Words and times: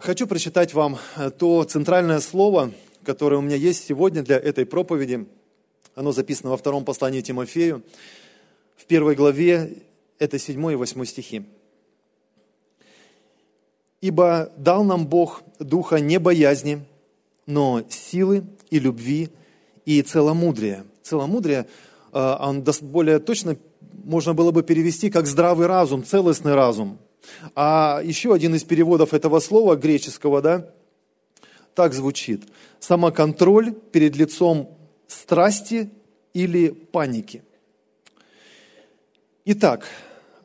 Хочу 0.00 0.26
прочитать 0.26 0.72
вам 0.72 0.96
э, 1.16 1.30
то 1.30 1.62
центральное 1.64 2.20
слово, 2.20 2.72
которое 3.04 3.36
у 3.36 3.42
меня 3.42 3.56
есть 3.56 3.84
сегодня 3.86 4.22
для 4.22 4.38
этой 4.38 4.64
проповеди. 4.64 5.26
Оно 5.94 6.12
записано 6.12 6.48
во 6.48 6.56
втором 6.56 6.86
послании 6.86 7.20
Тимофею, 7.20 7.82
в 8.78 8.86
первой 8.86 9.14
главе, 9.14 9.76
это 10.18 10.38
7 10.38 10.72
и 10.72 10.74
8 10.74 11.04
стихи. 11.04 11.42
«Ибо 14.00 14.50
дал 14.56 14.84
нам 14.84 15.06
Бог 15.06 15.42
духа 15.58 16.00
не 16.00 16.18
боязни, 16.18 16.82
но 17.44 17.82
силы 17.90 18.44
и 18.70 18.78
любви 18.78 19.28
и 19.84 20.00
целомудрия». 20.00 20.86
Целомудрие, 21.02 21.66
э, 22.14 22.36
он 22.40 22.64
более 22.84 23.18
точно 23.18 23.58
можно 24.02 24.32
было 24.32 24.50
бы 24.50 24.62
перевести 24.62 25.10
как 25.10 25.26
здравый 25.26 25.66
разум, 25.66 26.04
целостный 26.04 26.54
разум– 26.54 26.98
а 27.54 28.00
еще 28.02 28.32
один 28.34 28.54
из 28.54 28.64
переводов 28.64 29.14
этого 29.14 29.40
слова 29.40 29.76
греческого, 29.76 30.40
да, 30.42 30.70
так 31.74 31.94
звучит. 31.94 32.42
Самоконтроль 32.78 33.72
перед 33.72 34.16
лицом 34.16 34.76
страсти 35.06 35.90
или 36.32 36.68
паники. 36.68 37.42
Итак, 39.44 39.86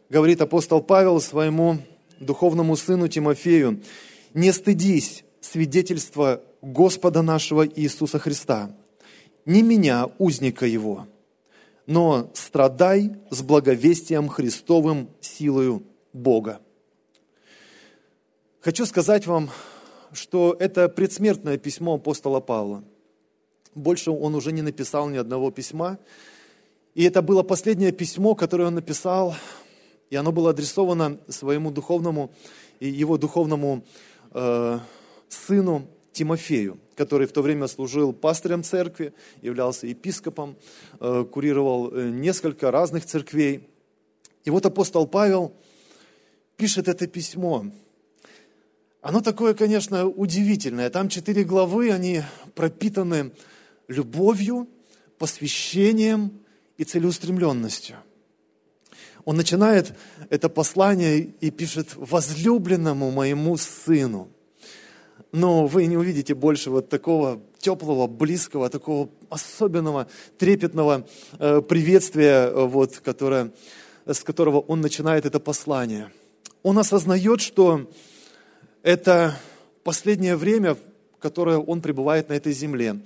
говорит 0.10 0.42
апостол 0.42 0.82
Павел 0.82 1.20
своему 1.22 1.80
духовному 2.20 2.76
сыну 2.76 3.08
Тимофею, 3.08 3.82
не 4.34 4.52
стыдись 4.52 5.24
свидетельства 5.42 6.42
Господа 6.62 7.22
нашего 7.22 7.68
Иисуса 7.68 8.20
Христа, 8.20 8.76
не 9.46 9.62
меня, 9.62 10.10
узника 10.18 10.66
Его, 10.66 11.08
но 11.86 12.32
страдай 12.34 13.12
с 13.30 13.42
благовестием 13.44 14.28
Христовым 14.28 15.10
силою 15.22 15.84
Бога. 16.16 16.62
Хочу 18.62 18.86
сказать 18.86 19.28
вам, 19.28 19.50
что 20.14 20.56
это 20.58 20.88
предсмертное 20.88 21.58
письмо 21.58 21.96
апостола 21.96 22.40
Павла. 22.40 22.84
Больше 23.76 24.12
он 24.12 24.34
уже 24.34 24.54
не 24.54 24.62
написал 24.62 25.10
ни 25.10 25.18
одного 25.18 25.52
письма. 25.52 26.00
И 26.94 27.04
это 27.04 27.22
было 27.22 27.44
последнее 27.44 27.92
письмо, 27.92 28.34
которое 28.34 28.68
он 28.68 28.76
написал, 28.76 29.36
и 30.10 30.16
оно 30.16 30.32
было 30.32 30.52
адресовано 30.52 31.20
своему 31.28 31.70
духовному, 31.70 32.32
его 32.80 33.18
духовному 33.18 33.84
э, 34.32 34.80
сыну 35.28 35.86
Тимофею, 36.14 36.80
который 36.96 37.28
в 37.28 37.34
то 37.34 37.42
время 37.42 37.68
служил 37.68 38.14
пастырем 38.14 38.64
церкви, 38.64 39.14
являлся 39.42 39.86
епископом, 39.86 40.56
э, 41.02 41.26
курировал 41.30 41.92
э, 41.92 42.10
несколько 42.10 42.72
разных 42.72 43.06
церквей. 43.06 43.68
И 44.46 44.50
вот 44.50 44.66
апостол 44.66 45.06
Павел 45.08 45.54
пишет 46.58 46.88
это 46.88 47.08
письмо, 47.08 47.66
оно 49.06 49.22
такое, 49.22 49.54
конечно, 49.54 50.08
удивительное. 50.08 50.90
Там 50.90 51.10
четыре 51.10 51.44
главы, 51.44 51.92
они 51.92 52.24
пропитаны 52.56 53.34
любовью, 53.88 54.68
посвящением 55.20 56.40
и 56.78 56.86
целеустремленностью. 56.86 57.98
Он 59.24 59.38
начинает 59.38 59.94
это 60.32 60.50
послание 60.50 61.20
и 61.20 61.52
пишет 61.52 61.90
«возлюбленному 61.96 63.12
моему 63.12 63.58
сыну». 63.58 64.28
Но 65.32 65.68
вы 65.68 65.86
не 65.86 65.98
увидите 65.98 66.34
больше 66.34 66.72
вот 66.72 66.90
такого 66.90 67.44
теплого, 67.60 68.08
близкого, 68.08 68.72
такого 68.72 69.12
особенного, 69.30 70.08
трепетного 70.40 71.08
э, 71.38 71.62
приветствия, 71.62 72.48
э, 72.48 72.66
вот, 72.66 72.98
которое, 72.98 73.52
с 74.08 74.24
которого 74.24 74.62
он 74.62 74.82
начинает 74.82 75.28
это 75.28 75.40
послание. 75.40 76.12
Он 76.64 76.78
осознает, 76.80 77.42
что 77.42 77.90
это 78.84 79.38
последнее 79.84 80.36
время, 80.36 80.78
которое 81.20 81.58
он 81.58 81.82
пребывает 81.82 82.30
на 82.30 82.34
этой 82.34 82.54
земле. 82.54 83.00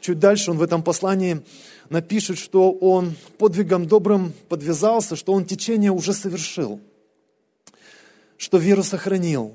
Чуть 0.00 0.18
дальше 0.18 0.50
он 0.50 0.58
в 0.58 0.62
этом 0.62 0.82
послании 0.82 1.42
напишет, 1.88 2.38
что 2.38 2.72
он 2.72 3.14
подвигом 3.38 3.86
добрым 3.86 4.32
подвязался, 4.48 5.16
что 5.16 5.32
он 5.32 5.44
течение 5.44 5.90
уже 5.90 6.12
совершил, 6.12 6.80
что 8.36 8.58
веру 8.58 8.82
сохранил. 8.82 9.54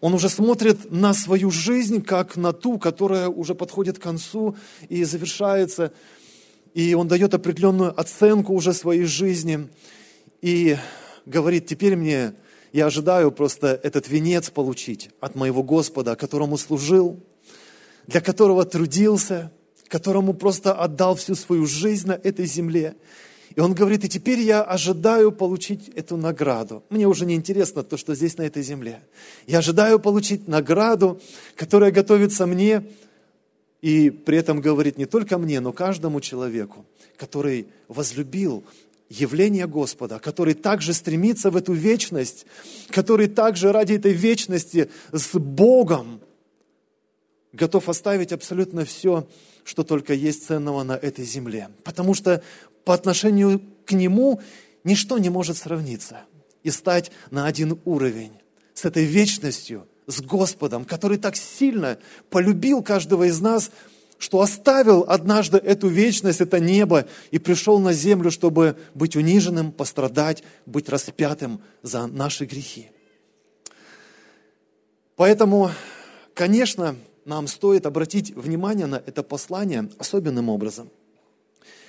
Он 0.00 0.14
уже 0.14 0.28
смотрит 0.28 0.90
на 0.90 1.12
свою 1.12 1.50
жизнь, 1.50 2.02
как 2.02 2.36
на 2.36 2.52
ту, 2.52 2.78
которая 2.78 3.28
уже 3.28 3.54
подходит 3.54 3.98
к 3.98 4.02
концу 4.02 4.56
и 4.88 5.04
завершается. 5.04 5.92
И 6.72 6.94
он 6.94 7.06
дает 7.06 7.34
определенную 7.34 7.98
оценку 8.00 8.54
уже 8.54 8.72
своей 8.72 9.04
жизни. 9.04 9.68
И 10.40 10.78
говорит, 11.26 11.66
теперь 11.66 11.96
мне 11.96 12.34
я 12.72 12.86
ожидаю 12.86 13.32
просто 13.32 13.80
этот 13.82 14.08
венец 14.08 14.50
получить 14.50 15.10
от 15.20 15.34
моего 15.34 15.62
Господа, 15.62 16.14
которому 16.14 16.56
служил, 16.56 17.20
для 18.06 18.20
которого 18.20 18.64
трудился, 18.64 19.50
которому 19.88 20.34
просто 20.34 20.72
отдал 20.72 21.16
всю 21.16 21.34
свою 21.34 21.66
жизнь 21.66 22.06
на 22.06 22.12
этой 22.12 22.46
земле. 22.46 22.94
И 23.56 23.60
он 23.60 23.74
говорит, 23.74 24.04
и 24.04 24.08
теперь 24.08 24.38
я 24.38 24.62
ожидаю 24.62 25.32
получить 25.32 25.88
эту 25.96 26.16
награду. 26.16 26.84
Мне 26.88 27.08
уже 27.08 27.26
не 27.26 27.34
интересно 27.34 27.82
то, 27.82 27.96
что 27.96 28.14
здесь 28.14 28.38
на 28.38 28.42
этой 28.42 28.62
земле. 28.62 29.00
Я 29.48 29.58
ожидаю 29.58 29.98
получить 29.98 30.46
награду, 30.46 31.20
которая 31.56 31.90
готовится 31.90 32.46
мне, 32.46 32.84
и 33.82 34.10
при 34.10 34.38
этом 34.38 34.60
говорит 34.60 34.98
не 34.98 35.06
только 35.06 35.38
мне, 35.38 35.58
но 35.58 35.72
каждому 35.72 36.20
человеку, 36.20 36.84
который 37.16 37.66
возлюбил 37.88 38.62
явление 39.10 39.66
Господа, 39.66 40.20
который 40.20 40.54
также 40.54 40.94
стремится 40.94 41.50
в 41.50 41.56
эту 41.56 41.72
вечность, 41.72 42.46
который 42.88 43.26
также 43.26 43.72
ради 43.72 43.94
этой 43.94 44.12
вечности 44.12 44.88
с 45.12 45.36
Богом 45.36 46.20
готов 47.52 47.88
оставить 47.88 48.32
абсолютно 48.32 48.84
все, 48.84 49.28
что 49.64 49.82
только 49.82 50.14
есть 50.14 50.46
ценного 50.46 50.84
на 50.84 50.92
этой 50.92 51.24
земле. 51.24 51.68
Потому 51.82 52.14
что 52.14 52.42
по 52.84 52.94
отношению 52.94 53.60
к 53.84 53.92
Нему 53.92 54.40
ничто 54.84 55.18
не 55.18 55.28
может 55.28 55.56
сравниться 55.58 56.20
и 56.62 56.70
стать 56.70 57.10
на 57.30 57.46
один 57.46 57.80
уровень 57.84 58.32
с 58.74 58.84
этой 58.84 59.04
вечностью, 59.04 59.88
с 60.06 60.22
Господом, 60.22 60.84
который 60.84 61.18
так 61.18 61.36
сильно 61.36 61.98
полюбил 62.30 62.82
каждого 62.82 63.24
из 63.24 63.40
нас– 63.40 63.72
что 64.20 64.42
оставил 64.42 65.06
однажды 65.08 65.56
эту 65.56 65.88
вечность, 65.88 66.42
это 66.42 66.60
небо, 66.60 67.06
и 67.30 67.38
пришел 67.38 67.78
на 67.78 67.94
землю, 67.94 68.30
чтобы 68.30 68.76
быть 68.94 69.16
униженным, 69.16 69.72
пострадать, 69.72 70.44
быть 70.66 70.90
распятым 70.90 71.62
за 71.82 72.06
наши 72.06 72.44
грехи. 72.44 72.90
Поэтому, 75.16 75.70
конечно, 76.34 76.96
нам 77.24 77.46
стоит 77.46 77.86
обратить 77.86 78.36
внимание 78.36 78.86
на 78.86 78.96
это 78.96 79.22
послание 79.22 79.88
особенным 79.98 80.50
образом. 80.50 80.90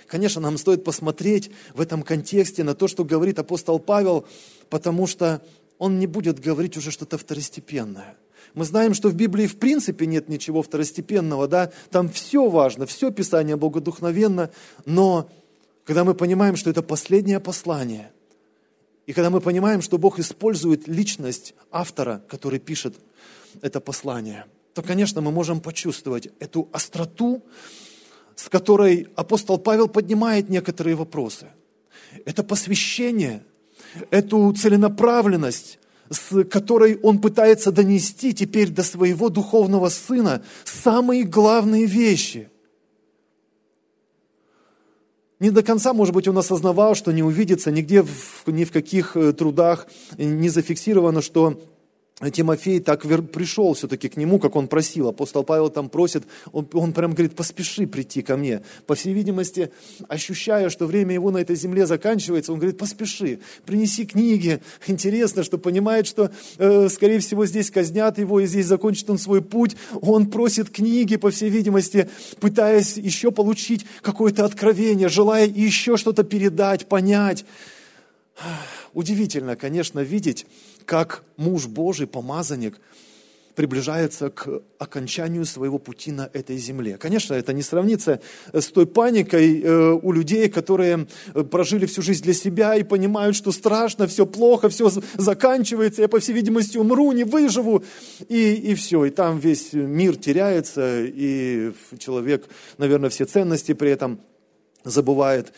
Конечно, 0.08 0.40
нам 0.40 0.58
стоит 0.58 0.86
посмотреть 0.86 1.52
в 1.74 1.82
этом 1.82 2.02
контексте 2.02 2.64
на 2.64 2.76
то, 2.76 2.88
что 2.88 3.04
говорит 3.04 3.40
апостол 3.40 3.78
Павел, 3.78 4.26
потому 4.70 5.06
что 5.06 5.42
он 5.78 6.00
не 6.00 6.08
будет 6.08 6.40
говорить 6.40 6.78
уже 6.78 6.92
что-то 6.92 7.18
второстепенное– 7.18 8.16
мы 8.54 8.66
знаем, 8.66 8.94
что 8.94 9.10
в 9.10 9.16
Библии 9.16 9.48
в 9.48 9.58
принципе 9.58 10.06
нет 10.06 10.30
ничего 10.30 10.62
второстепенного, 10.62 11.48
да, 11.48 11.72
там 11.90 12.10
все 12.10 12.50
важно, 12.50 12.86
все 12.86 13.12
Писание 13.12 13.56
богодухновенно, 13.56 14.52
но 14.86 15.30
когда 15.86 16.04
мы 16.04 16.14
понимаем, 16.14 16.56
что 16.56 16.70
это 16.70 16.82
последнее 16.82 17.40
послание, 17.40 18.12
и 19.06 19.14
когда 19.14 19.30
мы 19.30 19.42
понимаем, 19.42 19.82
что 19.82 19.98
Бог 19.98 20.20
использует 20.20 20.88
личность 20.88 21.54
автора, 21.72 22.24
который 22.30 22.60
пишет 22.60 22.96
это 23.62 23.80
послание, 23.80 24.46
то, 24.74 24.82
конечно, 24.82 25.22
мы 25.22 25.32
можем 25.32 25.60
почувствовать 25.60 26.30
эту 26.40 26.70
остроту, 26.72 27.44
с 28.36 28.48
которой 28.48 29.08
апостол 29.16 29.58
Павел 29.58 29.88
поднимает 29.88 30.50
некоторые 30.50 30.96
вопросы. 30.96 31.48
Это 32.26 32.44
посвящение, 32.44 33.44
эту 34.10 34.54
целенаправленность, 34.54 35.80
с 36.12 36.44
которой 36.44 37.00
он 37.02 37.20
пытается 37.20 37.72
донести 37.72 38.34
теперь 38.34 38.70
до 38.70 38.84
своего 38.84 39.30
духовного 39.30 39.90
сына 39.90 40.44
самые 40.66 41.24
главные 41.24 41.86
вещи. 41.86 42.50
Не 45.40 45.50
до 45.50 45.64
конца, 45.64 45.94
может 45.94 46.14
быть, 46.14 46.28
он 46.28 46.38
осознавал, 46.38 46.94
что 46.94 47.12
не 47.12 47.24
увидится 47.24 47.72
нигде, 47.72 48.06
ни 48.46 48.64
в 48.64 48.72
каких 48.72 49.18
э, 49.18 49.34
трудах 49.34 49.88
не 50.18 50.50
зафиксировано, 50.50 51.22
что 51.22 51.60
Тимофей 52.30 52.80
так 52.80 53.02
пришел 53.32 53.74
все-таки 53.74 54.10
к 54.10 54.18
нему, 54.18 54.40
как 54.40 54.56
он 54.56 54.68
просил. 54.68 55.08
Апостол 55.08 55.44
Павел 55.44 55.70
там 55.70 55.90
просит, 55.90 56.24
он, 56.52 56.68
он 56.74 56.94
прям 56.94 57.14
говорит, 57.14 57.36
поспеши 57.36 57.88
прийти 57.88 58.22
ко 58.22 58.38
мне. 58.38 58.62
По 58.86 58.96
всей 58.96 59.14
видимости, 59.14 59.72
ощущая, 60.08 60.70
что 60.70 60.86
время 60.86 61.14
его 61.14 61.32
на 61.32 61.40
этой 61.40 61.56
земле 61.56 61.88
заканчивается, 61.88 62.54
он 62.54 62.60
говорит, 62.60 62.78
поспеши, 62.78 63.40
принеси 63.66 64.06
книги. 64.06 64.62
Интересно, 64.86 65.44
что 65.44 65.58
понимает, 65.58 66.06
что, 66.06 66.32
э, 66.58 66.90
скорее 66.90 67.20
всего, 67.20 67.46
здесь 67.46 67.72
казнят 67.72 68.20
его, 68.20 68.40
и 68.40 68.46
здесь 68.46 68.68
закончит 68.68 69.10
он 69.10 69.18
свой 69.18 69.42
путь. 69.42 69.76
Он 70.02 70.30
просит 70.30 70.70
книги, 70.70 71.16
по 71.16 71.32
всей 71.32 71.50
видимости, 71.50 72.10
пытаясь 72.40 72.98
еще 72.98 73.32
получить 73.32 73.86
какое-то 74.02 74.46
откровение, 74.46 75.10
желая 75.10 75.48
еще 75.48 75.98
что-то 75.98 76.24
передать, 76.24 76.88
понять. 76.88 77.46
Удивительно, 78.94 79.56
конечно, 79.56 80.00
видеть, 80.00 80.46
как 80.86 81.24
муж 81.38 81.68
Божий, 81.68 82.08
помазанник, 82.08 82.80
приближается 83.56 84.30
к 84.30 84.64
окончанию 84.80 85.46
своего 85.46 85.78
пути 85.78 86.12
на 86.12 86.30
этой 86.34 86.58
земле. 86.58 86.98
Конечно, 86.98 87.34
это 87.34 87.54
не 87.54 87.62
сравнится 87.62 88.22
с 88.54 88.68
той 88.68 88.86
паникой 88.86 89.62
э, 89.62 89.92
у 89.92 90.12
людей, 90.12 90.50
которые 90.50 91.08
э, 91.34 91.44
прожили 91.44 91.86
всю 91.86 92.02
жизнь 92.02 92.24
для 92.24 92.34
себя 92.34 92.76
и 92.76 92.84
понимают, 92.84 93.36
что 93.36 93.52
страшно, 93.52 94.08
все 94.08 94.26
плохо, 94.26 94.70
все 94.70 94.90
заканчивается, 95.18 96.02
я, 96.02 96.08
по 96.08 96.20
всей 96.20 96.34
видимости, 96.34 96.78
умру, 96.78 97.12
не 97.12 97.24
выживу, 97.24 97.84
и, 98.30 98.54
и 98.54 98.76
все. 98.76 99.06
И 99.06 99.10
там 99.10 99.40
весь 99.40 99.74
мир 99.74 100.16
теряется, 100.16 101.04
и 101.04 101.74
человек, 101.98 102.48
наверное, 102.78 103.10
все 103.10 103.26
ценности 103.26 103.74
при 103.74 103.92
этом 103.92 104.22
забывает 104.84 105.54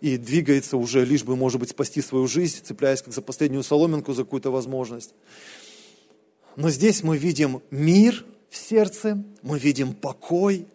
и 0.00 0.16
двигается 0.16 0.76
уже, 0.76 1.04
лишь 1.04 1.24
бы, 1.24 1.36
может 1.36 1.60
быть, 1.60 1.70
спасти 1.70 2.00
свою 2.00 2.26
жизнь, 2.26 2.60
цепляясь 2.62 3.02
как 3.02 3.12
за 3.12 3.22
последнюю 3.22 3.62
соломинку, 3.62 4.12
за 4.14 4.24
какую-то 4.24 4.50
возможность. 4.50 5.14
Но 6.56 6.70
здесь 6.70 7.02
мы 7.02 7.16
видим 7.16 7.62
мир 7.70 8.24
в 8.48 8.56
сердце, 8.56 9.22
мы 9.42 9.58
видим 9.58 9.92
покой, 9.94 10.66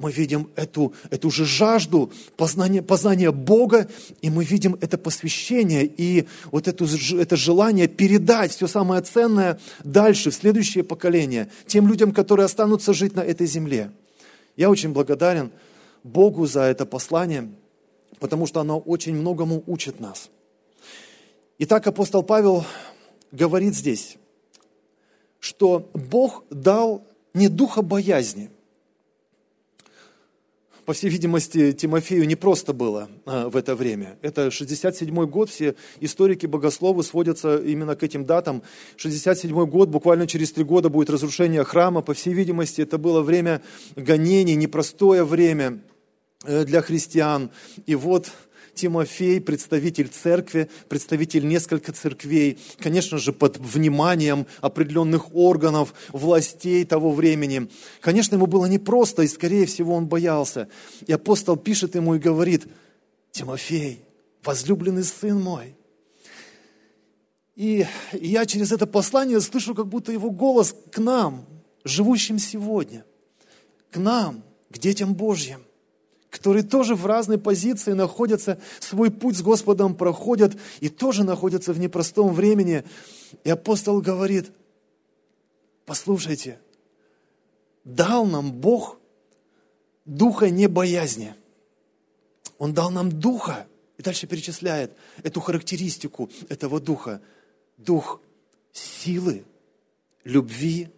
мы 0.00 0.10
видим 0.10 0.48
эту, 0.56 0.94
эту 1.10 1.30
же 1.30 1.44
жажду 1.44 2.10
познания, 2.36 2.82
познания 2.82 3.30
Бога, 3.30 3.86
и 4.22 4.30
мы 4.30 4.44
видим 4.44 4.78
это 4.80 4.96
посвящение 4.96 5.84
и 5.84 6.26
вот 6.50 6.68
эту, 6.68 6.86
это 7.16 7.36
желание 7.36 7.86
передать 7.86 8.52
все 8.52 8.66
самое 8.66 9.02
ценное 9.02 9.60
дальше, 9.84 10.30
в 10.30 10.34
следующее 10.34 10.84
поколение, 10.84 11.50
тем 11.66 11.86
людям, 11.86 12.12
которые 12.12 12.46
останутся 12.46 12.94
жить 12.94 13.14
на 13.14 13.20
этой 13.20 13.46
земле. 13.46 13.90
Я 14.56 14.70
очень 14.70 14.92
благодарен 14.92 15.50
Богу 16.02 16.46
за 16.46 16.62
это 16.62 16.86
послание, 16.86 17.50
потому 18.20 18.46
что 18.46 18.60
оно 18.60 18.78
очень 18.78 19.16
многому 19.16 19.64
учит 19.66 19.98
нас. 19.98 20.30
Итак, 21.58 21.86
апостол 21.86 22.22
Павел 22.22 22.64
говорит 23.32 23.74
здесь, 23.74 24.16
что 25.40 25.90
Бог 25.94 26.44
дал 26.50 27.04
не 27.34 27.48
духа 27.48 27.82
боязни. 27.82 28.50
По 30.84 30.94
всей 30.94 31.08
видимости, 31.08 31.72
Тимофею 31.72 32.26
не 32.26 32.34
просто 32.34 32.72
было 32.72 33.08
а, 33.24 33.48
в 33.48 33.56
это 33.56 33.76
время. 33.76 34.18
Это 34.22 34.50
67 34.50 35.14
год, 35.26 35.48
все 35.48 35.76
историки, 36.00 36.46
богословы 36.46 37.04
сводятся 37.04 37.58
именно 37.58 37.94
к 37.94 38.02
этим 38.02 38.24
датам. 38.24 38.62
67 38.96 39.66
год, 39.66 39.88
буквально 39.88 40.26
через 40.26 40.50
три 40.50 40.64
года 40.64 40.88
будет 40.88 41.10
разрушение 41.10 41.62
храма. 41.62 42.02
По 42.02 42.14
всей 42.14 42.34
видимости, 42.34 42.80
это 42.80 42.98
было 42.98 43.22
время 43.22 43.62
гонений, 43.94 44.56
непростое 44.56 45.22
время 45.22 45.80
для 46.44 46.82
христиан. 46.82 47.50
И 47.86 47.94
вот 47.94 48.30
Тимофей, 48.74 49.40
представитель 49.40 50.08
церкви, 50.08 50.70
представитель 50.88 51.46
нескольких 51.46 51.94
церквей, 51.94 52.58
конечно 52.78 53.18
же, 53.18 53.32
под 53.32 53.58
вниманием 53.58 54.46
определенных 54.60 55.34
органов, 55.34 55.92
властей 56.08 56.84
того 56.84 57.12
времени. 57.12 57.68
Конечно, 58.00 58.36
ему 58.36 58.46
было 58.46 58.66
непросто, 58.66 59.22
и, 59.22 59.28
скорее 59.28 59.66
всего, 59.66 59.94
он 59.94 60.06
боялся. 60.06 60.68
И 61.06 61.12
апостол 61.12 61.56
пишет 61.56 61.94
ему 61.94 62.14
и 62.14 62.18
говорит, 62.18 62.66
Тимофей, 63.32 64.02
возлюбленный 64.42 65.04
сын 65.04 65.40
мой, 65.40 65.76
и 67.54 67.86
я 68.12 68.46
через 68.46 68.72
это 68.72 68.86
послание 68.86 69.40
слышу 69.42 69.74
как 69.74 69.86
будто 69.86 70.12
его 70.12 70.30
голос 70.30 70.74
к 70.90 70.98
нам, 70.98 71.44
живущим 71.84 72.38
сегодня, 72.38 73.04
к 73.90 73.98
нам, 73.98 74.42
к 74.70 74.78
детям 74.78 75.14
Божьим 75.14 75.62
которые 76.30 76.62
тоже 76.62 76.94
в 76.94 77.04
разной 77.06 77.38
позиции 77.38 77.92
находятся, 77.92 78.58
свой 78.78 79.10
путь 79.10 79.36
с 79.36 79.42
Господом 79.42 79.94
проходят 79.94 80.56
и 80.78 80.88
тоже 80.88 81.24
находятся 81.24 81.72
в 81.72 81.78
непростом 81.78 82.32
времени. 82.32 82.84
И 83.44 83.50
апостол 83.50 84.00
говорит, 84.00 84.52
послушайте, 85.84 86.60
дал 87.84 88.24
нам 88.24 88.52
Бог 88.52 88.98
духа 90.04 90.50
небоязни. 90.50 91.34
Он 92.58 92.74
дал 92.74 92.90
нам 92.90 93.10
духа, 93.10 93.66
и 93.98 94.02
дальше 94.02 94.26
перечисляет 94.26 94.92
эту 95.22 95.40
характеристику 95.40 96.30
этого 96.48 96.80
духа. 96.80 97.20
Дух 97.76 98.20
силы, 98.72 99.44
любви 100.24 100.90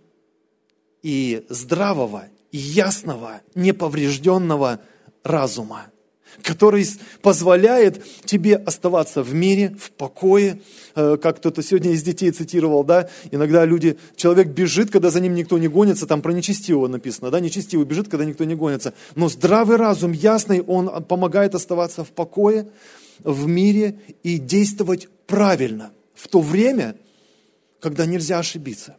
и 1.03 1.47
здравого, 1.49 2.29
и 2.51 2.59
ясного, 2.59 3.41
неповрежденного 3.55 4.81
разума, 5.25 5.87
который 6.43 6.87
позволяет 7.21 8.03
тебе 8.25 8.57
оставаться 8.57 9.23
в 9.23 9.35
мире, 9.35 9.77
в 9.79 9.91
покое, 9.91 10.61
э, 10.95 11.17
как 11.21 11.39
кто-то 11.39 11.63
сегодня 11.63 11.93
из 11.93 12.03
детей 12.03 12.31
цитировал, 12.31 12.85
да, 12.85 13.09
иногда 13.31 13.65
люди, 13.65 13.99
человек 14.17 14.49
бежит, 14.49 14.91
когда 14.91 15.11
за 15.11 15.21
ним 15.21 15.35
никто 15.35 15.59
не 15.59 15.69
гонится, 15.69 16.07
там 16.07 16.23
про 16.23 16.33
нечестивого 16.33 16.89
написано, 16.89 17.31
да, 17.31 17.41
нечестивый 17.41 17.87
бежит, 17.87 18.09
когда 18.09 18.25
никто 18.25 18.45
не 18.45 18.55
гонится, 18.55 18.95
но 19.15 19.29
здравый 19.29 19.77
разум, 19.77 20.13
ясный, 20.13 20.63
он 20.63 21.05
помогает 21.05 21.55
оставаться 21.55 22.05
в 22.05 22.11
покое, 22.11 22.69
в 23.23 23.47
мире 23.47 24.01
и 24.23 24.39
действовать 24.39 25.09
правильно 25.27 25.93
в 26.15 26.29
то 26.29 26.41
время, 26.41 26.97
когда 27.81 28.07
нельзя 28.07 28.39
ошибиться. 28.39 28.97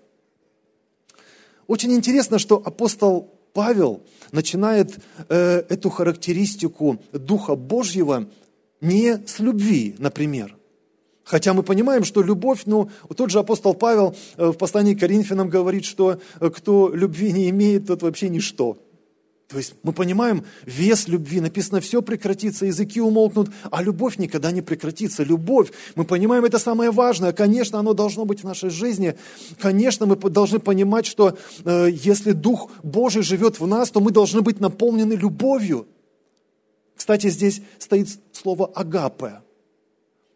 Очень 1.68 1.94
интересно, 1.94 2.40
что 2.40 2.62
апостол 2.64 3.33
Павел 3.54 4.02
начинает 4.32 4.98
э, 5.30 5.64
эту 5.70 5.90
характеристику 5.90 7.00
Духа 7.12 7.56
Божьего 7.56 8.28
не 8.82 9.18
с 9.26 9.40
любви, 9.40 9.96
например. 10.00 10.58
Хотя 11.24 11.54
мы 11.54 11.64
понимаем, 11.64 12.04
что 12.04 12.22
любовь, 12.22 12.64
ну, 12.66 12.90
тот 13.16 13.30
же 13.30 13.40
апостол 13.40 13.74
Павел 13.74 14.16
э, 14.36 14.48
в 14.48 14.54
послании 14.54 14.94
к 14.94 15.00
Коринфянам 15.00 15.50
говорит, 15.50 15.86
что 15.86 16.20
э, 16.40 16.50
кто 16.50 16.90
любви 16.94 17.32
не 17.32 17.50
имеет, 17.50 17.88
тот 17.88 18.02
вообще 18.02 18.28
ничто. 18.28 18.78
То 19.48 19.58
есть 19.58 19.76
мы 19.84 19.94
понимаем 19.94 20.46
вес 20.66 21.08
любви. 21.08 21.40
Написано, 21.40 21.80
все 21.80 22.02
прекратится, 22.02 22.66
языки 22.66 23.00
умолкнут, 23.00 23.52
а 23.70 23.84
любовь 23.84 24.18
никогда 24.18 24.52
не 24.52 24.62
прекратится. 24.62 25.24
Любовь, 25.24 25.72
мы 25.96 26.06
понимаем, 26.06 26.46
это 26.46 26.58
самое 26.58 26.90
важное. 26.90 27.34
Конечно, 27.34 27.78
оно 27.78 27.94
должно 27.94 28.26
быть 28.26 28.42
в 28.42 28.46
нашей 28.46 28.70
жизни. 28.70 29.16
Конечно, 29.60 30.06
мы 30.06 30.16
должны 30.16 30.60
понимать, 30.60 31.06
что 31.06 31.38
э, 31.66 31.90
если 31.92 32.32
Дух 32.32 32.72
Божий 32.82 33.22
живет 33.22 33.60
в 33.60 33.68
нас, 33.68 33.92
то 33.92 34.00
мы 34.00 34.12
должны 34.12 34.42
быть 34.42 34.60
наполнены 34.60 35.14
любовью. 35.14 35.88
Кстати, 36.96 37.30
здесь 37.30 37.62
стоит 37.78 38.08
слово 38.32 38.72
«агапе». 38.74 39.43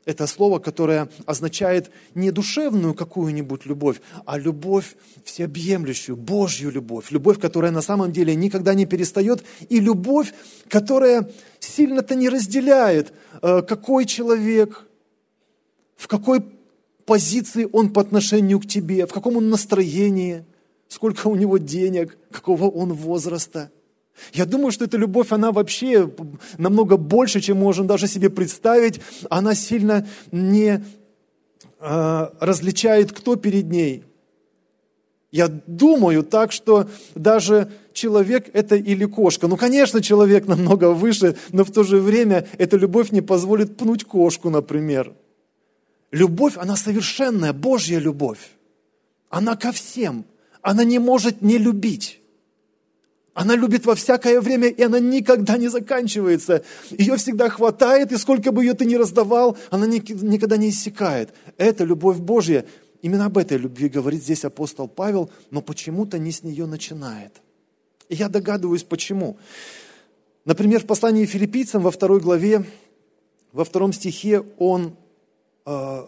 Это 0.07 0.25
слово, 0.25 0.59
которое 0.59 1.09
означает 1.25 1.91
не 2.15 2.31
душевную 2.31 2.93
какую-нибудь 2.93 3.65
любовь, 3.65 3.99
а 4.25 4.39
любовь 4.39 4.95
всеобъемлющую, 5.25 6.15
Божью 6.15 6.71
любовь. 6.71 7.11
Любовь, 7.11 7.41
которая 7.41 7.71
на 7.71 7.81
самом 7.81 8.13
деле 8.13 8.33
никогда 8.33 8.73
не 8.73 8.85
перестает. 8.85 9.43
И 9.67 9.81
любовь, 9.81 10.33
которая 10.69 11.29
сильно-то 11.59 12.15
не 12.15 12.29
разделяет, 12.29 13.11
э, 13.41 13.61
какой 13.63 14.05
человек, 14.05 14.87
в 15.97 16.07
какой 16.07 16.39
позиции 17.05 17.67
он 17.69 17.91
по 17.91 17.99
отношению 17.99 18.61
к 18.61 18.65
тебе, 18.65 19.07
в 19.07 19.11
каком 19.11 19.35
он 19.35 19.49
настроении, 19.49 20.45
сколько 20.87 21.27
у 21.27 21.35
него 21.35 21.57
денег, 21.57 22.17
какого 22.31 22.69
он 22.69 22.93
возраста– 22.93 23.71
я 24.33 24.45
думаю, 24.45 24.71
что 24.71 24.85
эта 24.85 24.97
любовь, 24.97 25.31
она 25.31 25.51
вообще 25.51 26.11
намного 26.57 26.97
больше, 26.97 27.41
чем 27.41 27.57
можем 27.57 27.87
даже 27.87 28.07
себе 28.07 28.29
представить. 28.29 29.01
Она 29.29 29.55
сильно 29.55 30.07
не 30.31 30.83
э, 31.79 32.27
различает, 32.39 33.11
кто 33.11 33.35
перед 33.35 33.65
ней. 33.65 34.03
Я 35.31 35.49
думаю 35.67 36.23
так, 36.23 36.51
что 36.51 36.89
даже 37.13 37.71
человек 37.93 38.49
это 38.53 38.75
или 38.75 39.05
кошка. 39.05 39.47
Ну, 39.47 39.57
конечно, 39.57 40.01
человек 40.01 40.47
намного 40.47 40.91
выше, 40.91 41.35
но 41.51 41.63
в 41.65 41.71
то 41.71 41.83
же 41.83 41.99
время 41.99 42.47
эта 42.57 42.77
любовь 42.77 43.11
не 43.11 43.21
позволит 43.21 43.77
пнуть 43.77 44.05
кошку, 44.05 44.49
например. 44.49 45.13
Любовь, 46.11 46.53
она 46.55 46.75
совершенная, 46.77 47.51
Божья 47.51 47.99
любовь. 47.99 48.51
Она 49.29 49.55
ко 49.57 49.71
всем. 49.71 50.25
Она 50.61 50.83
не 50.83 50.99
может 50.99 51.41
не 51.41 51.57
любить. 51.57 52.21
Она 53.37 53.55
любит 53.55 53.85
во 53.85 53.93
всякое 53.93 54.41
время, 54.41 54.67
и 54.67 54.81
она 54.81 54.99
никогда 54.99 55.59
не 55.59 55.67
заканчивается. 55.67 56.63
Ее 56.89 57.17
всегда 57.17 57.49
хватает, 57.49 58.11
и 58.11 58.17
сколько 58.17 58.51
бы 58.51 58.63
ее 58.63 58.73
ты 58.73 58.83
ни 58.85 58.95
раздавал, 58.95 59.55
она 59.69 59.85
никогда 59.85 60.57
не 60.57 60.69
иссякает. 60.69 61.35
Это 61.55 61.83
любовь 61.83 62.17
Божья. 62.17 62.65
Именно 63.03 63.25
об 63.25 63.37
этой 63.37 63.59
любви 63.59 63.89
говорит 63.89 64.23
здесь 64.23 64.43
апостол 64.43 64.87
Павел, 64.87 65.29
но 65.51 65.61
почему-то 65.61 66.17
не 66.17 66.31
с 66.31 66.41
нее 66.41 66.65
начинает. 66.65 67.31
И 68.09 68.15
я 68.15 68.27
догадываюсь, 68.27 68.81
почему. 68.81 69.37
Например, 70.43 70.81
в 70.81 70.87
послании 70.87 71.27
филиппийцам 71.27 71.83
во 71.83 71.91
второй 71.91 72.19
главе, 72.19 72.65
во 73.51 73.65
втором 73.65 73.93
стихе 73.93 74.43
он 74.57 74.95
э, 75.67 76.05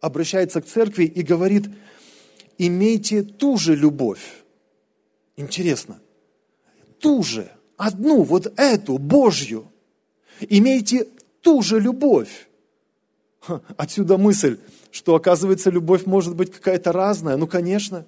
обращается 0.00 0.60
к 0.60 0.66
церкви 0.66 1.04
и 1.04 1.22
говорит, 1.22 1.68
имейте 2.58 3.22
ту 3.22 3.58
же 3.58 3.76
любовь. 3.76 4.42
Интересно– 5.36 6.00
ту 7.02 7.22
же, 7.22 7.50
одну, 7.76 8.22
вот 8.22 8.52
эту, 8.56 8.96
Божью. 8.96 9.66
Имейте 10.40 11.08
ту 11.42 11.60
же 11.60 11.78
любовь. 11.78 12.48
Отсюда 13.76 14.16
мысль, 14.16 14.58
что, 14.90 15.16
оказывается, 15.16 15.68
любовь 15.68 16.06
может 16.06 16.36
быть 16.36 16.52
какая-то 16.52 16.92
разная. 16.92 17.36
Ну, 17.36 17.46
конечно. 17.46 18.06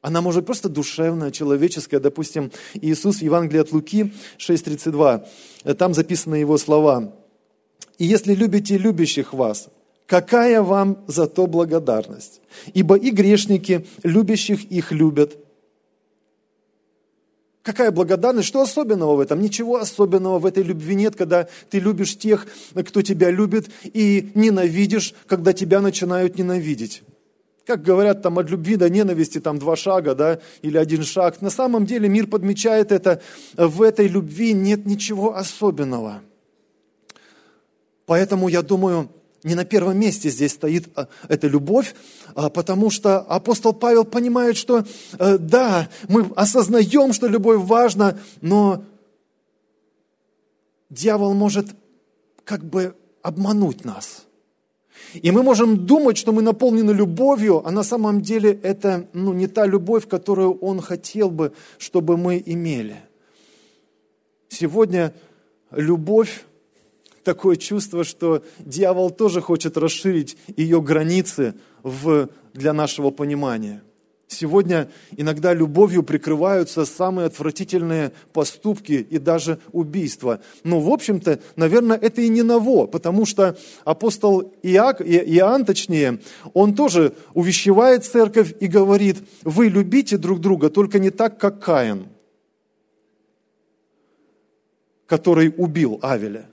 Она 0.00 0.22
может 0.22 0.46
просто 0.46 0.68
душевная, 0.68 1.30
человеческая. 1.30 1.98
Допустим, 1.98 2.52
Иисус 2.74 3.18
в 3.18 3.22
Евангелии 3.22 3.60
от 3.60 3.72
Луки 3.72 4.14
6.32, 4.38 5.26
э, 5.64 5.74
там 5.74 5.92
записаны 5.92 6.36
его 6.36 6.56
слова. 6.56 7.12
«И 7.98 8.06
если 8.06 8.34
любите 8.34 8.78
любящих 8.78 9.34
вас, 9.34 9.68
какая 10.06 10.62
вам 10.62 11.04
за 11.06 11.26
то 11.26 11.46
благодарность? 11.46 12.40
Ибо 12.72 12.96
и 12.96 13.10
грешники, 13.10 13.86
любящих 14.02 14.64
их 14.72 14.92
любят, 14.92 15.36
Какая 17.70 17.92
благодарность? 17.92 18.48
Что 18.48 18.62
особенного 18.62 19.14
в 19.14 19.20
этом? 19.20 19.40
Ничего 19.40 19.76
особенного 19.76 20.40
в 20.40 20.46
этой 20.46 20.64
любви 20.64 20.96
нет, 20.96 21.14
когда 21.14 21.46
ты 21.68 21.78
любишь 21.78 22.18
тех, 22.18 22.48
кто 22.74 23.00
тебя 23.00 23.30
любит, 23.30 23.70
и 23.84 24.32
ненавидишь, 24.34 25.14
когда 25.28 25.52
тебя 25.52 25.80
начинают 25.80 26.36
ненавидеть. 26.36 27.04
Как 27.64 27.82
говорят 27.82 28.22
там 28.22 28.40
от 28.40 28.50
любви 28.50 28.74
до 28.74 28.90
ненависти, 28.90 29.38
там 29.38 29.60
два 29.60 29.76
шага, 29.76 30.16
да, 30.16 30.40
или 30.62 30.76
один 30.76 31.04
шаг. 31.04 31.40
На 31.42 31.50
самом 31.50 31.86
деле 31.86 32.08
мир 32.08 32.26
подмечает 32.26 32.90
это, 32.90 33.22
в 33.56 33.82
этой 33.82 34.08
любви 34.08 34.52
нет 34.52 34.84
ничего 34.84 35.36
особенного. 35.36 36.22
Поэтому 38.04 38.48
я 38.48 38.62
думаю, 38.62 39.10
не 39.42 39.54
на 39.54 39.64
первом 39.64 39.98
месте 39.98 40.28
здесь 40.28 40.52
стоит 40.52 40.88
а, 40.96 41.08
эта 41.28 41.46
любовь, 41.46 41.94
а, 42.34 42.50
потому 42.50 42.90
что 42.90 43.20
апостол 43.20 43.72
Павел 43.72 44.04
понимает, 44.04 44.56
что 44.56 44.84
э, 45.18 45.38
да, 45.38 45.88
мы 46.08 46.30
осознаем, 46.36 47.12
что 47.12 47.26
любовь 47.26 47.60
важна, 47.62 48.18
но 48.40 48.84
дьявол 50.90 51.34
может 51.34 51.68
как 52.44 52.64
бы 52.64 52.94
обмануть 53.22 53.84
нас. 53.84 54.26
И 55.14 55.30
мы 55.30 55.42
можем 55.42 55.86
думать, 55.86 56.16
что 56.16 56.32
мы 56.32 56.42
наполнены 56.42 56.92
любовью, 56.92 57.66
а 57.66 57.70
на 57.70 57.82
самом 57.82 58.20
деле 58.20 58.52
это 58.62 59.08
ну, 59.12 59.32
не 59.32 59.48
та 59.48 59.66
любовь, 59.66 60.06
которую 60.06 60.58
он 60.58 60.80
хотел 60.80 61.30
бы, 61.30 61.52
чтобы 61.78 62.16
мы 62.16 62.42
имели. 62.44 62.96
Сегодня 64.48 65.12
любовь 65.70 66.44
такое 67.30 67.54
чувство, 67.54 68.02
что 68.02 68.42
дьявол 68.58 69.10
тоже 69.10 69.40
хочет 69.40 69.76
расширить 69.76 70.36
ее 70.56 70.82
границы 70.82 71.54
в, 71.84 72.28
для 72.54 72.72
нашего 72.72 73.10
понимания. 73.12 73.84
Сегодня 74.26 74.90
иногда 75.16 75.54
любовью 75.54 76.02
прикрываются 76.02 76.84
самые 76.84 77.26
отвратительные 77.26 78.10
поступки 78.32 78.94
и 78.94 79.18
даже 79.18 79.60
убийства. 79.70 80.40
Но, 80.64 80.80
в 80.80 80.90
общем-то, 80.90 81.38
наверное, 81.54 81.96
это 81.96 82.20
и 82.20 82.28
не 82.28 82.42
ново, 82.42 82.88
потому 82.88 83.26
что 83.26 83.56
апостол 83.84 84.52
Иак, 84.64 85.00
Иоанн, 85.00 85.64
точнее, 85.64 86.18
он 86.52 86.74
тоже 86.74 87.14
увещевает 87.34 88.04
церковь 88.04 88.54
и 88.58 88.66
говорит, 88.66 89.18
вы 89.44 89.68
любите 89.68 90.16
друг 90.16 90.40
друга, 90.40 90.68
только 90.68 90.98
не 90.98 91.10
так, 91.10 91.38
как 91.38 91.62
Каин, 91.62 92.08
который 95.06 95.54
убил 95.56 96.00
Авеля. 96.02 96.50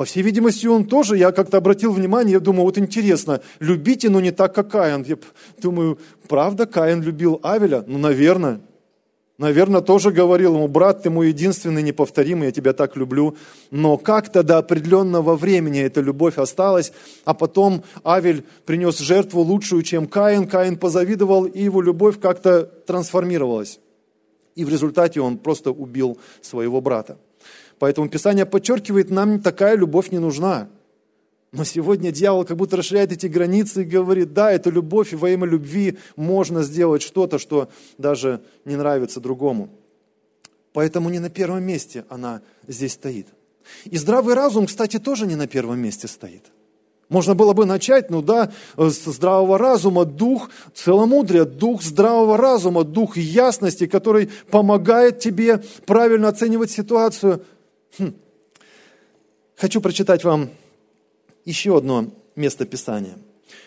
По 0.00 0.06
всей 0.06 0.22
видимости, 0.22 0.66
он 0.66 0.86
тоже, 0.86 1.18
я 1.18 1.30
как-то 1.30 1.58
обратил 1.58 1.92
внимание, 1.92 2.32
я 2.32 2.40
думаю, 2.40 2.62
вот 2.62 2.78
интересно, 2.78 3.42
любите, 3.58 4.08
но 4.08 4.18
не 4.18 4.30
так, 4.30 4.54
как 4.54 4.70
Каин. 4.70 5.04
Я 5.06 5.18
думаю, 5.60 5.98
правда, 6.26 6.64
Каин 6.64 7.02
любил 7.02 7.38
Авеля? 7.42 7.84
Ну, 7.86 7.98
наверное. 7.98 8.62
Наверное, 9.36 9.82
тоже 9.82 10.10
говорил 10.10 10.54
ему, 10.54 10.68
брат, 10.68 11.02
ты 11.02 11.10
мой 11.10 11.28
единственный, 11.28 11.82
неповторимый, 11.82 12.46
я 12.46 12.50
тебя 12.50 12.72
так 12.72 12.96
люблю. 12.96 13.36
Но 13.70 13.98
как-то 13.98 14.42
до 14.42 14.56
определенного 14.56 15.36
времени 15.36 15.82
эта 15.82 16.00
любовь 16.00 16.38
осталась, 16.38 16.94
а 17.26 17.34
потом 17.34 17.84
Авель 18.02 18.46
принес 18.64 18.98
жертву 19.00 19.42
лучшую, 19.42 19.82
чем 19.82 20.06
Каин. 20.06 20.46
Каин 20.46 20.78
позавидовал, 20.78 21.44
и 21.44 21.62
его 21.62 21.82
любовь 21.82 22.18
как-то 22.18 22.62
трансформировалась. 22.62 23.78
И 24.54 24.64
в 24.64 24.70
результате 24.70 25.20
он 25.20 25.36
просто 25.36 25.72
убил 25.72 26.16
своего 26.40 26.80
брата. 26.80 27.18
Поэтому 27.80 28.10
Писание 28.10 28.44
подчеркивает, 28.44 29.10
нам 29.10 29.40
такая 29.40 29.74
любовь 29.74 30.10
не 30.10 30.18
нужна. 30.18 30.68
Но 31.50 31.64
сегодня 31.64 32.12
дьявол 32.12 32.44
как 32.44 32.58
будто 32.58 32.76
расширяет 32.76 33.10
эти 33.10 33.26
границы 33.26 33.82
и 33.82 33.86
говорит, 33.86 34.34
да, 34.34 34.52
это 34.52 34.68
любовь, 34.68 35.14
и 35.14 35.16
во 35.16 35.30
имя 35.30 35.46
любви 35.46 35.96
можно 36.14 36.62
сделать 36.62 37.00
что-то, 37.00 37.38
что 37.38 37.70
даже 37.96 38.42
не 38.66 38.76
нравится 38.76 39.18
другому. 39.18 39.70
Поэтому 40.74 41.08
не 41.08 41.20
на 41.20 41.30
первом 41.30 41.64
месте 41.64 42.04
она 42.10 42.42
здесь 42.68 42.92
стоит. 42.92 43.28
И 43.86 43.96
здравый 43.96 44.34
разум, 44.34 44.66
кстати, 44.66 44.98
тоже 44.98 45.26
не 45.26 45.34
на 45.34 45.46
первом 45.46 45.78
месте 45.78 46.06
стоит. 46.06 46.44
Можно 47.08 47.34
было 47.34 47.54
бы 47.54 47.64
начать, 47.64 48.10
ну 48.10 48.20
да, 48.20 48.52
с 48.76 49.06
здравого 49.06 49.56
разума, 49.56 50.04
дух 50.04 50.50
целомудрия, 50.74 51.46
дух 51.46 51.82
здравого 51.82 52.36
разума, 52.36 52.84
дух 52.84 53.16
ясности, 53.16 53.86
который 53.86 54.28
помогает 54.50 55.18
тебе 55.18 55.62
правильно 55.86 56.28
оценивать 56.28 56.70
ситуацию– 56.70 57.42
Хм. 57.98 58.14
Хочу 59.56 59.80
прочитать 59.80 60.24
вам 60.24 60.50
еще 61.44 61.76
одно 61.76 62.10
место 62.36 62.64
Писания. 62.64 63.18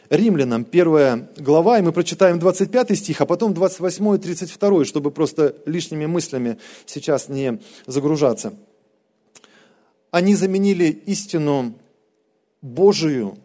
Римлянам, 0.10 0.64
первая 0.64 1.30
глава, 1.38 1.80
и 1.80 1.82
мы 1.82 1.92
прочитаем 1.92 2.40
25 2.40 2.98
стих, 2.98 3.22
а 3.22 3.26
потом 3.26 3.54
28 3.54 4.16
и 4.16 4.18
32, 4.18 4.86
чтобы 4.86 5.12
просто 5.12 5.56
лишними 5.66 6.06
мыслями 6.06 6.58
сейчас 6.86 7.30
не 7.30 7.60
загружаться. 7.88 8.54
Они 10.12 10.36
заменили 10.36 10.86
истину 10.86 11.74
Божию 12.62 13.38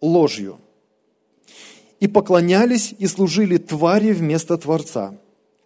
ложью 0.00 0.58
и 2.00 2.08
поклонялись 2.08 2.94
и 2.98 3.06
служили 3.06 3.56
твари 3.56 4.12
вместо 4.12 4.56
Творца, 4.58 5.16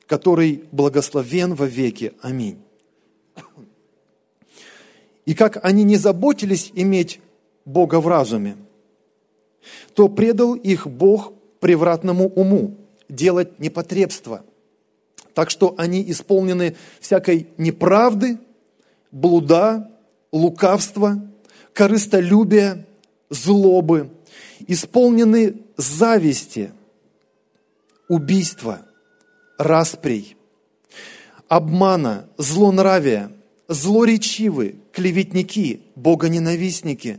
который 0.06 0.64
благословен 0.72 1.54
во 1.54 1.66
веки. 1.66 2.12
Аминь. 2.22 2.58
И 5.24 5.34
как 5.34 5.64
они 5.64 5.84
не 5.84 5.96
заботились 5.96 6.72
иметь 6.74 7.20
Бога 7.64 8.00
в 8.00 8.08
разуме, 8.08 8.56
то 9.94 10.08
предал 10.08 10.54
их 10.54 10.86
Бог 10.86 11.32
превратному 11.60 12.28
уму 12.28 12.76
делать 13.08 13.60
непотребство. 13.60 14.44
Так 15.34 15.50
что 15.50 15.74
они 15.78 16.10
исполнены 16.10 16.76
всякой 17.00 17.48
неправды, 17.56 18.38
блуда, 19.12 19.90
лукавства, 20.32 21.22
корыстолюбия, 21.72 22.84
злобы, 23.30 24.10
исполнены 24.66 25.62
зависти, 25.76 26.72
убийства, 28.08 28.80
расприй, 29.56 30.36
обмана, 31.48 32.28
злонравия– 32.36 33.30
злоречивы, 33.72 34.76
клеветники, 34.92 35.80
богоненавистники, 35.96 37.18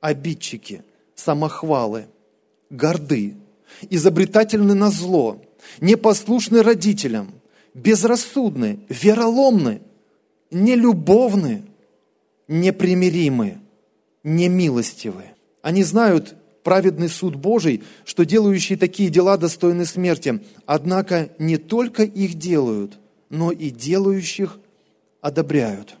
обидчики, 0.00 0.82
самохвалы, 1.14 2.06
горды, 2.70 3.36
изобретательны 3.88 4.74
на 4.74 4.90
зло, 4.90 5.42
непослушны 5.80 6.62
родителям, 6.62 7.32
безрассудны, 7.74 8.80
вероломны, 8.88 9.80
нелюбовны, 10.50 11.64
непримиримы, 12.48 13.58
немилостивы. 14.24 15.24
Они 15.62 15.82
знают 15.84 16.34
праведный 16.62 17.08
суд 17.08 17.36
Божий, 17.36 17.82
что 18.04 18.24
делающие 18.24 18.76
такие 18.76 19.10
дела 19.10 19.36
достойны 19.36 19.86
смерти. 19.86 20.40
Однако 20.66 21.30
не 21.38 21.56
только 21.56 22.02
их 22.02 22.34
делают, 22.34 22.98
но 23.28 23.50
и 23.50 23.70
делающих 23.70 24.58
одобряют. 25.20 25.96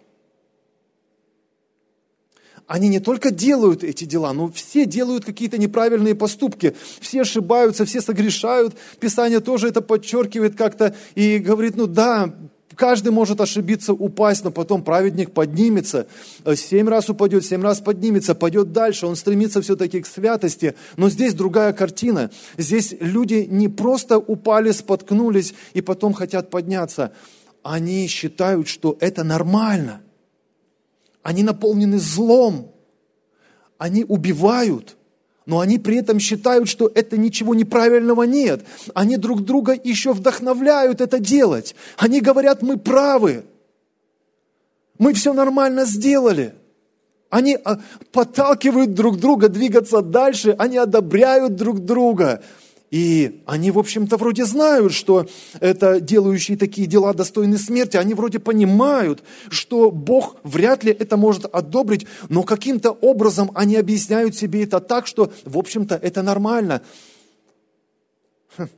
Они 2.70 2.88
не 2.88 3.00
только 3.00 3.32
делают 3.32 3.82
эти 3.82 4.04
дела, 4.04 4.32
но 4.32 4.48
все 4.48 4.86
делают 4.86 5.24
какие-то 5.24 5.58
неправильные 5.58 6.14
поступки. 6.14 6.76
Все 7.00 7.22
ошибаются, 7.22 7.84
все 7.84 8.00
согрешают. 8.00 8.76
Писание 9.00 9.40
тоже 9.40 9.66
это 9.66 9.80
подчеркивает 9.80 10.54
как-то 10.54 10.94
и 11.16 11.38
говорит, 11.38 11.74
ну 11.74 11.88
да, 11.88 12.32
каждый 12.76 13.10
может 13.10 13.40
ошибиться, 13.40 13.92
упасть, 13.92 14.44
но 14.44 14.52
потом 14.52 14.84
праведник 14.84 15.32
поднимется. 15.32 16.06
Семь 16.54 16.88
раз 16.88 17.10
упадет, 17.10 17.44
семь 17.44 17.62
раз 17.62 17.80
поднимется, 17.80 18.36
пойдет 18.36 18.70
дальше. 18.70 19.08
Он 19.08 19.16
стремится 19.16 19.60
все-таки 19.62 20.00
к 20.00 20.06
святости. 20.06 20.76
Но 20.96 21.10
здесь 21.10 21.34
другая 21.34 21.72
картина. 21.72 22.30
Здесь 22.56 22.94
люди 23.00 23.48
не 23.50 23.66
просто 23.66 24.16
упали, 24.16 24.70
споткнулись 24.70 25.54
и 25.74 25.80
потом 25.80 26.12
хотят 26.12 26.50
подняться 26.50 27.10
они 27.62 28.06
считают, 28.06 28.68
что 28.68 28.96
это 29.00 29.24
нормально. 29.24 30.02
Они 31.22 31.42
наполнены 31.42 31.98
злом. 31.98 32.72
Они 33.78 34.04
убивают, 34.04 34.96
но 35.46 35.60
они 35.60 35.78
при 35.78 35.96
этом 35.96 36.20
считают, 36.20 36.68
что 36.68 36.90
это 36.94 37.16
ничего 37.16 37.54
неправильного 37.54 38.24
нет. 38.24 38.64
Они 38.94 39.16
друг 39.16 39.42
друга 39.42 39.72
еще 39.72 40.12
вдохновляют 40.12 41.00
это 41.00 41.18
делать. 41.18 41.74
Они 41.96 42.20
говорят, 42.20 42.60
мы 42.60 42.76
правы. 42.76 43.44
Мы 44.98 45.14
все 45.14 45.32
нормально 45.32 45.86
сделали. 45.86 46.54
Они 47.30 47.56
а, 47.64 47.80
подталкивают 48.12 48.92
друг 48.92 49.18
друга 49.18 49.48
двигаться 49.48 50.02
дальше, 50.02 50.54
они 50.58 50.76
одобряют 50.76 51.54
друг 51.54 51.80
друга. 51.80 52.42
И 52.90 53.42
они, 53.46 53.70
в 53.70 53.78
общем-то, 53.78 54.16
вроде 54.16 54.44
знают, 54.44 54.92
что 54.92 55.28
это 55.60 56.00
делающие 56.00 56.58
такие 56.58 56.88
дела 56.88 57.14
достойны 57.14 57.56
смерти. 57.56 57.96
Они 57.96 58.14
вроде 58.14 58.40
понимают, 58.40 59.22
что 59.48 59.92
Бог 59.92 60.36
вряд 60.42 60.82
ли 60.82 60.90
это 60.90 61.16
может 61.16 61.44
одобрить, 61.44 62.06
но 62.28 62.42
каким-то 62.42 62.90
образом 62.90 63.52
они 63.54 63.76
объясняют 63.76 64.34
себе 64.34 64.64
это 64.64 64.80
так, 64.80 65.06
что, 65.06 65.32
в 65.44 65.56
общем-то, 65.56 65.94
это 65.94 66.22
нормально. 66.22 66.82
Хм. 68.56 68.68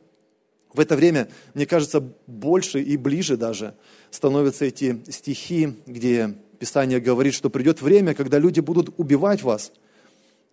В 0.74 0.80
это 0.80 0.94
время, 0.94 1.28
мне 1.54 1.64
кажется, 1.64 2.04
больше 2.26 2.82
и 2.82 2.98
ближе 2.98 3.38
даже 3.38 3.74
становятся 4.10 4.66
эти 4.66 5.02
стихи, 5.08 5.78
где 5.86 6.34
Писание 6.58 7.00
говорит, 7.00 7.32
что 7.32 7.48
придет 7.48 7.80
время, 7.80 8.14
когда 8.14 8.38
люди 8.38 8.60
будут 8.60 8.92
убивать 8.98 9.42
вас, 9.42 9.72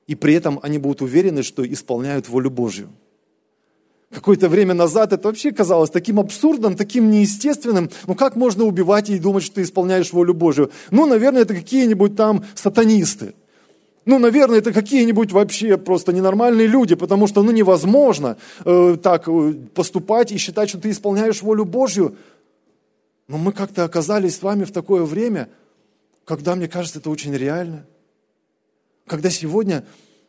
и 0.08 0.16
при 0.16 0.34
этом 0.34 0.62
они 0.64 0.78
будут 0.78 1.02
уверены, 1.02 1.44
что 1.44 1.70
исполняют 1.70 2.30
волю 2.30 2.52
Божью 2.52 2.90
какое-то 4.12 4.50
время 4.50 4.74
назад 4.74 5.14
это 5.14 5.28
вообще 5.28 5.52
казалось 5.52 5.90
таким 5.90 6.20
абсурдным, 6.20 6.76
таким 6.76 7.12
неестественным. 7.12 7.90
Ну 8.08 8.16
как 8.16 8.36
можно 8.36 8.64
убивать 8.64 9.10
и 9.10 9.20
думать, 9.20 9.44
что 9.44 9.56
ты 9.56 9.62
исполняешь 9.62 10.12
волю 10.12 10.34
Божию? 10.34 10.72
Ну, 10.90 11.06
наверное, 11.06 11.44
это 11.44 11.54
какие-нибудь 11.54 12.16
там 12.16 12.44
сатанисты. 12.56 13.36
Ну, 14.06 14.18
наверное, 14.18 14.58
это 14.58 14.74
какие-нибудь 14.74 15.32
вообще 15.32 15.78
просто 15.78 16.12
ненормальные 16.12 16.66
люди, 16.66 16.96
потому 16.96 17.28
что 17.28 17.44
ну, 17.44 17.52
невозможно 17.52 18.38
э, 18.66 18.98
так 19.02 19.28
э, 19.28 19.54
поступать 19.76 20.32
и 20.32 20.38
считать, 20.38 20.70
что 20.70 20.80
ты 20.80 20.90
исполняешь 20.90 21.44
волю 21.44 21.66
Божью. 21.66 22.16
Но 23.28 23.38
мы 23.38 23.52
как-то 23.52 23.84
оказались 23.84 24.38
с 24.38 24.42
вами 24.42 24.64
в 24.64 24.72
такое 24.72 25.04
время, 25.04 25.50
когда, 26.26 26.56
мне 26.56 26.68
кажется, 26.68 26.98
это 26.98 27.12
очень 27.12 27.36
реально. 27.36 27.86
Когда 29.06 29.30
сегодня 29.30 29.86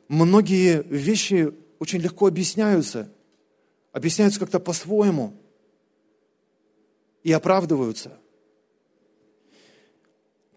многие 0.09 0.83
вещи 0.87 1.51
очень 1.79 2.01
легко 2.01 2.27
объясняются– 2.27 3.09
объясняются 3.93 4.41
как-то 4.41 4.61
по-своему 4.61 5.33
и 7.23 7.33
оправдываются. 7.33 8.13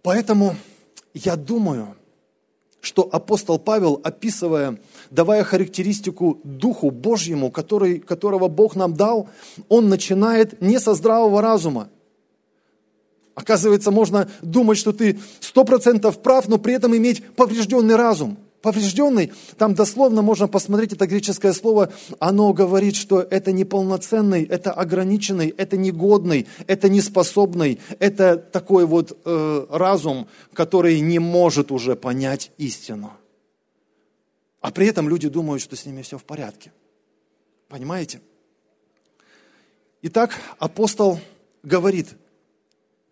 Поэтому 0.01 0.55
я 1.13 1.35
думаю, 1.35 1.95
что 2.81 3.07
апостол 3.11 3.59
Павел, 3.59 4.01
описывая, 4.03 4.77
давая 5.09 5.43
характеристику 5.43 6.41
Духу 6.43 6.91
Божьему, 6.91 7.49
который, 7.49 7.99
которого 7.99 8.49
Бог 8.49 8.75
нам 8.75 8.93
дал, 8.93 9.29
он 9.69 9.87
начинает 9.87 10.61
не 10.61 10.79
со 10.79 10.93
здравого 10.93 11.41
разума. 11.41 11.89
Оказывается, 13.35 13.89
можно 13.89 14.29
думать, 14.41 14.77
что 14.77 14.91
ты 14.91 15.19
сто 15.39 15.63
процентов 15.63 16.21
прав, 16.21 16.47
но 16.47 16.57
при 16.57 16.73
этом 16.73 16.95
иметь 16.95 17.25
поврежденный 17.35 17.95
разум– 17.95 18.37
поврежденный, 18.63 19.33
там 19.57 19.75
дословно 19.75 20.21
можно 20.21 20.47
посмотреть 20.47 20.93
это 20.93 21.05
греческое 21.05 21.51
слово, 21.51 21.91
оно 22.19 22.53
говорит, 22.53 22.95
что 22.95 23.19
это 23.19 23.51
неполноценный, 23.51 24.45
это 24.45 24.71
ограниченный, 24.71 25.49
это 25.49 25.75
негодный, 25.75 26.47
это 26.65 26.87
неспособный, 26.87 27.79
это 27.99 28.37
такой 28.37 28.85
вот 28.85 29.19
э, 29.25 29.65
разум, 29.69 30.27
который 30.53 31.01
не 31.01 31.19
может 31.19 31.71
уже 31.71 31.97
понять 31.97 32.51
истину. 32.57 33.11
А 34.61 34.71
при 34.71 34.87
этом 34.87 35.09
люди 35.09 35.27
думают, 35.27 35.61
что 35.61 35.75
с 35.75 35.85
ними 35.85 36.01
все 36.01 36.17
в 36.17 36.23
порядке. 36.23 36.71
Понимаете? 37.67 38.21
Итак, 40.03 40.39
апостол 40.57 41.19
говорит, 41.63 42.15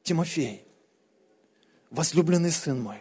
Тимофей, 0.03 0.63
возлюбленный 1.89 2.51
сын 2.51 2.79
мой, 2.79 2.99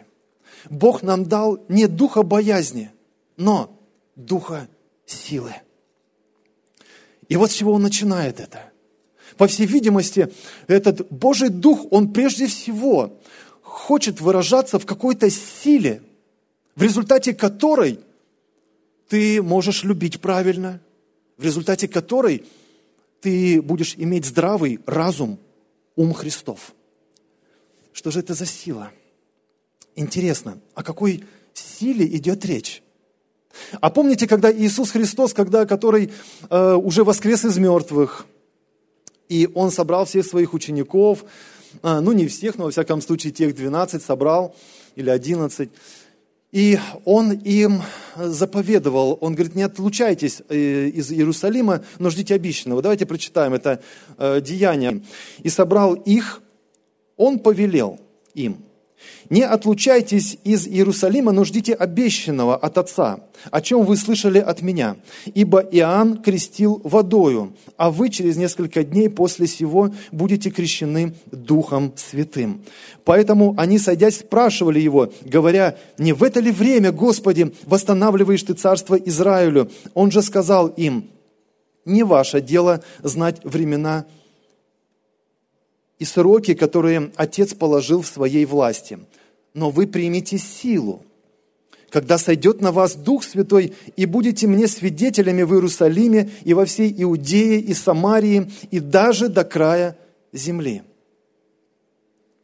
Бог 0.69 1.03
нам 1.03 1.25
дал 1.25 1.63
не 1.67 1.87
духа 1.87 2.23
боязни, 2.23 2.91
но 3.37 3.77
духа 4.15 4.67
силы. 5.05 5.53
И 7.27 7.37
вот 7.37 7.51
с 7.51 7.55
чего 7.55 7.73
он 7.73 7.81
начинает 7.81 8.39
это. 8.39 8.71
По 9.37 9.47
всей 9.47 9.65
видимости, 9.65 10.31
этот 10.67 11.07
Божий 11.09 11.49
Дух, 11.49 11.85
он 11.91 12.11
прежде 12.11 12.47
всего 12.47 13.19
хочет 13.61 14.19
выражаться 14.19 14.77
в 14.77 14.85
какой-то 14.85 15.29
силе, 15.29 16.03
в 16.75 16.83
результате 16.83 17.33
которой 17.33 17.99
ты 19.07 19.41
можешь 19.41 19.83
любить 19.83 20.19
правильно, 20.19 20.81
в 21.37 21.43
результате 21.43 21.87
которой 21.87 22.45
ты 23.21 23.61
будешь 23.61 23.95
иметь 23.97 24.25
здравый 24.25 24.79
разум, 24.85 25.39
ум 25.95 26.13
Христов. 26.13 26.73
Что 27.93 28.11
же 28.11 28.19
это 28.19 28.33
за 28.33 28.45
сила?– 28.45 28.91
Интересно, 29.95 30.59
о 30.73 30.83
какой 30.83 31.23
силе 31.53 32.05
идет 32.05 32.45
речь? 32.45 32.81
А 33.81 33.89
помните, 33.89 34.27
когда 34.27 34.51
Иисус 34.51 34.91
Христос, 34.91 35.33
когда, 35.33 35.65
который 35.65 36.11
э, 36.49 36.73
уже 36.73 37.03
воскрес 37.03 37.43
из 37.43 37.57
мертвых, 37.57 38.25
и 39.27 39.49
Он 39.53 39.71
собрал 39.71 40.05
всех 40.05 40.25
своих 40.25 40.53
учеников, 40.53 41.25
э, 41.83 41.99
ну 41.99 42.13
не 42.13 42.27
всех, 42.27 42.57
но 42.57 42.65
во 42.65 42.71
всяком 42.71 43.01
случае 43.01 43.33
тех 43.33 43.53
12 43.53 44.01
собрал, 44.01 44.55
или 44.95 45.09
11, 45.09 45.69
и 46.53 46.79
Он 47.03 47.33
им 47.33 47.81
заповедовал, 48.15 49.17
Он 49.19 49.33
говорит, 49.35 49.55
не 49.55 49.63
отлучайтесь 49.63 50.41
э, 50.47 50.87
из 50.87 51.11
Иерусалима, 51.11 51.83
но 51.99 52.09
ждите 52.09 52.35
обещанного. 52.35 52.81
Давайте 52.81 53.05
прочитаем 53.05 53.53
это 53.53 53.81
э, 54.17 54.39
деяние. 54.39 55.03
«И 55.43 55.49
собрал 55.49 55.95
их, 55.95 56.41
Он 57.17 57.39
повелел 57.39 57.99
им– 58.33 58.63
не 59.29 59.43
отлучайтесь 59.43 60.37
из 60.43 60.67
Иерусалима, 60.67 61.31
но 61.31 61.43
ждите 61.43 61.73
обещанного 61.73 62.55
от 62.55 62.77
Отца, 62.77 63.19
о 63.49 63.61
чем 63.61 63.85
вы 63.85 63.95
слышали 63.95 64.39
от 64.39 64.61
меня. 64.61 64.97
Ибо 65.33 65.59
Иоанн 65.59 66.21
крестил 66.21 66.81
водою, 66.83 67.53
а 67.77 67.91
вы 67.91 68.09
через 68.09 68.37
несколько 68.37 68.83
дней 68.83 69.09
после 69.09 69.47
сего 69.47 69.93
будете 70.11 70.49
крещены 70.49 71.13
Духом 71.31 71.93
Святым. 71.95 72.61
Поэтому 73.05 73.55
они, 73.57 73.79
садясь, 73.79 74.19
спрашивали 74.19 74.79
его, 74.79 75.11
говоря, 75.23 75.77
не 75.97 76.13
в 76.13 76.23
это 76.23 76.39
ли 76.39 76.51
время, 76.51 76.91
Господи, 76.91 77.53
восстанавливаешь 77.65 78.43
ты 78.43 78.53
царство 78.53 78.95
Израилю? 78.95 79.71
Он 79.93 80.11
же 80.11 80.21
сказал 80.21 80.67
им, 80.67 81.09
не 81.85 82.03
ваше 82.03 82.41
дело 82.41 82.83
знать 83.01 83.39
времена 83.43 84.05
и 86.01 86.05
сроки, 86.05 86.55
которые 86.55 87.11
Отец 87.15 87.53
положил 87.53 88.01
в 88.01 88.07
своей 88.07 88.43
власти. 88.45 88.97
Но 89.53 89.69
вы 89.69 89.85
примите 89.85 90.39
силу, 90.39 91.03
когда 91.91 92.17
сойдет 92.17 92.59
на 92.59 92.71
вас 92.71 92.95
Дух 92.95 93.23
Святой, 93.23 93.73
и 93.95 94.07
будете 94.07 94.47
мне 94.47 94.67
свидетелями 94.67 95.43
в 95.43 95.53
Иерусалиме 95.53 96.31
и 96.43 96.55
во 96.55 96.65
всей 96.65 96.91
Иудее 97.03 97.59
и 97.59 97.75
Самарии, 97.75 98.51
и 98.71 98.79
даже 98.79 99.29
до 99.29 99.43
края 99.43 99.95
земли. 100.33 100.81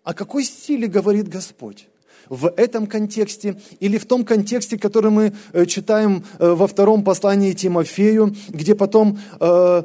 О 0.03 0.13
какой 0.13 0.43
силе 0.43 0.87
говорит 0.87 1.27
Господь? 1.27 1.87
в 2.29 2.51
этом 2.57 2.87
контексте 2.87 3.55
или 3.79 3.97
в 3.97 4.05
том 4.05 4.25
контексте, 4.25 4.77
который 4.77 5.11
мы 5.11 5.33
э, 5.53 5.65
читаем 5.65 6.25
э, 6.39 6.49
во 6.51 6.67
втором 6.67 7.05
послании 7.05 7.53
Тимофею, 7.53 8.35
где 8.49 8.75
потом 8.75 9.17
э, 9.39 9.83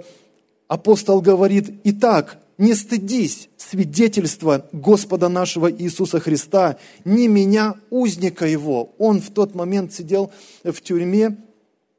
апостол 0.66 1.20
говорит, 1.20 1.70
«Итак, 1.84 2.41
не 2.62 2.74
стыдись 2.74 3.48
свидетельства 3.56 4.68
Господа 4.70 5.28
нашего 5.28 5.70
Иисуса 5.70 6.20
Христа, 6.20 6.78
не 7.04 7.26
меня, 7.26 7.74
узника 7.90 8.46
его. 8.46 8.94
Он 8.98 9.20
в 9.20 9.30
тот 9.30 9.56
момент 9.56 9.92
сидел 9.92 10.30
в 10.62 10.80
тюрьме, 10.80 11.38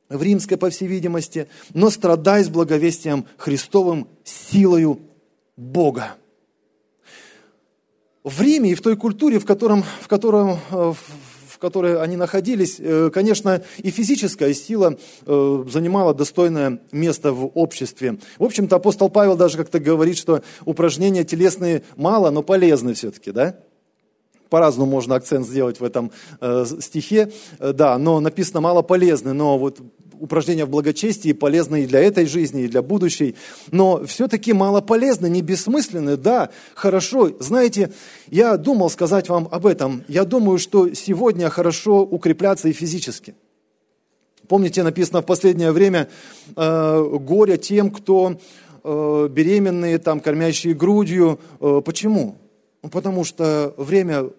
в 0.07 0.23
римской, 0.23 0.55
по 0.55 0.69
всей 0.69 0.87
видимости, 0.87 1.49
но 1.73 1.89
страдай 1.89 2.45
с 2.45 2.49
благовестием 2.49 3.25
Христовым 3.35 4.07
силою 4.23 4.99
Бога. 5.57 6.15
В 8.23 8.41
Риме 8.41 8.71
и 8.71 8.75
в 8.75 8.81
той 8.81 8.95
культуре, 8.95 9.39
в, 9.39 9.45
котором, 9.45 9.83
в, 9.99 10.07
котором, 10.07 10.59
в 10.71 10.97
которой 11.63 11.97
они 12.01 12.17
находились, 12.17 12.75
э, 12.77 13.09
конечно, 13.13 13.63
и 13.77 13.89
физическая 13.89 14.53
сила 14.53 14.97
э, 15.25 15.65
занимала 15.71 16.13
достойное 16.13 16.81
место 16.91 17.31
в 17.31 17.45
обществе. 17.53 18.17
В 18.37 18.43
общем-то, 18.43 18.75
апостол 18.75 19.09
Павел 19.09 19.37
даже 19.37 19.55
как-то 19.55 19.79
говорит, 19.79 20.17
что 20.17 20.43
упражнения 20.65 21.23
телесные 21.23 21.83
мало, 21.95 22.31
но 22.31 22.43
полезны 22.43 22.93
все-таки, 22.95 23.31
да? 23.31 23.55
По-разному 24.53 24.91
можно 24.91 25.15
акцент 25.15 25.47
сделать 25.47 25.79
в 25.79 25.83
этом 25.83 26.11
э, 26.39 26.65
стихе, 26.79 27.31
э, 27.57 27.73
да, 27.73 27.97
но 27.97 28.19
написано 28.19 28.61
мало 28.61 28.83
полезны, 28.83 29.33
но 29.33 29.57
вот 29.57 29.79
упражнения 30.19 30.65
в 30.65 30.69
благочестии 30.69 31.33
полезны 31.33 31.81
и 31.81 31.87
для 31.87 32.01
этой 32.01 32.27
жизни, 32.27 32.61
и 32.61 32.67
для 32.67 32.83
будущей, 32.83 33.33
но 33.71 34.05
все-таки 34.05 34.53
мало 34.53 34.81
полезны, 34.81 35.27
не 35.27 35.41
бессмысленны, 35.41 36.17
да, 36.17 36.51
хорошо. 36.75 37.31
Знаете, 37.39 37.91
я 38.29 38.57
думал 38.57 38.91
сказать 38.91 39.27
вам 39.27 39.47
об 39.49 39.65
этом. 39.65 40.03
Я 40.07 40.23
думаю, 40.23 40.59
что 40.59 40.93
сегодня 40.93 41.49
хорошо 41.49 42.03
укрепляться 42.03 42.69
и 42.69 42.73
физически. 42.73 43.33
Помните, 44.47 44.83
написано 44.83 45.23
в 45.23 45.25
последнее 45.25 45.71
время 45.71 46.09
э, 46.55 47.17
горе 47.19 47.57
тем, 47.57 47.89
кто 47.89 48.39
э, 48.83 49.27
беременные, 49.31 49.97
там, 49.97 50.19
кормящие 50.19 50.75
грудью. 50.75 51.39
Э, 51.59 51.81
почему? 51.83 52.35
Ну, 52.83 52.89
потому 52.89 53.23
что 53.23 53.73
время 53.77 54.29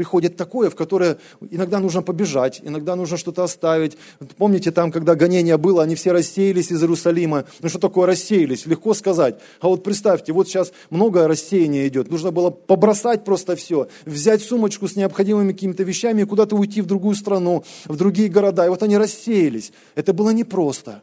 приходит 0.00 0.34
такое, 0.34 0.70
в 0.70 0.76
которое 0.76 1.18
иногда 1.50 1.78
нужно 1.78 2.00
побежать, 2.00 2.62
иногда 2.64 2.96
нужно 2.96 3.18
что-то 3.18 3.44
оставить. 3.44 3.98
Помните, 4.38 4.70
там, 4.70 4.90
когда 4.90 5.14
гонение 5.14 5.58
было, 5.58 5.82
они 5.82 5.94
все 5.94 6.12
рассеялись 6.12 6.72
из 6.72 6.80
Иерусалима. 6.82 7.44
Ну 7.60 7.68
что 7.68 7.78
такое 7.78 8.06
рассеялись? 8.06 8.64
Легко 8.64 8.94
сказать. 8.94 9.34
А 9.60 9.68
вот 9.68 9.84
представьте, 9.84 10.32
вот 10.32 10.48
сейчас 10.48 10.72
много 10.88 11.28
рассеяния 11.28 11.86
идет. 11.86 12.10
Нужно 12.10 12.30
было 12.30 12.48
побросать 12.48 13.24
просто 13.24 13.56
все, 13.56 13.88
взять 14.06 14.40
сумочку 14.42 14.88
с 14.88 14.96
необходимыми 14.96 15.52
какими-то 15.52 15.82
вещами 15.82 16.22
и 16.22 16.24
куда-то 16.24 16.56
уйти 16.56 16.80
в 16.80 16.86
другую 16.86 17.14
страну, 17.14 17.62
в 17.84 17.94
другие 17.94 18.30
города. 18.30 18.64
И 18.64 18.70
вот 18.70 18.82
они 18.82 18.96
рассеялись. 18.96 19.70
Это 19.96 20.14
было 20.14 20.30
непросто. 20.30 21.02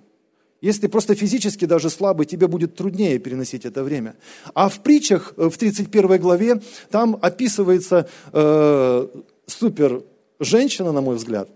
Если 0.62 0.82
ты 0.82 0.90
просто 0.90 1.14
физически 1.14 1.66
даже 1.66 1.90
слабый, 1.90 2.26
тебе 2.26 2.48
будет 2.48 2.76
труднее 2.76 3.20
переносить 3.20 3.66
это 3.66 3.84
время. 3.84 4.16
А 4.56 4.70
в 4.70 4.80
притчах, 4.80 5.34
э, 5.38 5.50
в 5.50 5.58
31 5.58 6.18
главе, 6.20 6.62
там 6.90 7.18
описывается 7.22 8.10
э, 8.34 9.08
супер 9.46 10.04
женщина, 10.40 10.92
на 10.92 11.02
мой 11.02 11.16
взгляд, 11.18 11.50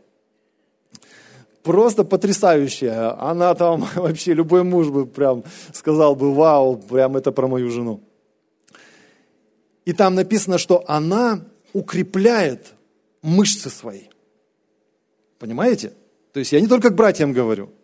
просто 1.63 2.03
потрясающая. 2.03 3.19
Она 3.19 3.55
там 3.55 3.87
вообще, 3.95 4.33
любой 4.33 4.63
муж 4.63 4.89
бы 4.89 5.07
прям 5.07 5.43
сказал 5.73 6.15
бы, 6.15 6.33
вау, 6.35 6.77
прям 6.77 7.17
это 7.17 7.31
про 7.31 7.47
мою 7.47 7.71
жену. 7.71 8.01
И 9.83 9.93
там 9.93 10.13
написано, 10.13 10.59
что 10.59 10.83
она 10.87 11.43
укрепляет 11.73 12.73
мышцы 13.23 13.71
свои. 13.71 14.03
Понимаете? 15.39 15.93
То 16.33 16.39
есть 16.39 16.51
я 16.51 16.61
не 16.61 16.67
только 16.67 16.91
к 16.91 16.95
братьям 16.95 17.33
говорю– 17.33 17.71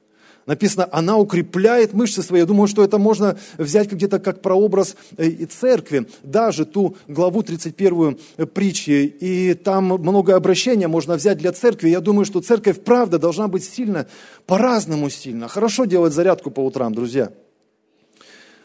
Написано, 0.48 0.88
она 0.94 1.18
укрепляет 1.18 1.94
мышцы 1.94 2.24
свои. 2.24 2.40
Я 2.40 2.46
думаю, 2.46 2.68
что 2.68 2.82
это 2.82 2.98
можно 2.98 3.38
взять 3.58 3.92
где-то 3.92 4.18
как 4.20 4.42
прообраз 4.42 4.96
э, 5.18 5.28
и 5.28 5.46
церкви. 5.46 6.08
Даже 6.24 6.66
ту 6.66 6.96
главу 7.10 7.44
31 7.44 8.18
э, 8.38 8.46
притчи. 8.46 9.06
И 9.20 9.54
там 9.56 9.86
много 9.86 10.36
обращения 10.36 10.88
можно 10.88 11.16
взять 11.16 11.38
для 11.38 11.52
церкви. 11.52 11.90
Я 11.90 12.00
думаю, 12.00 12.24
что 12.26 12.40
церковь 12.40 12.80
правда 12.80 13.20
должна 13.20 13.50
быть 13.50 13.66
сильно, 13.66 14.08
по-разному 14.46 15.10
сильно. 15.10 15.50
Хорошо 15.50 15.84
делать 15.84 16.14
зарядку 16.14 16.50
по 16.50 16.62
утрам, 16.62 16.94
друзья. 16.94 17.30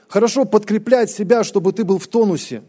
Хорошо 0.06 0.44
подкреплять 0.44 1.10
себя, 1.10 1.42
чтобы 1.42 1.72
ты 1.72 1.82
был 1.82 1.98
в 1.98 2.06
тонусе 2.06 2.62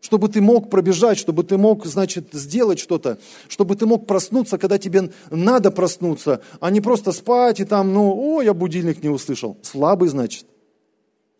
чтобы 0.00 0.28
ты 0.28 0.40
мог 0.40 0.70
пробежать, 0.70 1.18
чтобы 1.18 1.44
ты 1.44 1.58
мог, 1.58 1.84
значит, 1.86 2.28
сделать 2.32 2.78
что-то, 2.78 3.18
чтобы 3.48 3.76
ты 3.76 3.86
мог 3.86 4.06
проснуться, 4.06 4.58
когда 4.58 4.78
тебе 4.78 5.10
надо 5.30 5.70
проснуться, 5.70 6.40
а 6.60 6.70
не 6.70 6.80
просто 6.80 7.12
спать 7.12 7.60
и 7.60 7.64
там, 7.64 7.92
ну, 7.92 8.14
о, 8.16 8.42
я 8.42 8.54
будильник 8.54 9.02
не 9.02 9.08
услышал. 9.08 9.56
Слабый, 9.62 10.08
значит, 10.08 10.46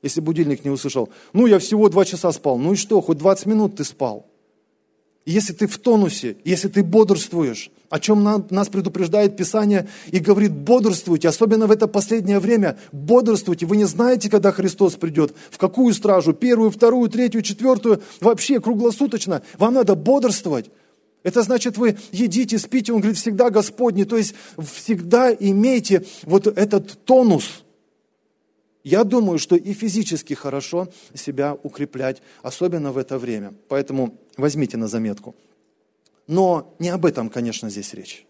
если 0.02 0.20
будильник 0.20 0.64
не 0.64 0.70
услышал. 0.70 1.08
Ну, 1.32 1.46
я 1.46 1.58
всего 1.58 1.88
два 1.88 2.04
часа 2.04 2.32
спал. 2.32 2.58
Ну 2.58 2.72
и 2.72 2.76
что, 2.76 3.00
хоть 3.00 3.18
20 3.18 3.46
минут 3.46 3.76
ты 3.76 3.84
спал. 3.84 4.26
Если 5.24 5.52
ты 5.52 5.66
в 5.66 5.78
тонусе, 5.78 6.36
если 6.44 6.68
ты 6.68 6.82
бодрствуешь, 6.82 7.70
о 7.90 8.00
чем 8.00 8.22
нас 8.50 8.68
предупреждает 8.68 9.36
Писание 9.36 9.88
и 10.10 10.18
говорит, 10.18 10.52
бодрствуйте, 10.52 11.28
особенно 11.28 11.66
в 11.66 11.70
это 11.70 11.86
последнее 11.88 12.38
время, 12.38 12.78
бодрствуйте. 12.92 13.66
Вы 13.66 13.78
не 13.78 13.84
знаете, 13.84 14.28
когда 14.28 14.52
Христос 14.52 14.96
придет, 14.96 15.34
в 15.50 15.58
какую 15.58 15.94
стражу, 15.94 16.34
первую, 16.34 16.70
вторую, 16.70 17.08
третью, 17.08 17.42
четвертую, 17.42 18.02
вообще 18.20 18.60
круглосуточно. 18.60 19.42
Вам 19.58 19.74
надо 19.74 19.94
бодрствовать. 19.94 20.70
Это 21.22 21.42
значит, 21.42 21.78
вы 21.78 21.96
едите, 22.12 22.58
спите, 22.58 22.92
он 22.92 23.00
говорит, 23.00 23.18
всегда 23.18 23.50
Господний, 23.50 24.04
то 24.04 24.16
есть 24.16 24.34
всегда 24.58 25.32
имейте 25.32 26.04
вот 26.24 26.46
этот 26.46 27.04
тонус. 27.04 27.64
Я 28.84 29.04
думаю, 29.04 29.38
что 29.38 29.56
и 29.56 29.72
физически 29.72 30.34
хорошо 30.34 30.88
себя 31.14 31.56
укреплять, 31.62 32.22
особенно 32.42 32.92
в 32.92 32.98
это 32.98 33.18
время. 33.18 33.52
Поэтому 33.68 34.14
возьмите 34.36 34.76
на 34.76 34.88
заметку. 34.88 35.34
Но 36.28 36.76
не 36.78 36.90
об 36.90 37.06
этом, 37.06 37.30
конечно, 37.30 37.68
здесь 37.70 37.94
речь. 37.94 38.24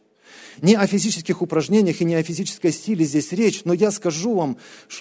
Не 0.62 0.74
о 0.74 0.86
физических 0.86 1.42
упражнениях 1.42 2.00
и 2.00 2.04
не 2.04 2.14
о 2.14 2.22
физической 2.22 2.72
силе 2.72 3.04
здесь 3.04 3.32
речь, 3.32 3.62
но 3.64 3.72
я 3.72 3.90
скажу 3.90 4.34
вам, 4.34 4.56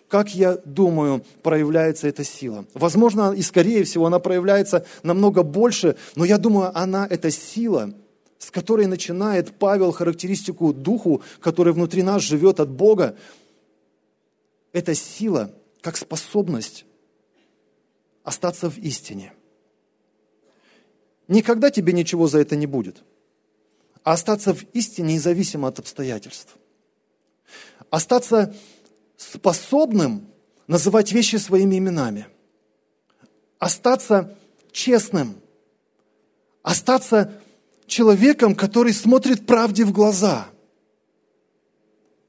как 0.08 0.36
я 0.36 0.58
думаю, 0.66 1.24
проявляется 1.42 2.08
эта 2.08 2.24
сила. 2.24 2.66
Возможно, 2.74 3.34
и 3.34 3.42
скорее 3.42 3.84
всего 3.84 4.08
она 4.08 4.20
проявляется 4.20 4.86
намного 5.04 5.44
больше, 5.44 5.96
но 6.16 6.26
я 6.26 6.38
думаю, 6.38 6.78
она, 6.78 7.08
эта 7.10 7.32
сила, 7.32 7.94
с 8.40 8.52
которой 8.52 8.88
начинает 8.88 9.54
Павел 9.58 9.92
характеристику 9.92 10.74
духу, 10.74 11.22
который 11.40 11.74
внутри 11.74 12.04
нас 12.04 12.22
живет 12.22 12.60
от 12.60 12.70
Бога, 12.70 13.16
эта 14.74 14.94
сила 14.94 15.52
как 15.82 15.98
способность 15.98 16.86
остаться 18.24 18.70
в 18.70 18.78
истине. 18.80 19.34
Никогда 21.28 21.70
тебе 21.70 21.94
ничего 21.94 22.28
за 22.28 22.40
это 22.40 22.56
не 22.56 22.68
будет. 22.68 23.04
А 24.04 24.14
остаться 24.14 24.54
в 24.54 24.64
истине 24.74 25.16
независимо 25.16 25.68
от 25.68 25.80
обстоятельств. 25.80 26.56
Остаться 27.90 28.56
способным 29.18 30.28
называть 30.68 31.12
вещи 31.12 31.36
своими 31.38 31.78
именами. 31.78 32.28
Остаться 33.60 34.38
честным. 34.72 35.42
Остаться 36.62 37.42
человеком, 37.88 38.56
который 38.56 38.94
смотрит 38.94 39.46
правде 39.46 39.86
в 39.86 39.92
глаза, 39.92 40.50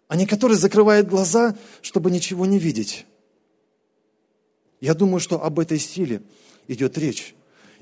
а 0.06 0.16
не 0.16 0.26
который 0.26 0.56
закрывает 0.56 1.08
глаза, 1.08 1.56
чтобы 1.82 2.10
ничего 2.10 2.46
не 2.46 2.58
видеть. 2.58 3.04
Я 4.80 4.94
думаю, 4.94 5.20
что 5.20 5.42
об 5.42 5.58
этой 5.58 5.78
силе 5.78 6.22
идет 6.68 6.96
речь. 6.96 7.34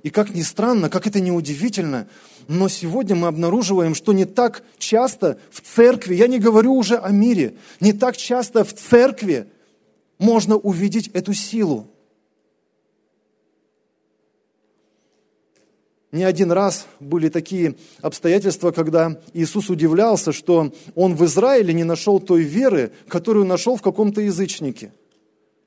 И 0.06 0.10
как 0.10 0.32
ни 0.32 0.42
странно, 0.42 0.88
как 0.88 1.08
это 1.08 1.18
не 1.18 1.32
удивительно, 1.32 2.06
но 2.46 2.68
сегодня 2.68 3.16
мы 3.16 3.26
обнаруживаем, 3.26 3.96
что 3.96 4.12
не 4.12 4.24
так 4.24 4.62
часто 4.78 5.36
в 5.50 5.60
церкви, 5.60 6.14
я 6.14 6.28
не 6.28 6.38
говорю 6.38 6.74
уже 6.74 6.96
о 6.96 7.10
мире, 7.10 7.56
не 7.80 7.92
так 7.92 8.16
часто 8.16 8.62
в 8.62 8.72
церкви 8.72 9.48
можно 10.20 10.54
увидеть 10.56 11.08
эту 11.08 11.34
силу. 11.34 11.88
Не 16.12 16.22
один 16.22 16.52
раз 16.52 16.86
были 17.00 17.28
такие 17.28 17.74
обстоятельства, 18.00 18.70
когда 18.70 19.20
Иисус 19.34 19.70
удивлялся, 19.70 20.30
что 20.30 20.72
Он 20.94 21.16
в 21.16 21.24
Израиле 21.24 21.74
не 21.74 21.82
нашел 21.82 22.20
той 22.20 22.44
веры, 22.44 22.92
которую 23.08 23.44
нашел 23.44 23.74
в 23.74 23.82
каком-то 23.82 24.20
язычнике– 24.20 24.92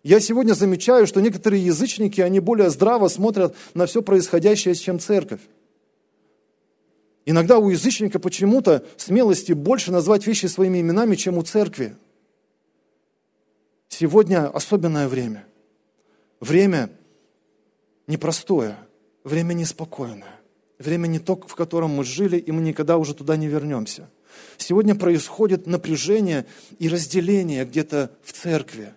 я 0.04 0.20
сегодня 0.20 0.54
замечаю, 0.54 1.08
что 1.08 1.22
некоторые 1.22 1.66
язычники, 1.66 2.22
они 2.22 2.40
более 2.40 2.70
здраво 2.70 3.08
смотрят 3.10 3.56
на 3.74 3.86
все 3.86 4.02
происходящее, 4.02 4.76
чем 4.76 5.00
церковь. 5.00 5.42
Иногда 7.26 7.60
у 7.60 7.70
язычника 7.70 8.18
почему-то 8.18 8.84
смелости 8.98 9.54
больше 9.54 9.92
назвать 9.92 10.26
вещи 10.26 10.46
своими 10.46 10.82
именами, 10.82 11.16
чем 11.16 11.38
у 11.38 11.44
церкви. 11.44 11.96
Сегодня 13.90 14.48
особенное 14.48 15.08
время. 15.08 15.46
Время 16.40 16.90
непростое, 18.08 18.78
время 19.24 19.54
неспокойное. 19.54 20.40
Время 20.80 21.08
не 21.08 21.20
то, 21.20 21.36
в 21.36 21.56
котором 21.56 21.92
мы 21.92 22.06
жили, 22.06 22.38
и 22.38 22.52
мы 22.52 22.62
никогда 22.62 22.98
уже 22.98 23.14
туда 23.14 23.36
не 23.36 23.48
вернемся. 23.48 24.10
Сегодня 24.58 24.96
происходит 24.96 25.68
напряжение 25.68 26.46
и 26.80 26.88
разделение 26.88 27.66
где-то 27.66 28.12
в 28.24 28.32
церкви. 28.32 28.94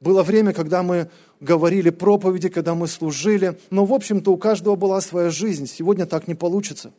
Было 0.00 0.22
время, 0.22 0.52
когда 0.52 0.82
мы 0.82 1.10
говорили 1.40 1.90
проповеди, 1.90 2.48
когда 2.48 2.74
мы 2.74 2.86
служили, 2.86 3.58
но, 3.70 3.84
в 3.84 3.92
общем-то, 3.92 4.32
у 4.32 4.36
каждого 4.36 4.76
была 4.76 5.00
своя 5.00 5.30
жизнь. 5.30 5.66
Сегодня 5.66 6.06
так 6.06 6.28
не 6.28 6.34
получится. 6.34 6.92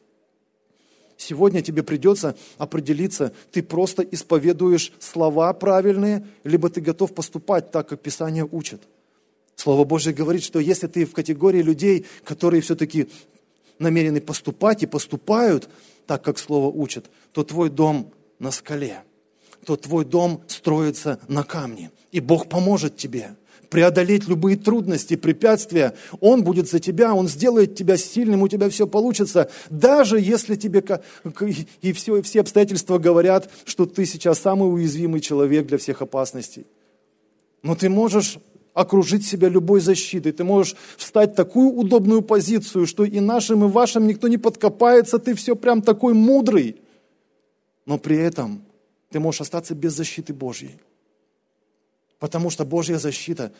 Сегодня 1.16 1.62
тебе 1.62 1.84
придется 1.84 2.38
определиться, 2.58 3.34
ты 3.52 3.62
просто 3.62 4.04
исповедуешь 4.04 4.94
слова 5.00 5.52
правильные, 5.52 6.26
либо 6.46 6.70
ты 6.70 6.80
готов 6.80 7.14
поступать 7.14 7.72
так, 7.72 7.90
как 7.90 8.00
Писание 8.02 8.48
учит. 8.50 8.82
Слово 9.56 9.84
Божье 9.84 10.14
говорит, 10.14 10.44
что 10.44 10.60
если 10.60 10.88
ты 10.88 11.06
в 11.06 11.12
категории 11.12 11.62
людей, 11.62 12.06
которые 12.24 12.62
все-таки 12.62 13.10
намерены 13.80 14.22
поступать 14.22 14.84
и 14.84 14.88
поступают 14.88 15.70
так, 16.08 16.24
как 16.24 16.38
Слово 16.38 16.74
учит, 16.74 17.10
то 17.34 17.44
твой 17.44 17.70
дом 17.70 18.12
на 18.40 18.52
скале– 18.52 19.04
то 19.65 19.76
твой 19.76 20.06
дом 20.06 20.41
строится 20.48 21.19
на 21.28 21.43
камне. 21.43 21.91
И 22.12 22.19
Бог 22.19 22.50
поможет 22.50 22.98
тебе 22.98 23.36
преодолеть 23.69 24.28
любые 24.28 24.58
трудности, 24.58 25.15
препятствия. 25.15 25.93
Он 26.19 26.43
будет 26.43 26.69
за 26.69 26.80
тебя, 26.80 27.13
Он 27.13 27.28
сделает 27.28 27.76
тебя 27.76 27.98
сильным, 27.98 28.41
у 28.41 28.48
тебя 28.48 28.69
все 28.69 28.88
получится. 28.88 29.50
Даже 29.69 30.19
если 30.19 30.56
тебе 30.56 30.84
и 31.82 31.93
все, 31.93 32.22
все 32.22 32.41
обстоятельства 32.41 32.98
говорят, 32.98 33.50
что 33.65 33.86
ты 33.86 34.06
сейчас 34.06 34.39
самый 34.39 34.74
уязвимый 34.74 35.22
человек 35.22 35.67
для 35.67 35.78
всех 35.78 36.02
опасностей. 36.02 36.65
Но 37.62 37.76
ты 37.76 37.89
можешь 37.89 38.39
окружить 38.74 39.26
себя 39.26 39.50
любой 39.50 39.82
защитой. 39.82 40.32
Ты 40.32 40.43
можешь 40.43 40.76
встать 40.98 41.34
в 41.34 41.36
такую 41.36 41.69
удобную 41.69 42.22
позицию, 42.22 42.88
что 42.88 43.04
и 43.04 43.19
нашим, 43.19 43.65
и 43.65 43.67
вашим 43.67 44.08
никто 44.08 44.28
не 44.28 44.38
подкопается. 44.38 45.19
Ты 45.19 45.36
все 45.36 45.56
прям 45.56 45.82
такой 45.82 46.13
мудрый. 46.13 46.78
Но 47.86 47.98
при 47.98 48.17
этом 48.17 48.63
ты 49.10 49.19
можешь 49.19 49.41
остаться 49.41 49.76
без 49.76 49.93
защиты 49.93 50.34
Божьей. 50.34 50.80
Потому 52.19 52.50
что 52.50 52.65
Божья 52.65 52.98
защита, 52.98 53.54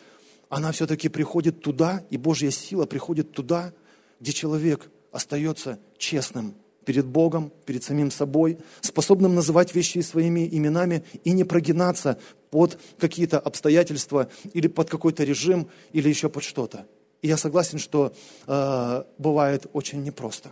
она 0.48 0.72
все-таки 0.72 1.08
приходит 1.08 1.62
туда, 1.62 2.04
и 2.10 2.16
Божья 2.16 2.50
сила 2.50 2.86
приходит 2.86 3.32
туда, 3.32 3.72
где 4.20 4.32
человек 4.32 4.90
остается 5.12 5.78
честным 5.96 6.54
перед 6.84 7.06
Богом, 7.06 7.52
перед 7.66 7.84
самим 7.84 8.10
собой, 8.10 8.58
способным 8.80 9.34
называть 9.34 9.74
вещи 9.74 10.00
своими 10.00 10.48
именами 10.50 11.04
и 11.24 11.32
не 11.32 11.44
прогинаться 11.44 12.18
под 12.50 12.78
какие-то 12.98 13.38
обстоятельства 13.38 14.28
или 14.52 14.66
под 14.66 14.90
какой-то 14.90 15.24
режим 15.24 15.68
или 15.92 16.08
еще 16.08 16.28
под 16.28 16.42
что-то. 16.42 16.86
И 17.22 17.28
я 17.28 17.36
согласен, 17.36 17.78
что 17.78 18.12
э, 18.46 19.04
бывает 19.18 19.66
очень 19.72 20.02
непросто. 20.02 20.50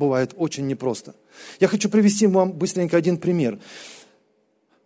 Бывает 0.00 0.32
очень 0.38 0.66
непросто. 0.66 1.14
Я 1.60 1.68
хочу 1.68 1.90
привести 1.90 2.26
вам 2.26 2.52
быстренько 2.52 2.96
один 2.96 3.18
пример. 3.18 3.58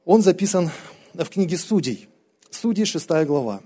Он 0.05 0.23
записан 0.23 0.71
в 1.15 1.27
книге 1.27 1.57
Судей. 1.57 2.09
Судей, 2.51 2.85
6 2.85 3.09
глава. 3.25 3.61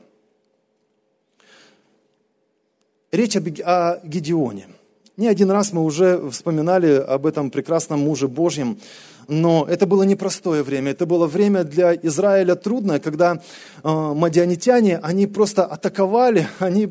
Речь 3.11 3.35
о 3.65 3.99
Гедеоне. 4.05 4.69
Не 5.17 5.27
один 5.27 5.51
раз 5.51 5.73
мы 5.73 5.83
уже 5.85 6.29
вспоминали 6.29 6.97
об 6.97 7.25
этом 7.25 7.51
прекрасном 7.51 8.01
муже 8.01 8.29
Божьем, 8.29 8.79
но 9.27 9.67
это 9.67 9.87
было 9.87 10.03
непростое 10.03 10.63
время. 10.63 10.91
Это 10.91 11.07
было 11.07 11.27
время 11.27 11.65
для 11.65 11.95
Израиля 11.95 12.57
трудное, 12.57 12.99
когда 12.99 13.37
э, 13.37 13.89
мадианитяне, 13.89 14.99
они 14.99 15.27
просто 15.27 15.65
атаковали, 15.65 16.47
они, 16.59 16.87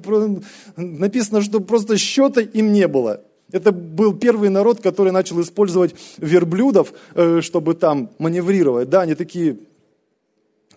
написано, 0.78 1.44
что 1.44 1.60
просто 1.60 2.00
счета 2.00 2.42
им 2.42 2.74
не 2.74 2.88
было. 2.88 3.22
Это 3.52 3.72
был 3.72 4.14
первый 4.14 4.50
народ, 4.50 4.82
который 4.82 5.12
начал 5.12 5.42
использовать 5.42 5.96
верблюдов, 6.18 6.94
э, 7.16 7.42
чтобы 7.42 7.76
там 7.76 8.10
маневрировать. 8.20 8.90
Да, 8.90 9.02
они 9.02 9.16
такие 9.16 9.58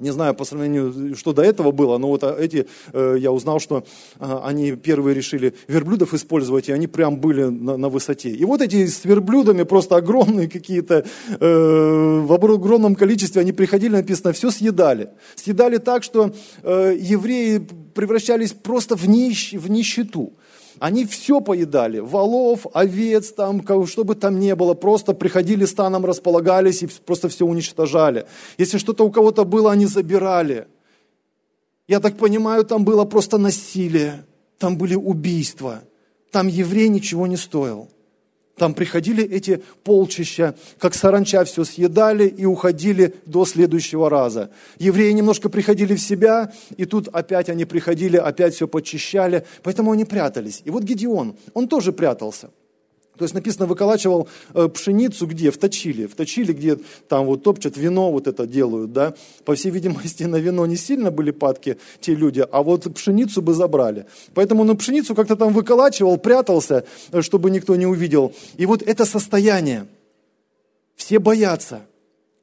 не 0.01 0.11
знаю 0.13 0.35
по 0.35 0.45
сравнению, 0.45 1.15
что 1.15 1.33
до 1.33 1.43
этого 1.43 1.73
было, 1.73 1.99
но 1.99 2.09
вот 2.09 2.25
эти, 2.25 2.67
э, 2.93 3.17
я 3.19 3.31
узнал, 3.31 3.61
что 3.61 3.85
э, 4.19 4.39
они 4.45 4.73
первые 4.73 5.15
решили 5.15 5.55
верблюдов 5.69 6.15
использовать, 6.15 6.69
и 6.69 6.73
они 6.73 6.87
прям 6.87 7.19
были 7.19 7.45
на, 7.45 7.77
на 7.77 7.89
высоте. 7.89 8.31
И 8.31 8.45
вот 8.47 8.63
эти 8.63 8.87
с 8.87 9.05
верблюдами 9.05 9.63
просто 9.65 9.97
огромные 9.97 10.49
какие-то, 10.49 11.05
э, 11.29 12.21
в 12.25 12.33
огромном 12.33 12.95
количестве 12.95 13.43
они 13.43 13.53
приходили, 13.53 13.93
написано, 13.93 14.33
все 14.33 14.51
съедали. 14.51 15.11
Съедали 15.35 15.77
так, 15.77 16.03
что 16.03 16.33
э, 16.63 16.97
евреи 16.99 17.67
превращались 17.95 18.53
просто 18.53 18.97
в, 18.97 19.07
нищ, 19.07 19.53
в 19.53 19.71
нищету. 19.71 20.33
Они 20.81 21.05
все 21.05 21.43
поедали, 21.43 21.99
волов, 21.99 22.67
овец, 22.73 23.33
там, 23.33 23.63
что 23.87 24.03
бы 24.03 24.15
там 24.15 24.41
ни 24.41 24.55
было, 24.55 24.73
просто 24.73 25.13
приходили 25.13 25.67
станом, 25.67 26.07
располагались 26.07 26.83
и 26.83 26.89
просто 27.05 27.29
все 27.29 27.45
уничтожали. 27.45 28.27
Если 28.57 28.79
что-то 28.79 29.05
у 29.05 29.11
кого-то 29.11 29.45
было, 29.45 29.73
они 29.73 29.85
забирали. 29.85 30.67
Я 31.87 32.01
так 32.01 32.17
понимаю, 32.17 32.65
там 32.65 32.87
было 32.87 33.05
просто 33.05 33.37
насилие, 33.37 34.25
там 34.59 34.79
были 34.79 34.95
убийства, 34.95 35.83
там 36.31 36.49
еврей 36.49 36.89
ничего 36.89 37.27
не 37.27 37.37
стоил. 37.37 37.91
Там 38.61 38.75
приходили 38.75 39.25
эти 39.25 39.63
полчища, 39.85 40.55
как 40.79 40.95
саранча 40.95 41.47
все 41.47 41.65
съедали 41.65 42.29
и 42.29 42.45
уходили 42.45 43.15
до 43.25 43.47
следующего 43.47 44.11
раза. 44.11 44.51
Евреи 44.79 45.13
немножко 45.13 45.49
приходили 45.49 45.95
в 45.95 45.99
себя, 45.99 46.53
и 46.77 46.85
тут 46.85 47.09
опять 47.09 47.49
они 47.49 47.65
приходили, 47.65 48.19
опять 48.19 48.55
все 48.55 48.69
почищали, 48.69 49.47
поэтому 49.63 49.93
они 49.93 50.05
прятались. 50.05 50.61
И 50.67 50.71
вот 50.71 50.83
Гедеон, 50.83 51.37
он 51.55 51.69
тоже 51.69 51.91
прятался. 51.91 52.51
То 53.21 53.25
есть 53.25 53.35
написано, 53.35 53.67
выколачивал 53.67 54.29
э, 54.55 54.67
пшеницу 54.69 55.27
где? 55.27 55.51
В 55.51 55.59
точиле. 55.59 56.09
В 56.09 56.15
точиле, 56.15 56.55
где 56.55 56.79
там 57.07 57.27
вот 57.27 57.43
топчат 57.43 57.77
вино, 57.77 58.11
вот 58.11 58.27
это 58.27 58.47
делают, 58.47 58.95
да. 58.95 59.13
По 59.45 59.55
всей 59.55 59.69
видимости, 59.69 60.23
на 60.23 60.37
вино 60.37 60.65
не 60.65 60.79
сильно 60.79 61.11
были 61.11 61.31
падки 61.31 61.77
те 62.01 62.15
люди, 62.15 62.47
а 62.51 62.63
вот 62.63 62.91
пшеницу 62.95 63.43
бы 63.43 63.53
забрали. 63.53 64.07
Поэтому 64.33 64.63
он 64.63 64.75
пшеницу 64.75 65.15
как-то 65.15 65.37
там 65.37 65.53
выколачивал, 65.53 66.17
прятался, 66.17 66.87
э, 67.13 67.21
чтобы 67.21 67.51
никто 67.51 67.77
не 67.77 67.85
увидел. 67.85 68.33
И 68.57 68.65
вот 68.65 68.81
это 68.81 69.05
состояние. 69.05 69.87
Все 70.97 71.19
боятся. 71.19 71.83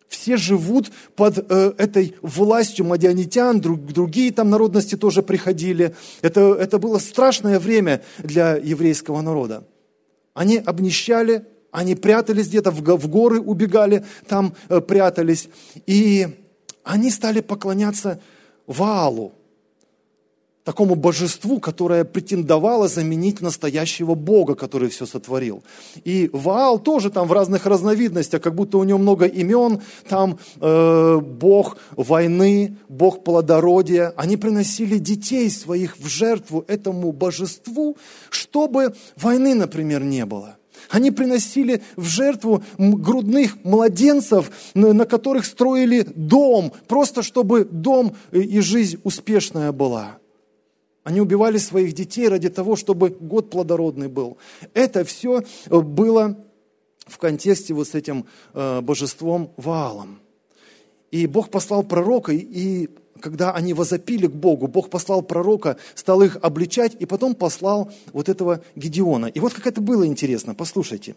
Все 0.10 0.38
живут 0.38 0.92
под 1.16 1.40
э, 1.40 1.74
этой 1.80 2.14
властью 2.22 2.86
мадианитян, 2.86 3.60
друг, 3.60 3.84
другие 3.84 4.32
там 4.32 4.52
народности 4.52 4.94
тоже 4.94 5.24
приходили. 5.24 5.96
Это, 6.22 6.54
это 6.54 6.78
было 6.78 7.00
страшное 7.00 7.60
время 7.60 8.04
для 8.20 8.58
еврейского 8.58 9.22
народа. 9.22 9.64
Они 10.38 10.58
обнищали, 10.58 11.48
они 11.72 11.96
прятались 11.96 12.48
где-то, 12.48 12.70
в 12.70 13.08
горы 13.10 13.42
убегали, 13.42 14.06
там 14.28 14.54
э, 14.70 14.82
прятались. 14.82 15.50
И 15.88 16.28
они 16.84 17.10
стали 17.10 17.40
поклоняться 17.40 18.22
Ваалу, 18.68 19.34
такому 20.68 20.96
божеству, 20.96 21.62
которое 21.62 22.04
претендовало 22.04 22.90
заменить 22.90 23.40
настоящего 23.40 24.16
Бога, 24.16 24.54
который 24.54 24.90
все 24.90 25.06
сотворил. 25.06 25.64
И 26.04 26.30
Ваал 26.34 26.78
тоже 26.78 27.10
там 27.10 27.26
в 27.26 27.32
разных 27.32 27.66
разновидностях, 27.66 28.42
как 28.42 28.54
будто 28.54 28.78
у 28.78 28.84
него 28.84 29.00
много 29.00 29.28
имен, 29.28 29.80
там 30.10 30.38
э, 30.60 31.20
Бог 31.22 31.78
войны, 31.96 32.76
Бог 32.90 33.24
плодородия. 33.24 34.14
Они 34.18 34.36
приносили 34.36 34.98
детей 34.98 35.50
своих 35.50 35.98
в 36.00 36.08
жертву 36.10 36.66
этому 36.68 37.14
божеству, 37.14 37.96
чтобы 38.30 38.94
войны, 39.16 39.56
например, 39.56 40.04
не 40.04 40.26
было. 40.26 40.58
Они 40.90 41.12
приносили 41.12 41.82
в 41.96 42.04
жертву 42.04 42.62
грудных 42.78 43.64
младенцев, 43.64 44.52
на 44.74 45.06
которых 45.06 45.46
строили 45.46 46.06
дом, 46.14 46.74
просто 46.90 47.24
чтобы 47.24 47.64
дом 47.64 48.18
и 48.34 48.60
жизнь 48.60 49.00
успешная 49.06 49.72
была. 49.72 50.18
Они 51.08 51.22
убивали 51.22 51.58
своих 51.58 51.94
детей 51.94 52.28
ради 52.28 52.50
того, 52.50 52.76
чтобы 52.76 53.12
год 53.12 53.50
плодородный 53.50 54.10
был. 54.10 54.38
Это 54.74 55.06
все 55.06 55.42
э, 55.68 55.80
было 55.80 56.38
в 57.06 57.18
контексте 57.18 57.74
вот 57.74 57.88
с 57.88 57.96
этим 57.96 58.26
э, 58.54 58.82
божеством 58.82 59.54
Ваалом. 59.56 60.20
И 61.12 61.26
Бог 61.26 61.50
послал 61.50 61.84
пророка, 61.84 62.34
и 62.34 62.90
когда 63.22 63.54
они 63.54 63.74
возопили 63.74 64.28
к 64.28 64.34
Богу, 64.34 64.68
Бог 64.68 64.90
послал 64.90 65.22
пророка, 65.22 65.78
стал 65.96 66.24
их 66.24 66.38
обличать, 66.42 66.98
и 67.00 67.06
потом 67.06 67.36
послал 67.36 67.90
вот 68.12 68.28
этого 68.28 68.60
Гедеона. 68.76 69.28
И 69.28 69.40
вот 69.40 69.54
как 69.54 69.66
это 69.66 69.80
было 69.80 70.06
интересно, 70.06 70.56
послушайте. 70.56 71.16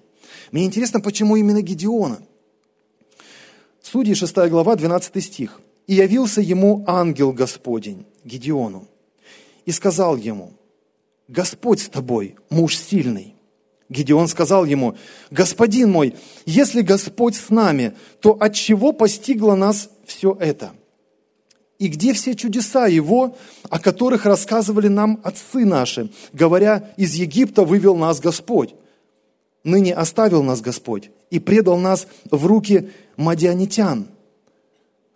Мне 0.52 0.66
интересно, 0.66 1.00
почему 1.00 1.34
именно 1.34 1.62
Гедеона. 1.62 2.20
Судьи 3.82 4.14
6 4.14 4.36
глава, 4.50 4.76
12 4.76 5.24
стих. 5.24 5.60
«И 5.88 5.94
явился 5.94 6.40
ему 6.40 6.84
ангел 6.86 7.32
Господень, 7.32 8.06
Гедеону, 8.22 8.86
и 9.70 9.72
сказал 9.72 10.16
ему, 10.16 10.52
Господь 11.28 11.80
с 11.80 11.88
тобой, 11.88 12.34
муж 12.50 12.76
сильный. 12.76 13.36
Гедеон 13.88 14.26
сказал 14.26 14.64
ему, 14.64 14.96
Господин 15.30 15.92
мой, 15.92 16.16
если 16.44 16.80
Господь 16.80 17.36
с 17.36 17.50
нами, 17.50 17.94
то 18.20 18.32
от 18.32 18.52
чего 18.54 18.92
постигло 18.92 19.54
нас 19.54 19.90
все 20.04 20.36
это? 20.40 20.72
И 21.78 21.86
где 21.86 22.14
все 22.14 22.34
чудеса 22.34 22.88
Его, 22.88 23.36
о 23.68 23.78
которых 23.78 24.26
рассказывали 24.26 24.88
нам 24.88 25.20
отцы 25.22 25.64
наши, 25.64 26.10
говоря, 26.32 26.92
из 26.96 27.14
Египта 27.14 27.62
вывел 27.62 27.94
нас 27.94 28.18
Господь? 28.18 28.74
Ныне 29.62 29.94
оставил 29.94 30.42
нас 30.42 30.60
Господь 30.60 31.10
и 31.30 31.38
предал 31.38 31.78
нас 31.78 32.08
в 32.28 32.44
руки 32.44 32.90
мадианитян– 33.16 34.08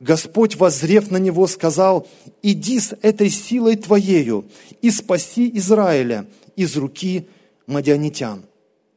Господь, 0.05 0.57
возрев 0.57 1.11
на 1.11 1.17
него, 1.17 1.47
сказал, 1.47 2.07
иди 2.43 2.79
с 2.79 2.95
этой 3.01 3.31
силой 3.31 3.77
твоею 3.77 4.45
и 4.83 4.91
спаси 4.91 5.51
Израиля 5.55 6.27
из 6.57 6.77
руки 6.77 7.27
мадианитян. 7.67 8.43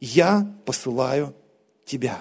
Я 0.00 0.54
посылаю 0.66 1.34
тебя. 1.86 2.18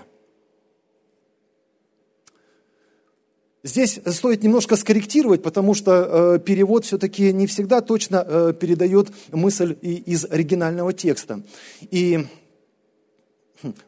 Здесь 3.61 3.99
стоит 4.05 4.41
немножко 4.43 4.77
скорректировать, 4.77 5.43
потому 5.43 5.73
что 5.73 6.35
э, 6.35 6.39
перевод 6.39 6.85
все-таки 6.85 7.33
не 7.33 7.45
всегда 7.45 7.81
точно 7.81 8.23
э, 8.25 8.53
передает 8.57 9.09
мысль 9.33 9.75
из 9.81 10.23
оригинального 10.23 10.93
текста. 10.93 11.41
И 11.91 12.25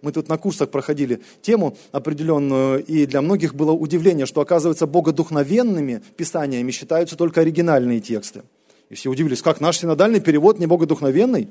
мы 0.02 0.12
тут 0.12 0.30
на 0.30 0.38
курсах 0.38 0.70
проходили 0.70 1.22
тему 1.42 1.78
определенную, 1.92 2.84
и 2.84 3.06
для 3.06 3.22
многих 3.22 3.56
было 3.56 3.72
удивление, 3.72 4.26
что, 4.26 4.42
оказывается, 4.42 4.88
богодухновенными 4.88 6.02
писаниями 6.18 6.72
считаются 6.72 7.16
только 7.16 7.42
оригинальные 7.42 8.00
тексты. 8.00 8.44
И 8.90 8.96
все 8.96 9.10
удивились, 9.10 9.42
как 9.42 9.62
наш 9.62 9.78
синодальный 9.78 10.20
перевод 10.20 10.60
не 10.60 10.66
богодухновенный? 10.66 11.50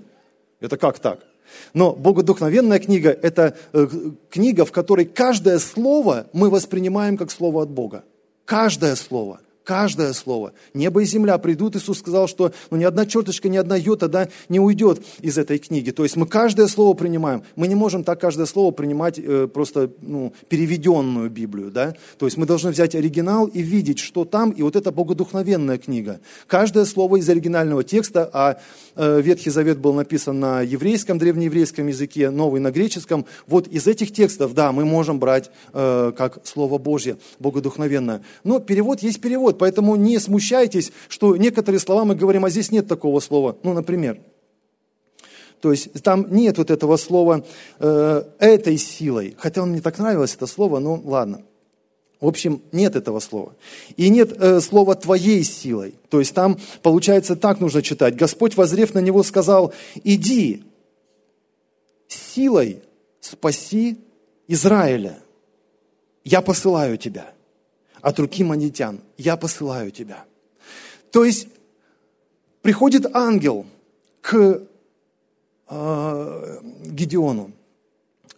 Это 0.61 0.77
как 0.77 0.99
так? 0.99 1.21
Но 1.73 1.93
богодухновенная 1.93 2.79
книга– 2.79 3.11
это 3.23 3.57
э, 3.73 3.87
книга, 4.29 4.65
в 4.65 4.73
которой 4.73 5.07
каждое 5.07 5.59
слово 5.59 6.27
мы 6.33 6.51
воспринимаем 6.51 7.17
как 7.17 7.31
слово 7.31 7.63
от 7.63 7.71
Бога. 7.71 8.05
Каждое 8.45 8.97
слово– 8.97 9.41
Каждое 9.69 10.15
слово. 10.15 10.55
Небо 10.73 11.03
и 11.03 11.05
земля 11.05 11.37
придут. 11.37 11.77
Иисус 11.77 11.99
сказал, 11.99 12.27
что 12.27 12.53
ну, 12.71 12.79
ни 12.79 12.85
одна 12.85 13.05
черточка, 13.05 13.51
ни 13.51 13.59
одна 13.59 13.77
йота 13.77 14.09
да, 14.09 14.31
не 14.49 14.61
уйдет 14.61 15.03
из 15.21 15.37
этой 15.37 15.59
книги. 15.59 15.91
То 15.91 16.05
есть 16.05 16.17
мы 16.17 16.27
каждое 16.27 16.69
слово 16.69 16.95
принимаем. 16.95 17.43
Мы 17.55 17.69
не 17.69 17.75
можем 17.75 18.03
так 18.03 18.19
каждое 18.19 18.47
слово 18.47 18.71
принимать 18.71 19.19
э, 19.19 19.47
просто 19.47 19.91
ну, 20.01 20.33
переведенную 20.49 21.29
Библию. 21.29 21.71
Да? 21.71 21.95
То 22.17 22.25
есть 22.25 22.39
мы 22.39 22.47
должны 22.47 22.71
взять 22.71 22.95
оригинал 22.95 23.45
и 23.45 23.61
видеть, 23.61 23.99
что 23.99 24.25
там, 24.25 24.53
и 24.53 24.63
вот 24.63 24.75
это 24.75 24.91
богодухновенная 24.91 25.77
книга. 25.77 26.21
Каждое 26.47 26.87
слово 26.87 27.17
из 27.17 27.29
оригинального 27.29 27.85
текста, 27.85 28.31
а 28.33 28.59
э, 28.97 29.21
Ветхий 29.21 29.51
Завет 29.51 29.77
был 29.81 29.93
написан 29.93 30.41
на 30.41 30.63
еврейском, 30.63 31.19
древнееврейском 31.19 31.89
языке, 31.89 32.31
новый 32.31 32.63
на 32.63 32.71
греческом. 32.71 33.27
Вот 33.47 33.69
из 33.69 33.87
этих 33.87 34.15
текстов, 34.15 34.55
да, 34.55 34.73
мы 34.73 34.87
можем 34.87 35.19
брать 35.19 35.51
э, 35.75 36.13
как 36.17 36.39
Слово 36.45 36.79
Божье, 36.79 37.19
богодухновенное. 37.39 38.23
Но 38.45 38.61
перевод 38.61 39.03
есть 39.03 39.21
перевод 39.21 39.58
поэтому 39.59 39.97
не 39.97 40.19
смущайтесь, 40.19 40.93
что 41.09 41.37
некоторые 41.37 41.81
слова 41.81 42.05
мы 42.05 42.15
говорим, 42.15 42.45
а 42.45 42.51
здесь 42.51 42.71
нет 42.71 42.89
такого 42.89 43.21
слова. 43.21 43.57
Ну, 43.63 43.75
например. 43.75 44.19
То 45.61 45.73
есть 45.73 46.03
там 46.03 46.27
нет 46.31 46.59
вот 46.59 46.71
этого 46.71 46.97
слова 46.97 47.45
э, 47.79 48.23
этой 48.39 48.79
силой. 48.79 49.37
Хотя 49.39 49.63
он 49.63 49.71
мне 49.71 49.81
так 49.81 49.99
нравилось, 49.99 50.35
это 50.35 50.47
слово, 50.47 50.79
ну 50.79 51.03
ладно. 51.05 51.43
В 52.21 52.27
общем, 52.27 52.63
нет 52.73 52.97
этого 52.97 53.21
слова. 53.21 53.55
И 53.97 54.09
нет 54.09 54.33
э, 54.39 54.61
слова 54.61 54.95
«твоей 54.97 55.45
силой». 55.45 55.95
То 56.11 56.19
есть 56.19 56.35
там, 56.35 56.59
получается, 56.83 57.37
так 57.37 57.61
нужно 57.61 57.81
читать. 57.81 58.17
Господь, 58.17 58.57
возрев 58.57 58.95
на 58.95 58.99
него, 58.99 59.23
сказал, 59.23 59.73
иди, 60.03 60.65
силой 62.09 62.83
спаси 63.21 63.99
Израиля. 64.49 65.19
Я 66.25 66.41
посылаю 66.41 66.99
тебя 66.99 67.33
от 68.01 68.19
руки 68.19 68.45
манитян. 68.45 69.01
Я 69.17 69.37
посылаю 69.37 69.91
тебя. 69.91 70.25
То 71.11 71.25
есть 71.25 71.49
приходит 72.63 73.07
ангел 73.15 73.67
к 74.21 74.63
э, 75.69 76.59
Гедеону. 76.85 77.53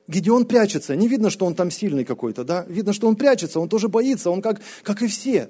Гедеон 0.07 0.45
прячется. 0.45 0.97
Не 0.97 1.09
видно, 1.09 1.31
что 1.31 1.47
он 1.47 1.55
там 1.55 1.71
сильный 1.71 2.05
какой-то, 2.05 2.45
да? 2.45 2.65
Видно, 2.69 2.93
что 2.93 3.07
он 3.07 3.17
прячется, 3.17 3.61
он 3.61 3.69
тоже 3.69 3.89
боится, 3.89 4.31
он 4.31 4.43
как, 4.43 4.61
как 4.83 5.03
и 5.03 5.07
все. 5.07 5.49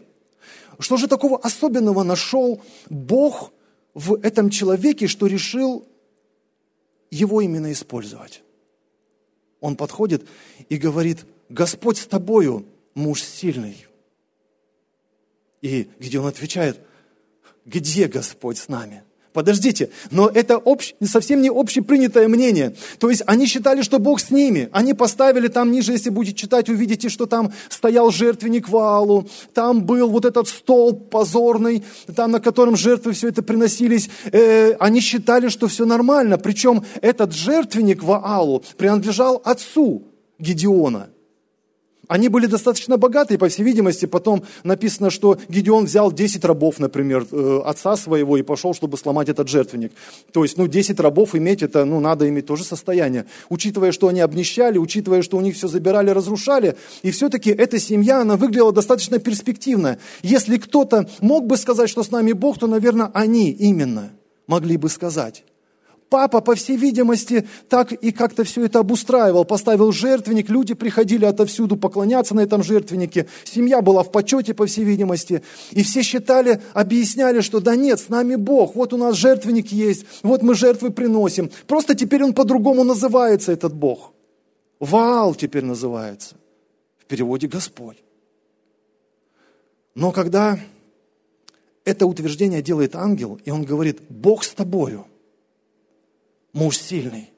Что 0.79 0.96
же 0.96 1.09
такого 1.09 1.38
особенного 1.38 2.03
нашел 2.03 2.61
Бог 2.88 3.53
в 3.94 4.18
этом 4.23 4.51
человеке, 4.51 5.07
что 5.07 5.27
решил 5.27 5.87
его 7.11 7.40
именно 7.40 7.73
использовать? 7.73 8.42
Он 9.61 9.77
подходит 9.77 10.27
и 10.68 10.77
говорит, 10.77 11.25
Господь 11.49 11.99
с 11.99 12.07
тобою, 12.07 12.64
муж 12.94 13.23
сильный. 13.23 13.87
И 15.62 15.88
где 15.99 16.18
он 16.18 16.27
отвечает, 16.27 16.81
где 17.64 18.07
Господь 18.07 18.59
с 18.59 18.68
нами? 18.68 19.03
Подождите, 19.33 19.90
но 20.11 20.29
это 20.29 20.57
общ, 20.57 20.94
совсем 21.05 21.40
не 21.40 21.51
общепринятое 21.51 22.27
мнение. 22.27 22.75
То 22.99 23.11
есть 23.11 23.23
они 23.27 23.46
считали, 23.46 23.83
что 23.83 24.01
Бог 24.01 24.18
с 24.20 24.31
ними. 24.31 24.68
Они 24.73 24.92
поставили 24.92 25.46
там 25.46 25.70
ниже, 25.70 25.92
если 25.92 26.11
будете 26.11 26.37
читать, 26.37 26.68
увидите, 26.68 27.09
что 27.09 27.27
там 27.27 27.53
стоял 27.68 28.11
жертвенник 28.11 28.68
Ваалу, 28.68 29.29
там 29.55 29.85
был 29.85 30.11
вот 30.11 30.25
этот 30.25 30.49
стол 30.49 30.94
позорный, 30.94 31.85
там 32.16 32.33
на 32.33 32.40
котором 32.40 32.77
жертвы 32.77 33.12
все 33.12 33.29
это 33.29 33.42
приносились. 33.42 34.11
Э, 34.33 34.73
они 34.81 35.01
считали, 35.01 35.49
что 35.49 35.68
все 35.68 35.85
нормально. 35.85 36.37
Причем 36.37 36.85
этот 37.01 37.33
жертвенник 37.33 38.03
Ваалу 38.03 38.64
принадлежал 38.77 39.40
отцу 39.44 40.09
Гедеона– 40.40 41.11
они 42.11 42.29
были 42.29 42.46
достаточно 42.46 42.96
богатые, 42.96 43.38
по 43.38 43.49
всей 43.49 43.62
видимости. 43.62 44.05
Потом 44.05 44.42
написано, 44.64 45.11
что 45.11 45.38
Гедеон 45.49 45.85
взял 45.85 46.11
10 46.11 46.44
рабов, 46.44 46.81
например, 46.81 47.25
э, 47.31 47.61
отца 47.64 47.96
своего 47.96 48.37
и 48.37 48.42
пошел, 48.42 48.75
чтобы 48.75 48.99
сломать 48.99 49.29
этот 49.29 49.46
жертвенник. 49.46 49.92
То 50.33 50.42
есть, 50.42 50.59
ну, 50.59 50.66
10 50.66 50.99
рабов 50.99 51.37
иметь, 51.37 51.62
это, 51.62 51.85
ну, 51.85 52.01
надо 52.01 52.29
иметь 52.29 52.46
тоже 52.46 52.64
состояние. 52.64 53.27
Учитывая, 53.49 53.92
что 53.92 54.09
они 54.09 54.18
обнищали, 54.23 54.77
учитывая, 54.77 55.23
что 55.23 55.37
у 55.37 55.40
них 55.40 55.55
все 55.55 55.68
забирали, 55.68 56.11
разрушали. 56.11 56.75
И 57.03 57.12
все-таки 57.12 57.51
эта 57.51 57.79
семья, 57.79 58.23
она 58.23 58.37
выглядела 58.37 58.73
достаточно 58.73 59.20
перспективно. 59.20 59.99
Если 60.23 60.57
кто-то 60.57 61.09
мог 61.20 61.46
бы 61.46 61.57
сказать, 61.57 61.88
что 61.88 62.03
с 62.03 62.11
нами 62.11 62.33
Бог, 62.33 62.59
то, 62.59 62.66
наверное, 62.66 63.12
они 63.14 63.53
именно 63.53 64.11
могли 64.49 64.77
бы 64.79 64.88
сказать. 64.88 65.44
Папа, 66.11 66.40
по 66.40 66.57
всей 66.57 66.77
видимости, 66.77 67.46
так 67.68 67.92
и 67.92 68.11
как-то 68.11 68.42
все 68.42 68.64
это 68.64 68.81
обустраивал, 68.81 69.44
поставил 69.44 69.92
жертвенник, 69.92 70.51
люди 70.51 70.75
приходили 70.75 71.25
отовсюду 71.25 71.77
поклоняться 71.77 72.35
на 72.35 72.40
этом 72.40 72.64
жертвеннике, 72.64 73.29
семья 73.44 73.81
была 73.81 74.03
в 74.03 74.11
почете, 74.11 74.53
по 74.53 74.66
всей 74.66 74.85
видимости, 74.85 75.44
и 75.70 75.85
все 75.85 76.03
считали, 76.03 76.61
объясняли, 76.75 77.40
что 77.42 77.61
да 77.61 77.77
нет, 77.77 78.01
с 78.01 78.09
нами 78.09 78.35
Бог, 78.35 78.75
вот 78.75 78.92
у 78.92 78.96
нас 78.96 79.14
жертвенник 79.14 79.70
есть, 79.70 80.05
вот 80.25 80.42
мы 80.42 80.57
жертвы 80.57 80.90
приносим. 80.90 81.49
Просто 81.68 81.94
теперь 81.94 82.25
он 82.25 82.35
по-другому 82.35 82.83
называется, 82.83 83.53
этот 83.53 83.73
Бог. 83.73 84.12
Ваал 84.81 85.37
теперь 85.37 85.64
называется, 85.64 86.35
в 86.99 87.05
переводе 87.05 87.46
Господь. 87.46 87.99
Но 89.94 90.11
когда 90.11 90.59
это 91.85 92.07
утверждение 92.07 92.62
делает 92.62 92.96
ангел, 92.96 93.38
и 93.44 93.53
он 93.53 93.62
говорит, 93.62 94.01
Бог 94.09 94.42
с 94.42 94.51
тобою, 94.51 95.07
муж 96.53 96.79
сильный, 96.79 97.31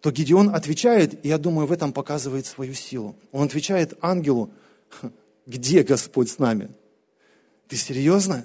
то 0.00 0.10
Гедеон 0.10 0.54
отвечает, 0.54 1.24
и 1.24 1.28
я 1.28 1.38
думаю, 1.38 1.66
в 1.66 1.72
этом 1.72 1.92
показывает 1.92 2.46
свою 2.46 2.74
силу. 2.74 3.14
Он 3.30 3.44
отвечает 3.44 3.94
ангелу, 4.00 4.50
где 5.46 5.82
Господь 5.82 6.28
с 6.28 6.38
нами? 6.38 6.70
Ты 7.68 7.76
серьезно? 7.76 8.44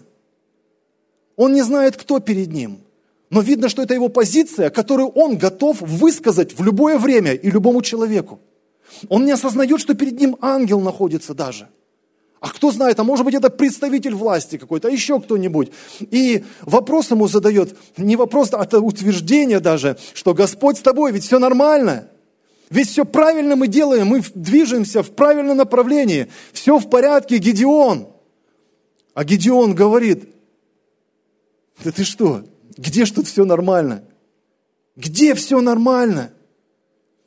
Он 1.36 1.54
не 1.54 1.64
знает, 1.64 1.98
кто 1.98 2.20
перед 2.20 2.52
ним. 2.52 2.82
Но 3.30 3.42
видно, 3.42 3.70
что 3.70 3.82
это 3.82 3.94
его 3.94 4.08
позиция, 4.08 4.70
которую 4.70 5.10
он 5.10 5.38
готов 5.38 5.82
высказать 5.82 6.58
в 6.58 6.64
любое 6.64 6.98
время 6.98 7.34
и 7.34 7.52
любому 7.52 7.82
человеку. 7.82 8.40
Он 9.10 9.26
не 9.26 9.32
осознает, 9.32 9.80
что 9.80 9.96
перед 9.96 10.20
ним 10.20 10.38
ангел 10.42 10.80
находится 10.80 11.34
даже. 11.34 11.70
А 12.40 12.50
кто 12.50 12.72
знает, 12.72 13.00
а 13.00 13.04
может 13.04 13.26
быть 13.26 13.34
это 13.34 13.50
представитель 13.50 14.14
власти 14.14 14.58
какой-то, 14.58 14.90
а 14.90 14.92
еще 14.92 15.20
кто-нибудь. 15.20 15.72
И 16.00 16.46
вопрос 16.62 17.10
ему 17.10 17.28
задает, 17.28 17.76
не 17.98 18.16
вопрос, 18.16 18.54
а 18.54 18.64
это 18.64 18.80
утверждение 18.80 19.60
даже, 19.60 19.98
что 20.14 20.34
Господь 20.34 20.78
с 20.78 20.82
тобой, 20.82 21.12
ведь 21.12 21.24
все 21.24 21.40
нормально. 21.40 22.10
Ведь 22.70 22.90
все 22.90 23.06
правильно 23.06 23.56
мы 23.56 23.68
делаем, 23.68 24.08
мы 24.08 24.22
движемся 24.36 25.02
в 25.02 25.12
правильном 25.12 25.58
направлении. 25.58 26.28
Все 26.54 26.78
в 26.78 26.90
порядке, 26.90 27.38
Гедеон. 27.38 28.08
А 29.14 29.24
Гедеон 29.24 29.74
говорит, 29.74 30.30
да 31.84 31.92
ты 31.92 32.04
что, 32.04 32.44
где 32.78 33.06
ж 33.06 33.12
тут 33.12 33.28
все 33.28 33.46
нормально? 33.46 34.04
Где 34.96 35.34
все 35.34 35.60
нормально? 35.62 36.32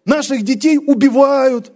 Наших 0.05 0.43
детей 0.43 0.79
убивают, 0.79 1.73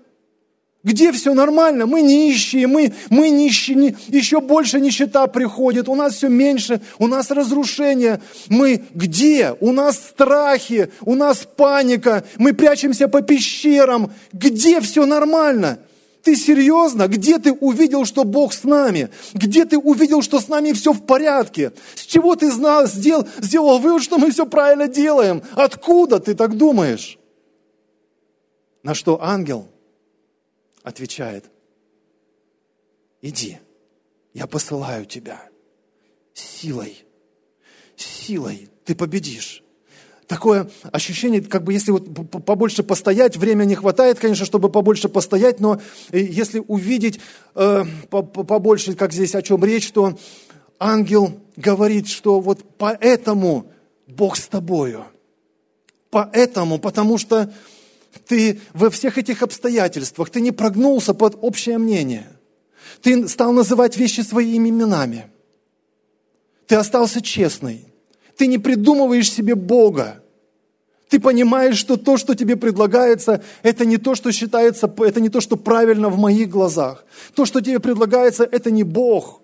где 0.85 1.13
все 1.13 1.33
нормально, 1.33 1.87
мы 1.87 2.03
нищие, 2.03 2.67
мы, 2.67 2.93
мы 3.09 3.31
нищие, 3.31 3.97
еще 4.09 4.41
больше 4.41 4.79
нищета 4.79 5.27
приходит, 5.27 5.89
у 5.89 5.95
нас 5.95 6.15
все 6.15 6.29
меньше, 6.29 6.81
у 6.99 7.07
нас 7.07 7.31
разрушение. 7.31 8.21
Мы 8.49 8.85
где? 8.93 9.57
У 9.61 9.73
нас 9.73 9.97
страхи, 9.97 10.91
у 11.01 11.15
нас 11.15 11.49
паника, 11.57 12.25
мы 12.37 12.53
прячемся 12.53 13.09
по 13.09 13.23
пещерам. 13.23 14.13
Где 14.33 14.83
все 14.83 15.07
нормально? 15.07 15.79
Ты 16.23 16.37
серьезно? 16.37 17.09
Где 17.09 17.39
ты 17.39 17.53
увидел, 17.53 18.05
что 18.05 18.25
Бог 18.25 18.53
с 18.53 18.65
нами? 18.65 19.09
Где 19.33 19.65
ты 19.65 19.79
увидел, 19.79 20.21
что 20.21 20.39
с 20.39 20.49
нами 20.49 20.73
все 20.73 20.93
в 20.93 21.03
порядке? 21.03 21.73
С 21.95 22.03
чего 22.03 22.37
ты 22.37 22.51
знал, 22.51 22.87
сделал, 22.87 23.27
сделал 23.39 23.79
вывод, 23.79 24.03
что 24.03 24.19
мы 24.19 24.31
все 24.31 24.45
правильно 24.45 24.87
делаем? 24.87 25.43
Откуда 25.55 26.21
ты 26.21 26.35
так 26.35 26.57
думаешь? 26.59 27.19
На 28.83 28.95
что 28.95 29.23
ангел– 29.23 29.69
отвечает, 30.85 31.47
иди, 33.23 33.59
я 34.35 34.47
посылаю 34.47 35.07
тебя 35.07 35.43
силой, 36.35 37.05
силой 37.97 38.69
ты 38.85 38.95
победишь. 38.95 39.63
Такое 40.27 40.71
ощущение, 40.91 41.43
как 41.43 41.65
бы 41.65 41.73
если 41.73 41.91
вот 41.91 42.31
побольше 42.31 42.83
постоять, 42.83 43.37
время 43.37 43.65
не 43.65 43.75
хватает, 43.75 44.19
конечно, 44.19 44.47
чтобы 44.47 44.71
побольше 44.71 45.09
постоять, 45.09 45.61
но 45.61 45.81
э, 46.13 46.21
если 46.21 46.63
увидеть 46.67 47.21
э, 47.55 47.85
побольше, 48.11 48.95
как 48.95 49.13
здесь 49.13 49.35
о 49.35 49.43
чем 49.43 49.65
речь, 49.65 49.91
то 49.93 50.19
ангел 50.79 51.41
говорит, 51.57 52.09
что 52.09 52.41
вот 52.41 52.65
поэтому 52.79 53.71
Бог 54.07 54.37
с 54.37 54.47
тобою. 54.49 55.05
Поэтому, 56.11 56.79
потому 56.79 57.19
что 57.19 57.53
ты 58.27 58.61
во 58.73 58.91
всех 58.91 59.19
этих 59.19 59.43
обстоятельствах, 59.43 60.31
ты 60.31 60.41
не 60.41 60.53
прогнулся 60.53 61.15
под 61.15 61.39
общее 61.41 61.79
мнение. 61.79 62.27
Ты 63.03 63.29
стал 63.29 63.53
называть 63.53 63.97
вещи 63.97 64.21
своими 64.21 64.69
именами. 64.69 65.27
Ты 66.67 66.77
остался 66.77 67.21
честный. 67.21 67.87
Ты 68.37 68.47
не 68.47 68.59
придумываешь 68.59 69.31
себе 69.31 69.55
Бога. 69.55 70.23
Ты 71.09 71.21
понимаешь, 71.21 71.77
что 71.77 71.97
то, 71.97 72.17
что 72.17 72.35
тебе 72.35 72.57
предлагается, 72.57 73.43
это 73.63 73.85
не 73.85 73.99
то, 73.99 74.15
что 74.15 74.33
считается, 74.33 74.93
это 74.99 75.21
не 75.21 75.29
то, 75.29 75.41
что 75.41 75.57
правильно 75.57 76.09
в 76.09 76.19
моих 76.19 76.49
глазах. 76.49 77.05
То, 77.35 77.45
что 77.45 77.61
тебе 77.61 77.79
предлагается, 77.79 78.45
это 78.45 78.71
не 78.71 78.83
Бог 78.83 79.41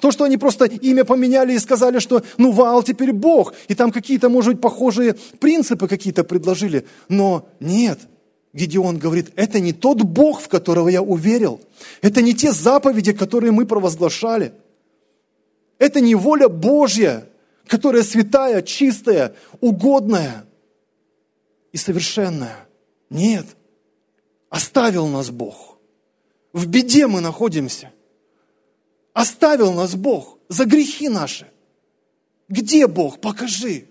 То, 0.00 0.10
что 0.10 0.24
они 0.24 0.36
просто 0.36 0.64
имя 0.66 1.04
поменяли 1.04 1.54
и 1.54 1.58
сказали, 1.58 1.98
что 1.98 2.22
ну 2.36 2.52
Ваал 2.52 2.82
теперь 2.82 3.12
Бог, 3.12 3.54
и 3.68 3.74
там 3.74 3.92
какие-то, 3.92 4.28
может 4.28 4.54
быть, 4.54 4.62
похожие 4.62 5.14
принципы 5.40 5.88
какие-то 5.88 6.24
предложили. 6.24 6.86
Но 7.08 7.48
нет, 7.60 8.00
Гедеон 8.52 8.98
говорит, 8.98 9.32
это 9.34 9.60
не 9.60 9.72
тот 9.72 10.02
Бог, 10.02 10.40
в 10.40 10.48
которого 10.48 10.88
я 10.88 11.02
уверил. 11.02 11.60
Это 12.02 12.22
не 12.22 12.34
те 12.34 12.52
заповеди, 12.52 13.12
которые 13.12 13.50
мы 13.50 13.66
провозглашали. 13.66 14.52
Это 15.78 16.00
не 16.00 16.14
воля 16.14 16.48
Божья, 16.48 17.28
которая 17.66 18.02
святая, 18.02 18.62
чистая, 18.62 19.34
угодная 19.60 20.44
и 21.72 21.76
совершенная. 21.76 22.68
Нет, 23.10 23.46
оставил 24.50 25.08
нас 25.08 25.30
Бог. 25.30 25.78
В 26.52 26.66
беде 26.66 27.08
мы 27.08 27.20
находимся. 27.20 27.90
Оставил 29.14 29.72
нас 29.72 29.94
Бог 29.94 30.38
за 30.48 30.66
грехи 30.66 31.08
наши. 31.08 31.50
Где 32.48 32.86
Бог? 32.86 33.20
Покажи. 33.20 33.86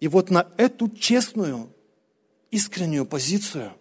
И 0.00 0.08
вот 0.08 0.28
на 0.28 0.48
эту 0.56 0.88
честную, 0.88 1.72
искреннюю 2.50 3.06
позицию 3.06 3.72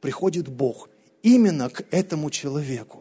приходит 0.00 0.48
Бог 0.48 0.88
именно 1.22 1.68
к 1.68 1.84
этому 1.90 2.30
человеку 2.30 2.99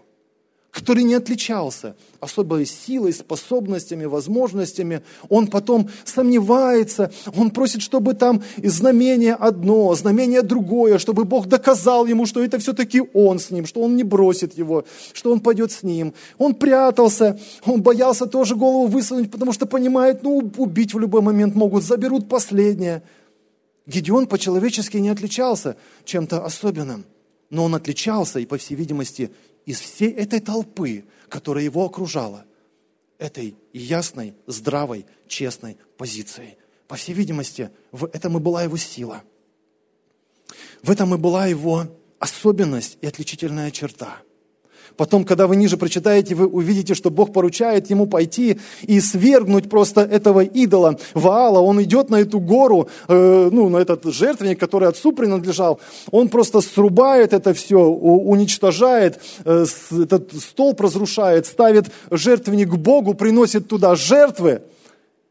который 0.72 1.04
не 1.04 1.16
отличался 1.16 1.96
особой 2.20 2.66
силой, 2.66 3.12
способностями, 3.14 4.06
возможностями. 4.06 5.02
Он 5.28 5.48
потом 5.48 5.90
сомневается, 6.06 7.12
он 7.36 7.50
просит, 7.50 7.82
чтобы 7.82 8.14
там 8.14 8.44
знамение 8.58 9.34
одно, 9.34 9.96
знамение 9.96 10.42
другое, 10.42 11.00
чтобы 11.00 11.26
Бог 11.26 11.48
доказал 11.48 12.06
ему, 12.06 12.26
что 12.26 12.44
это 12.44 12.60
все-таки 12.60 13.02
он 13.14 13.40
с 13.40 13.50
ним, 13.50 13.66
что 13.66 13.82
он 13.82 13.96
не 13.96 14.04
бросит 14.04 14.58
его, 14.58 14.86
что 15.14 15.32
он 15.32 15.40
пойдет 15.40 15.72
с 15.72 15.82
ним. 15.82 16.14
Он 16.38 16.54
прятался, 16.54 17.40
он 17.66 17.82
боялся 17.82 18.28
тоже 18.28 18.56
голову 18.56 18.88
высунуть, 18.88 19.32
потому 19.32 19.54
что 19.54 19.66
понимает, 19.66 20.22
ну, 20.24 20.52
убить 20.58 20.94
в 20.94 21.00
любой 21.00 21.22
момент 21.22 21.56
могут, 21.56 21.84
заберут 21.84 22.30
последнее. 22.30 23.02
Гедеон 23.88 24.28
по-человечески 24.28 24.98
не 24.98 25.10
отличался 25.10 25.78
чем-то 26.06 26.46
особенным, 26.46 27.06
но 27.50 27.64
он 27.64 27.74
отличался 27.74 28.40
и, 28.40 28.46
по 28.46 28.58
всей 28.58 28.76
видимости, 28.76 29.32
из 29.66 29.80
всей 29.80 30.12
этой 30.12 30.40
толпы, 30.40 31.06
которая 31.28 31.64
его 31.64 31.86
окружала, 31.86 32.46
этой 33.18 33.56
ясной, 33.74 34.34
здравой, 34.48 35.06
честной 35.28 35.78
позицией. 35.98 36.58
По 36.88 36.96
всей 36.96 37.14
видимости, 37.14 37.70
в 37.92 38.06
этом 38.06 38.38
и 38.38 38.40
была 38.40 38.64
его 38.64 38.78
сила. 38.78 39.24
В 40.82 40.90
этом 40.90 41.14
и 41.14 41.18
была 41.18 41.46
его 41.48 41.88
особенность 42.20 42.98
и 43.02 43.08
отличительная 43.08 43.72
черта– 43.72 44.22
Потом, 45.00 45.24
когда 45.24 45.48
вы 45.48 45.56
ниже 45.56 45.78
прочитаете, 45.78 46.36
вы 46.36 46.46
увидите, 46.46 46.94
что 46.94 47.10
Бог 47.10 47.32
поручает 47.32 47.90
ему 47.90 48.06
пойти 48.06 48.60
и 48.82 49.00
свергнуть 49.00 49.70
просто 49.70 50.02
этого 50.02 50.42
идола 50.42 51.00
Ваала. 51.14 51.62
Он 51.62 51.82
идет 51.82 52.10
на 52.10 52.18
эту 52.18 52.42
гору, 52.42 52.90
э, 53.08 53.50
ну, 53.50 53.70
на 53.70 53.78
этот 53.78 54.04
жертвенник, 54.04 54.60
который 54.60 54.90
отцу 54.90 55.14
принадлежал. 55.14 55.80
Он 56.12 56.28
просто 56.28 56.60
срубает 56.60 57.32
это 57.32 57.54
все, 57.54 57.78
уничтожает, 57.80 59.22
э, 59.46 59.66
этот 59.90 60.34
столб 60.34 60.82
разрушает, 60.82 61.46
ставит 61.46 61.86
жертвенник 62.12 62.76
Богу, 62.76 63.14
приносит 63.14 63.70
туда 63.70 63.96
жертвы. 63.96 64.64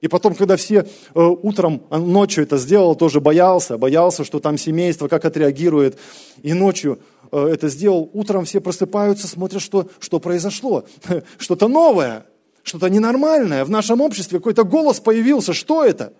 И 0.00 0.06
потом, 0.06 0.34
когда 0.34 0.56
все 0.56 0.86
э, 1.14 1.20
утром, 1.20 1.82
а, 1.90 1.98
ночью 1.98 2.44
это 2.44 2.56
сделал, 2.56 2.94
тоже 2.94 3.20
боялся, 3.20 3.76
боялся, 3.76 4.24
что 4.24 4.38
там 4.38 4.56
семейство, 4.56 5.08
как 5.08 5.24
отреагирует. 5.24 5.98
И 6.42 6.52
ночью 6.52 7.00
это 7.30 7.68
сделал, 7.68 8.10
утром 8.12 8.44
все 8.44 8.60
просыпаются, 8.60 9.28
смотрят, 9.28 9.62
что, 9.62 9.88
что 9.98 10.20
произошло. 10.20 10.84
Что-то 11.38 11.68
новое, 11.68 12.26
что-то 12.62 12.88
ненормальное. 12.88 13.64
В 13.64 13.70
нашем 13.70 14.00
обществе 14.00 14.38
какой-то 14.38 14.64
голос 14.64 15.00
появился. 15.00 15.52
Что 15.52 15.84
это? 15.84 16.12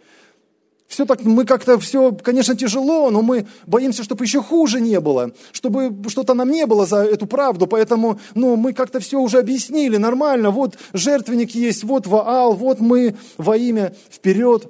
Все 0.89 1.05
так, 1.05 1.23
мы 1.23 1.45
как-то 1.45 1.79
все, 1.79 2.13
конечно, 2.13 2.57
тяжело, 2.57 3.11
но 3.11 3.21
мы 3.21 3.47
боимся, 3.67 4.03
чтобы 4.03 4.25
еще 4.25 4.43
хуже 4.43 4.81
не 4.81 4.99
было, 5.01 5.33
чтобы 5.53 5.95
что-то 6.09 6.33
нам 6.33 6.51
не 6.51 6.65
было 6.65 6.87
за 6.87 7.05
эту 7.05 7.27
правду, 7.27 7.67
поэтому, 7.67 8.19
ну, 8.35 8.57
мы 8.57 8.73
как-то 8.73 8.99
все 8.99 9.21
уже 9.21 9.39
объяснили 9.39 9.99
нормально, 9.99 10.51
вот 10.51 10.79
жертвенник 10.95 11.51
есть, 11.51 11.85
вот 11.85 12.07
Ваал, 12.07 12.55
вот 12.55 12.81
мы 12.81 13.17
во 13.37 13.59
имя 13.59 13.95
вперед. 14.11 14.67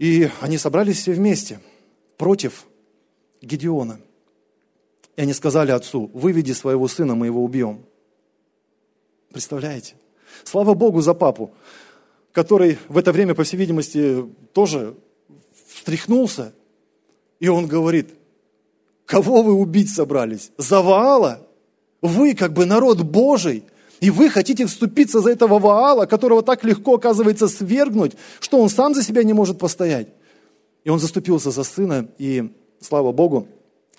И 0.00 0.28
они 0.40 0.58
собрались 0.58 1.02
все 1.02 1.12
вместе 1.12 1.60
против 2.16 2.66
Гедеона. 3.42 4.00
И 5.16 5.22
они 5.22 5.32
сказали 5.32 5.70
отцу, 5.70 6.10
выведи 6.14 6.52
своего 6.52 6.88
сына, 6.88 7.14
мы 7.14 7.26
его 7.26 7.42
убьем. 7.42 7.84
Представляете? 9.32 9.94
Слава 10.44 10.74
Богу 10.74 11.00
за 11.00 11.14
папу, 11.14 11.52
который 12.32 12.78
в 12.88 12.98
это 12.98 13.12
время, 13.12 13.34
по 13.34 13.44
всей 13.44 13.56
видимости, 13.56 14.24
тоже 14.52 14.94
встряхнулся. 15.66 16.52
И 17.38 17.48
он 17.48 17.66
говорит, 17.66 18.10
кого 19.06 19.42
вы 19.42 19.54
убить 19.54 19.92
собрались? 19.92 20.52
Заваала? 20.56 21.46
Вы 22.02 22.34
как 22.34 22.52
бы 22.52 22.64
народ 22.64 23.02
Божий, 23.02 23.64
и 24.00 24.10
вы 24.10 24.30
хотите 24.30 24.66
вступиться 24.66 25.20
за 25.20 25.30
этого 25.30 25.58
Ваала, 25.58 26.06
которого 26.06 26.42
так 26.42 26.64
легко, 26.64 26.94
оказывается, 26.94 27.48
свергнуть, 27.48 28.12
что 28.40 28.58
он 28.58 28.70
сам 28.70 28.94
за 28.94 29.02
себя 29.02 29.22
не 29.22 29.34
может 29.34 29.58
постоять. 29.58 30.08
И 30.84 30.88
он 30.88 30.98
заступился 30.98 31.50
за 31.50 31.62
сына, 31.62 32.08
и 32.18 32.50
Слава 32.80 33.12
Богу, 33.12 33.46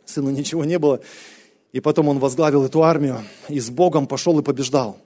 сыну 0.05 0.31
ничего 0.31 0.65
не 0.65 0.79
было. 0.79 1.01
И 1.71 1.79
потом 1.79 2.09
он 2.09 2.19
возглавил 2.19 2.65
эту 2.65 2.83
армию 2.83 3.23
и 3.47 3.59
с 3.59 3.69
Богом 3.69 4.07
пошел 4.07 4.37
и 4.39 4.43
побеждал. 4.43 4.97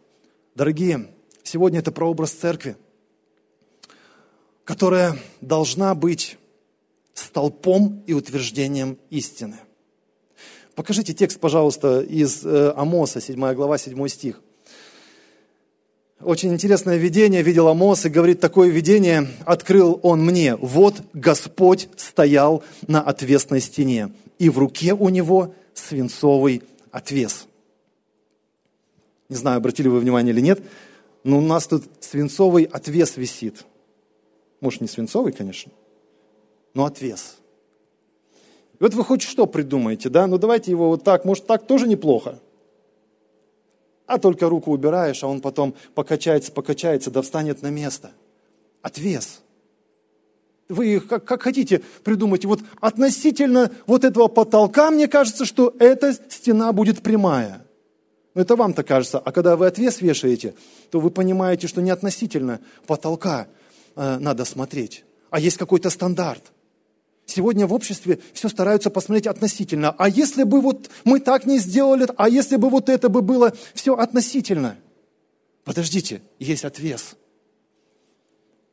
Дорогие, 0.55 1.07
сегодня 1.43 1.79
это 1.79 1.91
прообраз 1.91 2.31
церкви, 2.31 2.77
которая 4.63 5.17
должна 5.41 5.93
быть 5.93 6.37
столпом 7.13 8.03
и 8.07 8.13
утверждением 8.13 8.97
истины. 9.09 9.57
Покажите 10.73 11.13
текст, 11.13 11.39
пожалуйста, 11.39 12.01
из 12.01 12.45
э, 12.45 12.73
Амоса, 12.75 13.21
7 13.21 13.53
глава, 13.53 13.77
7 13.77 14.07
стих. 14.07 14.41
Очень 16.21 16.53
интересное 16.53 16.95
видение 16.95 17.41
видел 17.41 17.67
Амос 17.67 18.05
и 18.05 18.09
говорит, 18.09 18.39
такое 18.39 18.69
видение 18.69 19.27
открыл 19.45 19.99
он 20.01 20.23
мне. 20.23 20.55
Вот 20.55 20.95
Господь 21.13 21.89
стоял 21.97 22.63
на 22.87 23.01
отвесной 23.01 23.59
стене, 23.59 24.13
и 24.39 24.49
в 24.49 24.57
руке 24.57 24.93
у 24.93 25.09
него 25.09 25.53
свинцовый 25.73 26.63
отвес. 26.91 27.47
Не 29.27 29.35
знаю, 29.35 29.57
обратили 29.57 29.89
вы 29.89 29.99
внимание 29.99 30.33
или 30.33 30.39
нет, 30.39 30.61
но 31.23 31.39
у 31.39 31.41
нас 31.41 31.67
тут 31.67 31.83
свинцовый 31.99 32.63
отвес 32.63 33.17
висит. 33.17 33.65
Может, 34.61 34.81
не 34.81 34.87
свинцовый, 34.87 35.33
конечно, 35.33 35.71
но 36.73 36.85
отвес. 36.85 37.37
И 38.79 38.83
вот 38.83 38.93
вы 38.93 39.03
хоть 39.03 39.21
что 39.21 39.47
придумаете, 39.47 40.09
да? 40.09 40.27
Ну 40.27 40.37
давайте 40.37 40.71
его 40.71 40.87
вот 40.87 41.03
так, 41.03 41.25
может 41.25 41.45
так 41.45 41.67
тоже 41.67 41.87
неплохо 41.87 42.39
а 44.07 44.17
только 44.17 44.49
руку 44.49 44.71
убираешь, 44.71 45.23
а 45.23 45.27
он 45.27 45.41
потом 45.41 45.75
покачается, 45.93 46.51
покачается, 46.51 47.11
да 47.11 47.21
встанет 47.21 47.61
на 47.61 47.69
место. 47.69 48.11
Отвес. 48.81 49.41
Вы 50.67 50.99
как, 50.99 51.25
как 51.25 51.43
хотите 51.43 51.81
придумайте. 52.03 52.47
Вот 52.47 52.61
относительно 52.79 53.71
вот 53.85 54.03
этого 54.03 54.27
потолка, 54.27 54.89
мне 54.91 55.07
кажется, 55.07 55.45
что 55.45 55.75
эта 55.79 56.13
стена 56.13 56.71
будет 56.71 57.01
прямая. 57.01 57.65
Но 58.33 58.41
это 58.41 58.55
вам-то 58.55 58.83
кажется. 58.83 59.19
А 59.19 59.31
когда 59.31 59.55
вы 59.55 59.67
отвес 59.67 60.01
вешаете, 60.01 60.55
то 60.91 60.99
вы 60.99 61.09
понимаете, 61.09 61.67
что 61.67 61.81
не 61.81 61.91
относительно 61.91 62.59
потолка 62.85 63.47
э, 63.95 64.17
надо 64.19 64.43
смотреть, 64.45 65.05
а 65.29 65.39
есть 65.39 65.57
какой-то 65.57 65.89
стандарт. 65.89 66.51
Сегодня 67.25 67.65
в 67.65 67.73
обществе 67.73 68.19
все 68.33 68.49
стараются 68.49 68.89
посмотреть 68.89 69.27
относительно. 69.27 69.95
А 69.97 70.07
если 70.07 70.43
бы 70.43 70.61
вот 70.61 70.89
мы 71.03 71.19
так 71.19 71.45
не 71.45 71.57
сделали, 71.57 72.07
а 72.17 72.29
если 72.29 72.55
бы 72.55 72.69
вот 72.69 72.87
это 72.87 73.09
бы 73.09 73.21
было 73.21 73.53
все 73.73 73.95
относительно? 73.95 74.77
Подождите, 75.63 76.21
есть 76.37 76.65
отвес. 76.65 77.15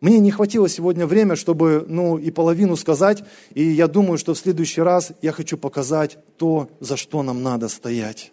Мне 0.03 0.19
не 0.19 0.31
хватило 0.31 0.69
сегодня 0.69 1.07
время, 1.07 1.37
чтобы 1.37 1.87
ну, 1.89 2.19
и 2.19 2.31
половину 2.31 2.77
сказать, 2.77 3.23
и 3.55 3.63
я 3.63 3.87
думаю, 3.87 4.19
что 4.19 4.35
в 4.35 4.39
следующий 4.39 4.83
раз 4.83 5.13
я 5.23 5.33
хочу 5.33 5.57
показать 5.57 6.19
то, 6.37 6.69
за 6.81 6.97
что 6.97 7.23
нам 7.23 7.43
надо 7.43 7.69
стоять. 7.69 8.33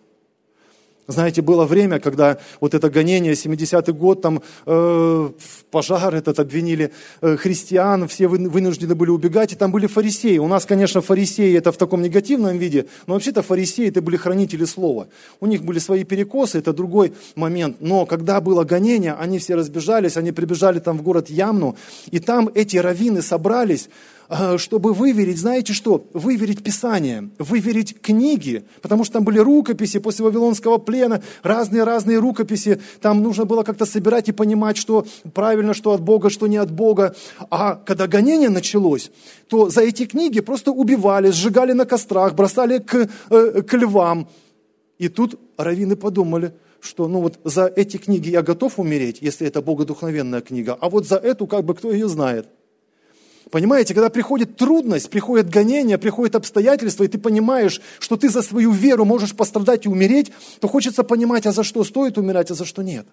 Знаете, 1.10 1.42
было 1.42 1.66
время, 1.66 2.00
когда 2.00 2.38
вот 2.62 2.76
это 2.76 2.88
гонение, 2.92 3.34
70-й 3.34 3.94
год, 3.94 4.22
там 4.22 4.44
э, 4.68 5.30
пожар 5.72 6.14
этот 6.14 6.40
обвинили 6.40 6.92
э, 7.22 7.36
христиан, 7.36 8.08
все 8.08 8.28
вынуждены 8.28 8.94
были 8.94 9.10
убегать, 9.10 9.52
и 9.52 9.56
там 9.56 9.72
были 9.72 9.88
фарисеи. 9.88 10.38
У 10.38 10.48
нас, 10.48 10.68
конечно, 10.68 11.02
фарисеи 11.02 11.58
это 11.58 11.72
в 11.72 11.78
таком 11.78 12.04
негативном 12.04 12.60
виде, 12.60 12.86
но 13.08 13.16
вообще-то 13.16 13.42
фарисеи 13.42 13.90
это 13.90 14.04
были 14.04 14.18
хранители 14.18 14.66
слова. 14.66 15.08
У 15.40 15.48
них 15.48 15.64
были 15.64 15.80
свои 15.80 16.04
перекосы, 16.04 16.60
это 16.60 16.74
другой 16.74 17.14
момент. 17.34 17.78
Но 17.80 18.06
когда 18.06 18.40
было 18.40 18.64
гонение, 18.64 19.14
они 19.14 19.40
все 19.40 19.56
разбежались, 19.56 20.16
они 20.16 20.32
прибежали 20.32 20.78
там 20.78 21.00
в 21.00 21.02
город 21.02 21.32
Ямну, 21.32 21.76
и 22.12 22.20
там 22.20 22.52
эти 22.54 22.78
раввины 22.78 23.24
собрались, 23.24 23.90
чтобы 24.58 24.94
выверить, 24.94 25.40
знаете 25.40 25.74
что? 25.74 26.06
Выверить 26.14 26.64
Писание, 26.64 27.30
выверить 27.40 28.00
книги, 28.00 28.64
потому 28.82 29.04
что 29.04 29.14
там 29.14 29.24
были 29.24 29.40
рукописи 29.40 30.00
после 30.00 30.26
Вавилонского 30.26 30.78
плена, 30.78 31.22
разные-разные 31.42 32.20
рукописи. 32.20 32.80
Там 33.02 33.24
нужно 33.24 33.46
было 33.46 33.64
как-то 33.64 33.86
собирать 33.86 34.30
и 34.30 34.32
понимать, 34.32 34.78
что 34.78 35.06
правильно, 35.34 35.74
что 35.74 35.94
от 35.94 36.02
Бога, 36.02 36.30
что 36.30 36.48
не 36.48 36.58
от 36.58 36.72
Бога. 36.72 37.16
А 37.50 37.76
когда 37.76 38.08
гонение 38.08 38.50
началось, 38.50 39.12
то 39.48 39.70
за 39.70 39.82
эти 39.82 40.06
книги 40.06 40.42
просто 40.42 40.72
убивали, 40.72 41.32
сжигали 41.32 41.74
на 41.74 41.86
кострах, 41.86 42.36
бросали 42.36 42.78
к, 42.78 43.10
э, 43.30 43.62
к 43.64 43.74
львам. 43.74 44.30
И 45.00 45.08
тут 45.08 45.40
раввины 45.58 45.96
подумали– 45.96 46.54
что 46.82 47.08
ну 47.08 47.22
вот 47.22 47.40
за 47.44 47.66
эти 47.66 47.98
книги 47.98 48.30
я 48.30 48.42
готов 48.42 48.80
умереть, 48.80 49.18
если 49.22 49.48
это 49.48 49.62
богодухновенная 49.62 50.42
книга, 50.42 50.78
а 50.80 50.90
вот 50.90 51.08
за 51.08 51.18
эту 51.18 51.48
как 51.48 51.66
бы 51.66 51.76
кто 51.76 51.92
ее 51.92 52.08
знает. 52.08 52.48
Понимаете, 53.52 53.94
когда 53.94 54.10
приходит 54.10 54.58
трудность, 54.58 55.10
приходит 55.10 55.50
гонение, 55.50 55.98
приходит 55.98 56.36
обстоятельства, 56.36 57.04
и 57.04 57.08
ты 57.08 57.18
понимаешь, 57.18 57.82
что 58.00 58.16
ты 58.16 58.30
за 58.30 58.42
свою 58.42 58.72
веру 58.72 59.06
можешь 59.06 59.36
пострадать 59.36 59.86
и 59.86 59.90
умереть, 59.90 60.32
то 60.60 60.68
хочется 60.68 61.04
понимать, 61.04 61.48
а 61.48 61.52
за 61.52 61.64
что 61.64 61.84
стоит 61.84 62.18
умирать, 62.18 62.52
а 62.52 62.56
за 62.56 62.66
что 62.66 62.84
нет. 62.84 63.08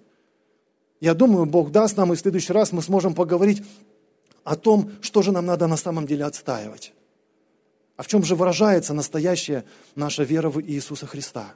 Я 1.00 1.14
думаю, 1.14 1.46
Бог 1.46 1.72
даст 1.72 1.96
нам, 1.96 2.12
и 2.12 2.16
в 2.16 2.20
следующий 2.20 2.52
раз 2.52 2.72
мы 2.72 2.82
сможем 2.82 3.14
поговорить 3.14 3.62
о 4.44 4.56
том, 4.56 4.90
что 5.00 5.22
же 5.22 5.32
нам 5.32 5.46
надо 5.46 5.66
на 5.66 5.76
самом 5.76 6.06
деле 6.06 6.24
отстаивать. 6.24 6.92
А 7.96 8.02
в 8.02 8.06
чем 8.06 8.22
же 8.22 8.34
выражается 8.34 8.92
настоящая 8.92 9.64
наша 9.94 10.22
вера 10.22 10.50
в 10.50 10.60
Иисуса 10.60 11.06
Христа. 11.06 11.54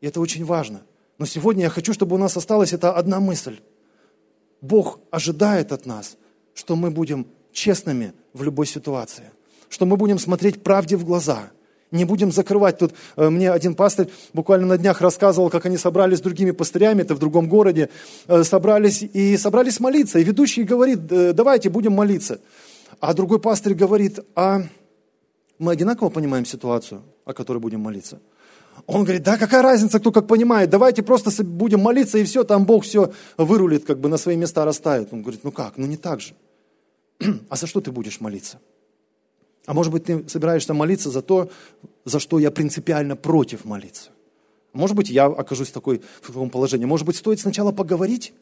И 0.00 0.06
это 0.06 0.20
очень 0.20 0.44
важно– 0.44 0.82
но 1.18 1.26
сегодня 1.26 1.64
я 1.64 1.68
хочу, 1.68 1.92
чтобы 1.92 2.14
у 2.14 2.18
нас 2.18 2.36
осталась 2.36 2.72
эта 2.72 2.92
одна 2.92 3.18
мысль. 3.18 3.58
Бог 4.60 5.00
ожидает 5.10 5.72
от 5.72 5.84
нас, 5.84 6.16
что 6.54 6.76
мы 6.76 6.90
будем 6.90 7.26
честными 7.58 8.12
в 8.32 8.42
любой 8.42 8.66
ситуации, 8.66 9.24
что 9.68 9.84
мы 9.84 9.96
будем 9.96 10.18
смотреть 10.18 10.62
правде 10.62 10.96
в 10.96 11.04
глаза, 11.04 11.50
не 11.90 12.04
будем 12.04 12.30
закрывать. 12.32 12.78
Тут 12.78 12.94
э, 13.16 13.28
мне 13.30 13.50
один 13.50 13.74
пастырь 13.74 14.08
буквально 14.32 14.66
на 14.66 14.78
днях 14.78 15.00
рассказывал, 15.00 15.50
как 15.50 15.66
они 15.66 15.76
собрались 15.76 16.18
с 16.18 16.20
другими 16.20 16.52
пастырями, 16.52 17.02
это 17.02 17.14
в 17.14 17.18
другом 17.18 17.48
городе, 17.48 17.88
э, 18.26 18.44
собрались 18.44 19.02
и 19.02 19.36
собрались 19.36 19.80
молиться. 19.80 20.18
И 20.18 20.24
ведущий 20.24 20.64
говорит, 20.64 21.06
давайте 21.06 21.70
будем 21.70 21.92
молиться. 21.92 22.40
А 23.00 23.14
другой 23.14 23.40
пастырь 23.40 23.74
говорит, 23.74 24.20
а 24.34 24.62
мы 25.58 25.72
одинаково 25.72 26.10
понимаем 26.10 26.44
ситуацию, 26.44 27.02
о 27.24 27.32
которой 27.32 27.58
будем 27.58 27.80
молиться? 27.80 28.20
Он 28.86 29.04
говорит, 29.04 29.22
да 29.22 29.36
какая 29.36 29.62
разница, 29.62 29.98
кто 29.98 30.12
как 30.12 30.26
понимает, 30.26 30.70
давайте 30.70 31.02
просто 31.02 31.30
будем 31.42 31.80
молиться 31.80 32.18
и 32.18 32.24
все, 32.24 32.44
там 32.44 32.64
Бог 32.64 32.84
все 32.84 33.12
вырулит, 33.36 33.84
как 33.84 33.98
бы 33.98 34.08
на 34.08 34.18
свои 34.18 34.36
места 34.36 34.64
расставит. 34.64 35.12
Он 35.12 35.22
говорит, 35.22 35.42
ну 35.42 35.52
как, 35.52 35.76
ну 35.76 35.86
не 35.86 35.96
так 35.96 36.20
же. 36.20 36.34
А 37.48 37.56
за 37.56 37.66
что 37.66 37.80
ты 37.80 37.90
будешь 37.90 38.20
молиться? 38.20 38.60
А 39.66 39.74
может 39.74 39.92
быть, 39.92 40.04
ты 40.04 40.28
собираешься 40.28 40.72
молиться 40.72 41.10
за 41.10 41.20
то, 41.20 41.50
за 42.04 42.20
что 42.20 42.38
я 42.38 42.50
принципиально 42.50 43.16
против 43.16 43.64
молиться? 43.64 44.10
Может 44.72 44.96
быть, 44.96 45.10
я 45.10 45.26
окажусь 45.26 45.68
в, 45.68 45.72
такой, 45.72 46.00
в 46.22 46.28
таком 46.28 46.50
положении. 46.50 46.86
Может 46.86 47.06
быть, 47.06 47.16
стоит 47.16 47.40
сначала 47.40 47.72
поговорить? 47.72 48.32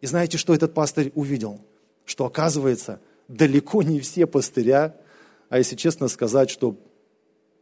И 0.00 0.06
знаете, 0.06 0.38
что 0.38 0.54
этот 0.54 0.74
пастырь 0.74 1.12
увидел? 1.14 1.60
Что 2.04 2.26
оказывается, 2.26 3.00
далеко 3.28 3.82
не 3.82 4.00
все 4.00 4.26
пастыря, 4.26 4.96
а 5.48 5.58
если 5.58 5.76
честно 5.76 6.08
сказать, 6.08 6.50
что 6.50 6.76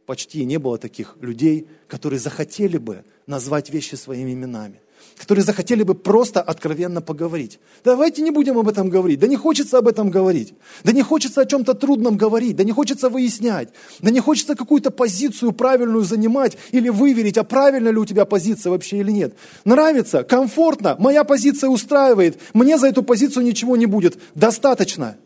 почти 0.05 0.43
не 0.45 0.57
было 0.57 0.77
таких 0.77 1.17
людей, 1.21 1.67
которые 1.87 2.19
захотели 2.19 2.77
бы 2.77 3.03
назвать 3.27 3.69
вещи 3.69 3.95
своими 3.95 4.33
именами, 4.33 4.81
которые 5.17 5.43
захотели 5.43 5.83
бы 5.83 5.95
просто 5.95 6.41
откровенно 6.41 7.01
поговорить. 7.01 7.59
Давайте 7.83 8.21
не 8.21 8.31
будем 8.31 8.57
об 8.57 8.67
этом 8.67 8.89
говорить. 8.89 9.19
Да 9.19 9.27
не 9.27 9.37
хочется 9.37 9.77
об 9.77 9.87
этом 9.87 10.09
говорить. 10.09 10.53
Да 10.83 10.91
не 10.91 11.01
хочется 11.01 11.41
о 11.41 11.45
чем-то 11.45 11.73
трудном 11.73 12.17
говорить. 12.17 12.55
Да 12.55 12.63
не 12.63 12.71
хочется 12.71 13.09
выяснять. 13.09 13.69
Да 13.99 14.11
не 14.11 14.19
хочется 14.19 14.55
какую-то 14.55 14.91
позицию 14.91 15.51
правильную 15.53 16.03
занимать 16.03 16.57
или 16.71 16.89
выверить, 16.89 17.37
а 17.37 17.43
правильно 17.43 17.89
ли 17.89 17.97
у 17.97 18.05
тебя 18.05 18.25
позиция 18.25 18.71
вообще 18.71 18.97
или 18.97 19.11
нет. 19.11 19.35
Нравится, 19.63 20.23
комфортно, 20.23 20.95
моя 20.99 21.23
позиция 21.23 21.69
устраивает, 21.69 22.39
мне 22.53 22.77
за 22.77 22.87
эту 22.87 23.03
позицию 23.03 23.45
ничего 23.45 23.77
не 23.77 23.85
будет. 23.85 24.17
Достаточно. 24.35 25.17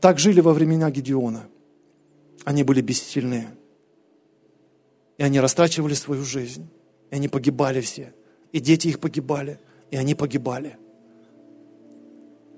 Так 0.00 0.18
жили 0.18 0.40
во 0.40 0.52
времена 0.52 0.90
Гедеона. 0.90 1.46
Они 2.44 2.62
были 2.62 2.82
бессильные. 2.82 3.48
И 5.16 5.22
они 5.22 5.40
растрачивали 5.40 5.94
свою 5.94 6.24
жизнь. 6.24 6.68
И 7.10 7.14
они 7.14 7.28
погибали 7.28 7.80
все. 7.80 8.12
И 8.54 8.60
дети 8.60 8.86
их 8.86 9.00
погибали. 9.00 9.58
И 9.90 9.96
они 9.96 10.14
погибали. 10.14 10.76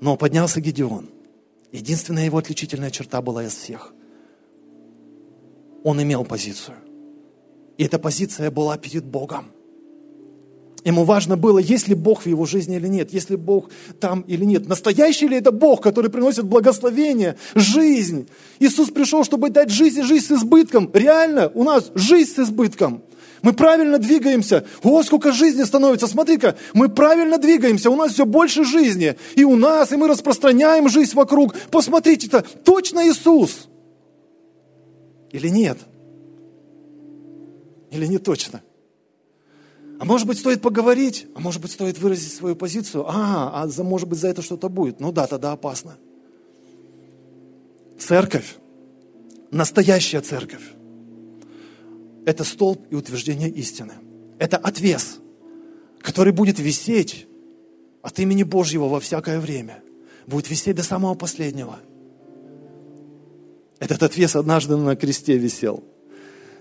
Но 0.03 0.19
поднялся 0.19 0.61
Гедеон. 0.61 1.09
Единственная 1.73 2.27
его 2.27 2.37
отличительная 2.37 2.91
черта 2.91 3.23
была 3.23 3.45
из 3.45 3.55
всех. 3.55 3.95
Он 5.85 6.03
имел 6.03 6.23
позицию. 6.25 6.77
И 7.79 7.85
эта 7.85 7.99
позиция 7.99 8.51
была 8.51 8.77
перед 8.77 9.05
Богом. 9.05 9.47
Ему 10.85 11.05
важно 11.05 11.39
было, 11.39 11.59
есть 11.59 11.89
ли 11.89 11.95
Бог 11.95 12.23
в 12.23 12.27
его 12.27 12.45
жизни 12.45 12.77
или 12.77 12.89
нет, 12.89 13.15
есть 13.15 13.31
ли 13.31 13.37
Бог 13.37 13.71
там 13.99 14.21
или 14.21 14.45
нет. 14.45 14.69
Настоящий 14.69 15.29
ли 15.29 15.39
это 15.39 15.51
Бог, 15.51 15.83
который 15.83 16.11
приносит 16.11 16.45
благословение, 16.45 17.37
жизнь? 17.55 18.29
Иисус 18.61 18.91
пришел, 18.91 19.25
чтобы 19.25 19.49
дать 19.49 19.71
жизнь 19.71 20.01
и 20.01 20.03
жизнь 20.03 20.27
с 20.27 20.33
избытком. 20.33 20.91
Реально, 20.93 21.51
у 21.55 21.65
нас 21.65 21.91
жизнь 21.95 22.35
с 22.35 22.39
избытком. 22.39 23.03
Мы 23.43 23.53
правильно 23.53 23.99
двигаемся. 23.99 24.65
О, 24.83 25.03
сколько 25.03 25.33
жизни 25.33 25.63
становится. 25.65 26.07
Смотри-ка, 26.07 26.57
мы 26.75 26.89
правильно 26.89 27.39
двигаемся. 27.39 27.91
У 27.91 27.97
нас 27.97 28.13
все 28.13 28.27
больше 28.27 28.65
жизни. 28.65 29.17
И 29.35 29.45
у 29.45 29.57
нас, 29.57 29.93
и 29.93 29.97
мы 29.97 30.09
распространяем 30.09 30.89
жизнь 30.89 31.15
вокруг. 31.15 31.55
Посмотрите-то, 31.71 32.43
точно 32.65 33.09
Иисус. 33.09 33.69
Или 35.33 35.49
нет? 35.49 35.79
Или 37.91 38.07
не 38.07 38.19
точно? 38.19 38.63
А 39.99 40.05
может 40.05 40.27
быть, 40.27 40.39
стоит 40.39 40.61
поговорить, 40.61 41.27
а 41.35 41.41
может 41.41 41.63
быть, 41.63 41.73
стоит 41.73 41.99
выразить 41.99 42.33
свою 42.33 42.55
позицию. 42.55 43.07
А, 43.09 43.63
а 43.63 43.67
за, 43.67 43.83
может 43.83 44.09
быть, 44.09 44.19
за 44.19 44.29
это 44.29 44.43
что-то 44.43 44.69
будет. 44.69 45.01
Ну 45.01 45.13
да, 45.13 45.27
тогда 45.27 45.53
опасно. 45.53 45.97
Церковь, 47.99 48.57
настоящая 49.51 50.21
церковь, 50.21 50.63
это 52.27 52.45
столб 52.45 52.87
и 52.91 52.97
утверждение 52.97 53.49
истины. 53.49 53.95
Это 54.39 54.59
отвес, 54.59 55.21
который 56.01 56.33
будет 56.33 56.59
висеть 56.59 57.27
от 58.03 58.19
имени 58.19 58.43
Божьего 58.43 58.89
во 58.89 59.01
всякое 59.01 59.41
время. 59.41 59.83
Будет 60.27 60.51
висеть 60.51 60.77
до 60.77 60.83
самого 60.83 61.15
последнего. 61.15 61.79
Этот 63.79 64.03
отвес 64.03 64.35
однажды 64.35 64.77
на 64.77 64.97
кресте 64.97 65.39
висел. 65.39 65.85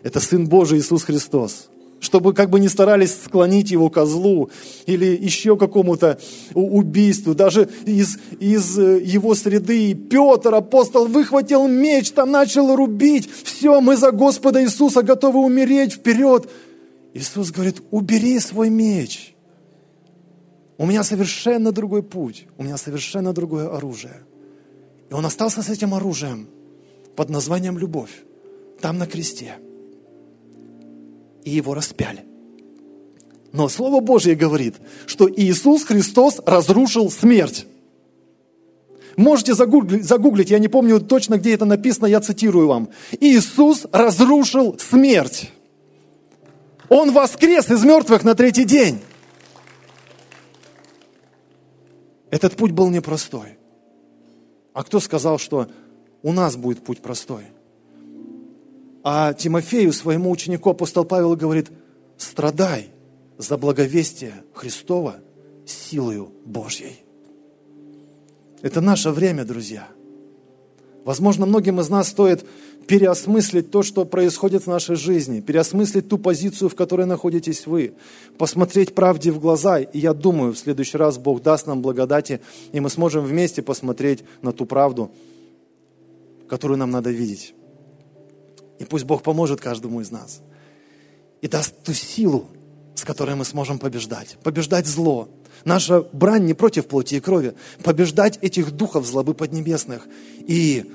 Это 0.03 0.20
Сын 0.20 0.47
Божий 0.47 0.80
Иисус 0.80 1.03
Христос 1.03 1.70
чтобы 2.06 2.34
как 2.34 2.49
бы 2.49 2.60
не 2.60 2.70
старались 2.70 3.16
склонить 3.26 3.72
его 3.72 3.89
к 3.89 4.06
злу 4.06 4.49
или 4.86 5.06
еще 5.06 5.58
какому-то 5.58 6.20
убийству. 6.53 7.34
Даже 7.34 7.68
из, 7.86 8.18
из 8.39 8.78
э, 8.78 9.01
его 9.03 9.34
среды 9.34 9.95
Петр, 9.95 10.53
апостол, 10.53 11.08
выхватил 11.08 11.68
меч, 11.68 12.12
там 12.12 12.32
начал 12.32 12.76
рубить. 12.76 13.28
Все, 13.43 13.82
мы 13.82 13.97
за 13.97 14.12
Господа 14.12 14.64
Иисуса 14.64 15.01
готовы 15.01 15.39
умереть 15.39 15.93
вперед. 15.93 16.47
Иисус 17.14 17.51
говорит, 17.51 17.82
убери 17.89 18.39
свой 18.39 18.70
меч. 18.70 19.34
У 20.78 20.86
меня 20.86 21.03
совершенно 21.03 21.72
другой 21.72 22.03
путь, 22.03 22.45
у 22.58 22.64
меня 22.64 22.78
совершенно 22.78 23.34
другое 23.34 23.68
оружие. 23.76 24.22
И 25.10 25.14
он 25.14 25.26
остался 25.26 25.64
с 25.64 25.70
этим 25.70 25.93
оружием 25.93 26.49
под 27.16 27.30
названием 27.30 27.80
любовь, 27.80 28.12
там 28.80 28.99
на 28.99 29.08
кресте– 29.08 29.56
и 31.46 31.52
его 31.52 31.74
распяли. 31.74 32.26
Но 33.54 33.70
Слово 33.70 34.02
Божье 34.02 34.36
говорит, 34.36 34.76
что 35.06 35.30
Иисус 35.30 35.86
Христос 35.86 36.41
разрушил 36.46 37.10
смерть. 37.10 37.66
Можете 39.16 39.54
загуглить, 39.54 40.04
загуглить, 40.04 40.50
я 40.50 40.60
не 40.60 40.68
помню 40.68 41.00
точно, 41.00 41.38
где 41.38 41.54
это 41.54 41.64
написано, 41.64 42.08
я 42.08 42.20
цитирую 42.20 42.68
вам. 42.68 42.89
Иисус 43.22 43.86
разрушил 43.93 44.78
смерть. 44.78 45.52
Он 46.89 47.14
воскрес 47.14 47.72
из 47.72 47.84
мертвых 47.86 48.26
на 48.26 48.36
третий 48.36 48.66
день. 48.66 49.00
Этот 52.30 52.58
путь 52.58 52.72
был 52.72 52.89
непростой. 52.89 53.58
А 54.74 54.84
кто 54.84 55.00
сказал, 55.00 55.39
что 55.39 55.70
у 56.22 56.34
нас 56.34 56.58
будет 56.58 56.84
путь 56.84 57.02
простой? 57.02 57.46
А 59.08 59.34
Тимофею, 59.34 59.93
своему 59.93 60.32
ученику, 60.32 60.72
апостол 60.72 61.06
Павел 61.06 61.36
говорит, 61.36 61.70
страдай 62.18 62.89
за 63.38 63.56
благовестие 63.56 64.34
Христова 64.51 65.18
силою 65.64 66.32
Божьей. 66.43 67.03
Это 68.64 68.82
наше 68.82 69.12
время, 69.12 69.45
друзья. 69.45 69.88
Возможно, 71.03 71.45
многим 71.45 71.80
из 71.80 71.88
нас 71.88 72.08
стоит 72.08 72.47
переосмыслить 72.88 73.70
то, 73.70 73.84
что 73.84 74.06
происходит 74.06 74.64
в 74.64 74.68
нашей 74.68 74.95
жизни, 74.95 75.39
переосмыслить 75.39 76.10
ту 76.10 76.18
позицию, 76.18 76.70
в 76.70 76.76
которой 76.76 77.06
находитесь 77.06 77.68
вы, 77.68 77.93
посмотреть 78.39 78.95
правде 78.95 79.32
в 79.32 79.39
глаза. 79.39 79.82
И 79.82 79.99
я 79.99 80.16
думаю, 80.16 80.53
в 80.53 80.58
следующий 80.58 80.97
раз 80.97 81.20
Бог 81.20 81.43
даст 81.43 81.68
нам 81.68 81.84
благодати, 81.84 82.41
и 82.72 82.80
мы 82.80 82.89
сможем 82.89 83.24
вместе 83.24 83.62
посмотреть 83.62 84.24
на 84.41 84.51
ту 84.51 84.66
правду, 84.66 85.12
которую 86.47 86.80
нам 86.80 86.89
надо 86.89 87.12
видеть. 87.12 87.53
И 88.80 88.86
пусть 88.86 89.06
Бог 89.06 89.24
поможет 89.24 89.62
каждому 89.62 90.02
из 90.02 90.12
нас 90.12 90.42
и 91.42 91.48
даст 91.48 91.84
ту 91.84 91.94
силу, 91.94 92.48
с 92.96 93.04
которой 93.04 93.36
мы 93.36 93.46
сможем 93.46 93.78
побеждать. 93.78 94.38
Побеждать 94.44 94.88
зло. 94.88 95.30
Наша 95.64 96.02
брань 96.12 96.46
не 96.46 96.54
против 96.54 96.88
плоти 96.88 97.16
и 97.16 97.20
крови. 97.20 97.54
Побеждать 97.84 98.40
этих 98.42 98.72
духов 98.72 99.06
злобы 99.06 99.34
поднебесных. 99.34 100.08
И 100.40 100.86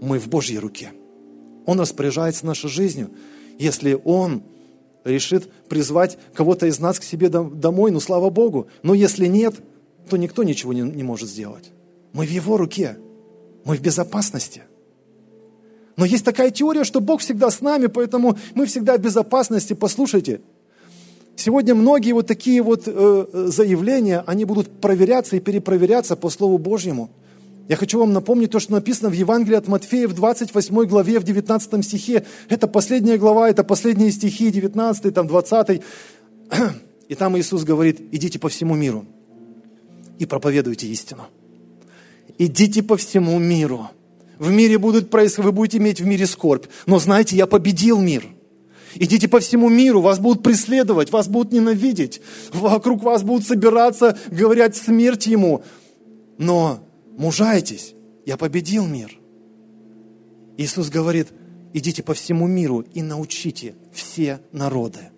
мы 0.00 0.18
в 0.18 0.28
Божьей 0.28 0.58
руке. 0.58 0.92
Он 1.66 1.80
распоряжается 1.80 2.44
нашей 2.44 2.68
жизнью. 2.68 3.10
Если 3.58 3.98
Он 4.04 4.42
решит 5.04 5.48
призвать 5.68 6.18
кого-то 6.34 6.66
из 6.66 6.78
нас 6.78 6.98
к 6.98 7.04
себе 7.04 7.28
домой, 7.28 7.90
ну 7.90 8.00
слава 8.00 8.30
Богу. 8.30 8.66
Но 8.82 8.94
если 8.94 9.26
нет, 9.26 9.54
то 10.10 10.16
никто 10.16 10.42
ничего 10.42 10.72
не, 10.72 10.80
не 10.80 11.02
может 11.02 11.28
сделать. 11.28 11.70
Мы 12.12 12.26
в 12.26 12.30
Его 12.30 12.56
руке. 12.56 12.98
Мы 13.64 13.76
в 13.76 13.80
безопасности. 13.80 14.62
Но 15.96 16.04
есть 16.04 16.24
такая 16.24 16.50
теория, 16.50 16.84
что 16.84 17.00
Бог 17.00 17.20
всегда 17.20 17.50
с 17.50 17.60
нами, 17.60 17.86
поэтому 17.86 18.36
мы 18.54 18.66
всегда 18.66 18.96
в 18.96 19.00
безопасности. 19.00 19.74
Послушайте, 19.74 20.40
сегодня 21.36 21.74
многие 21.74 22.12
вот 22.12 22.26
такие 22.26 22.62
вот 22.62 22.82
э, 22.86 23.26
заявления, 23.48 24.24
они 24.26 24.44
будут 24.44 24.80
проверяться 24.80 25.36
и 25.36 25.40
перепроверяться 25.40 26.16
по 26.16 26.30
Слову 26.30 26.58
Божьему. 26.58 27.10
Я 27.68 27.76
хочу 27.76 27.98
вам 27.98 28.12
напомнить 28.12 28.50
то, 28.50 28.60
что 28.60 28.72
написано 28.72 29.08
в 29.08 29.14
Евангелии 29.14 29.56
от 29.56 29.68
Матфея 29.68 30.06
в 30.06 30.14
28 30.14 30.84
главе, 30.84 31.18
в 31.18 31.24
19 31.24 31.84
стихе. 31.84 32.24
Это 32.48 32.66
последняя 32.66 33.16
глава, 33.16 33.48
это 33.48 33.64
последние 33.64 34.10
стихи, 34.10 34.50
19, 34.50 35.14
там 35.14 35.26
20. 35.26 35.80
И 37.08 37.14
там 37.14 37.38
Иисус 37.38 37.64
говорит, 37.64 38.00
идите 38.12 38.38
по 38.38 38.48
всему 38.48 38.74
миру 38.74 39.06
и 40.18 40.26
проповедуйте 40.26 40.86
истину. 40.88 41.26
Идите 42.38 42.82
по 42.82 42.96
всему 42.96 43.38
миру. 43.38 43.90
В 44.38 44.50
мире 44.50 44.78
будут 44.78 45.10
происходить, 45.10 45.46
вы 45.46 45.52
будете 45.52 45.78
иметь 45.78 46.00
в 46.00 46.06
мире 46.06 46.26
скорбь. 46.26 46.66
Но 46.86 46.98
знаете, 46.98 47.36
я 47.36 47.46
победил 47.46 48.00
мир. 48.00 48.26
Идите 48.96 49.28
по 49.28 49.40
всему 49.40 49.68
миру, 49.68 50.00
вас 50.00 50.18
будут 50.18 50.42
преследовать, 50.42 51.10
вас 51.10 51.28
будут 51.28 51.52
ненавидеть. 51.52 52.20
Вокруг 52.52 53.02
вас 53.02 53.22
будут 53.22 53.46
собираться, 53.46 54.16
говорят 54.30 54.76
смерть 54.76 55.26
ему. 55.26 55.64
Но 56.38 56.86
мужайтесь, 57.16 57.94
я 58.24 58.36
победил 58.36 58.86
мир. 58.86 59.18
Иисус 60.56 60.88
говорит, 60.88 61.28
идите 61.72 62.02
по 62.02 62.14
всему 62.14 62.46
миру 62.46 62.84
и 62.94 63.02
научите 63.02 63.74
все 63.92 64.40
народы. 64.52 65.10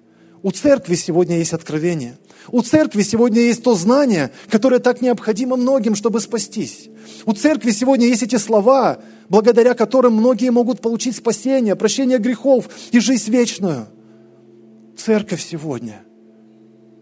У 0.43 0.51
церкви 0.51 0.95
сегодня 0.95 1.39
есть 1.39 1.53
откровение. 1.53 2.19
У 2.51 2.62
церкви 2.62 3.03
сегодня 3.03 3.41
есть 3.41 3.62
то 3.62 3.74
знание, 3.74 4.30
которое 4.49 4.78
так 4.78 5.01
необходимо 5.03 5.57
многим, 5.57 5.95
чтобы 5.95 6.20
спастись. 6.20 6.89
У 7.24 7.32
церкви 7.32 7.70
сегодня 7.70 8.07
есть 8.07 8.22
эти 8.22 8.37
слова, 8.37 8.99
благодаря 9.28 9.74
которым 9.74 10.14
многие 10.14 10.51
могут 10.51 10.80
получить 10.80 11.16
спасение, 11.16 11.74
прощение 11.74 12.18
грехов 12.18 12.68
и 12.93 13.01
жизнь 13.01 13.30
вечную. 13.30 13.89
Церковь 14.97 15.45
сегодня, 15.45 16.05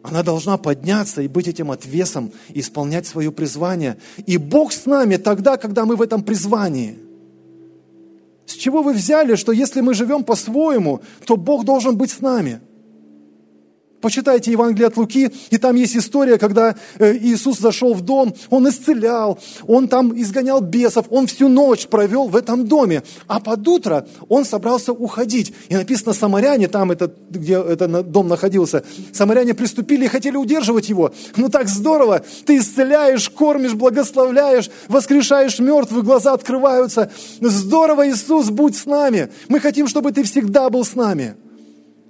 она 0.02 0.22
должна 0.22 0.56
подняться 0.56 1.22
и 1.22 1.28
быть 1.28 1.48
этим 1.48 1.70
отвесом, 1.70 2.32
и 2.48 2.60
исполнять 2.60 3.06
свое 3.06 3.30
призвание. 3.30 3.98
И 4.26 4.36
Бог 4.36 4.72
с 4.72 4.86
нами 4.86 5.16
тогда, 5.16 5.56
когда 5.56 5.84
мы 5.84 5.96
в 5.96 6.02
этом 6.02 6.22
призвании. 6.22 6.98
С 8.46 8.52
чего 8.52 8.82
вы 8.82 8.92
взяли, 8.92 9.36
что 9.36 9.52
если 9.52 9.80
мы 9.80 9.94
живем 9.94 10.24
по-своему, 10.24 11.00
то 11.26 11.36
Бог 11.36 11.64
должен 11.64 11.96
быть 11.96 12.10
с 12.10 12.20
нами– 12.20 12.60
Почитайте 14.04 14.50
Евангелие 14.50 14.88
от 14.88 14.98
Луки, 14.98 15.32
и 15.48 15.56
там 15.56 15.76
есть 15.76 15.96
история, 15.96 16.36
когда 16.36 16.74
э, 16.98 17.16
Иисус 17.16 17.58
зашел 17.58 17.94
в 17.94 18.02
дом, 18.02 18.34
Он 18.50 18.68
исцелял, 18.68 19.38
Он 19.66 19.88
там 19.88 20.12
изгонял 20.20 20.60
бесов, 20.60 21.06
Он 21.08 21.26
всю 21.26 21.48
ночь 21.48 21.86
провел 21.86 22.28
в 22.28 22.36
этом 22.36 22.66
доме. 22.66 23.02
А 23.28 23.40
под 23.40 23.66
утро 23.66 24.06
Он 24.28 24.44
собрался 24.44 24.92
уходить. 24.92 25.54
И 25.70 25.74
написано, 25.74 26.12
самаряне, 26.12 26.68
там 26.68 26.90
это, 26.90 27.14
где 27.30 27.54
этот 27.54 28.10
дом 28.10 28.28
находился, 28.28 28.84
самаряне 29.10 29.54
приступили 29.54 30.04
и 30.04 30.08
хотели 30.08 30.36
удерживать 30.36 30.90
Его. 30.90 31.14
Ну 31.36 31.48
так 31.48 31.70
здорово, 31.70 32.22
ты 32.44 32.58
исцеляешь, 32.58 33.30
кормишь, 33.30 33.72
благословляешь, 33.72 34.68
воскрешаешь 34.86 35.58
мертвых, 35.60 36.04
глаза 36.04 36.34
открываются. 36.34 37.10
Здорово, 37.40 38.10
Иисус, 38.10 38.50
будь 38.50 38.76
с 38.76 38.84
нами. 38.84 39.30
Мы 39.48 39.60
хотим, 39.60 39.88
чтобы 39.88 40.12
ты 40.12 40.24
всегда 40.24 40.68
был 40.68 40.84
с 40.84 40.94
нами. 40.94 41.36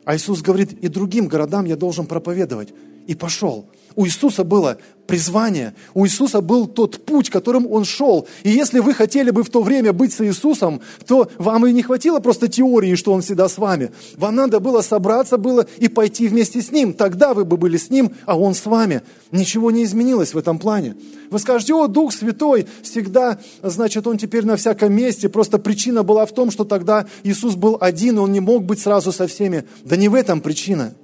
А 0.04 0.14
Иисус 0.14 0.42
говорит, 0.42 0.72
и 0.72 0.88
другим 0.88 1.28
городам 1.28 1.64
я 1.64 1.76
должен 1.76 2.06
проповедовать. 2.06 2.72
И 3.06 3.14
пошел. 3.14 3.66
У 3.96 4.06
Иисуса 4.06 4.44
было 4.44 4.78
призвание. 5.06 5.74
У 5.92 6.06
Иисуса 6.06 6.40
был 6.40 6.66
тот 6.66 7.04
путь, 7.04 7.30
которым 7.30 7.70
Он 7.70 7.84
шел. 7.84 8.26
И 8.42 8.50
если 8.50 8.80
вы 8.80 8.94
хотели 8.94 9.30
бы 9.30 9.42
в 9.42 9.50
то 9.50 9.62
время 9.62 9.92
быть 9.92 10.12
с 10.12 10.24
Иисусом, 10.24 10.80
то 11.06 11.30
вам 11.38 11.66
и 11.66 11.72
не 11.72 11.82
хватило 11.82 12.20
просто 12.20 12.48
теории, 12.48 12.94
что 12.94 13.12
Он 13.12 13.20
всегда 13.20 13.48
с 13.48 13.58
вами. 13.58 13.92
Вам 14.16 14.34
надо 14.34 14.60
было 14.60 14.80
собраться 14.80 15.36
было 15.36 15.66
и 15.78 15.88
пойти 15.88 16.28
вместе 16.28 16.62
с 16.62 16.72
Ним. 16.72 16.92
Тогда 16.92 17.34
вы 17.34 17.44
бы 17.44 17.56
были 17.56 17.76
с 17.76 17.90
Ним, 17.90 18.12
а 18.26 18.38
Он 18.38 18.54
с 18.54 18.64
вами. 18.66 19.02
Ничего 19.30 19.70
не 19.70 19.84
изменилось 19.84 20.34
в 20.34 20.38
этом 20.38 20.58
плане. 20.58 20.96
Вы 21.30 21.38
скажете, 21.38 21.74
о, 21.74 21.86
Дух 21.86 22.12
Святой 22.12 22.66
всегда, 22.82 23.38
значит, 23.62 24.06
Он 24.06 24.18
теперь 24.18 24.44
на 24.44 24.56
всяком 24.56 24.92
месте. 24.92 25.28
Просто 25.28 25.58
причина 25.58 26.02
была 26.02 26.26
в 26.26 26.32
том, 26.32 26.50
что 26.50 26.64
тогда 26.64 27.06
Иисус 27.22 27.54
был 27.54 27.76
один, 27.80 28.16
и 28.16 28.20
Он 28.20 28.32
не 28.32 28.40
мог 28.40 28.64
быть 28.64 28.80
сразу 28.80 29.12
со 29.12 29.26
всеми. 29.26 29.64
Да 29.84 29.96
не 29.96 30.08
в 30.08 30.14
этом 30.14 30.40
причина. 30.40 30.94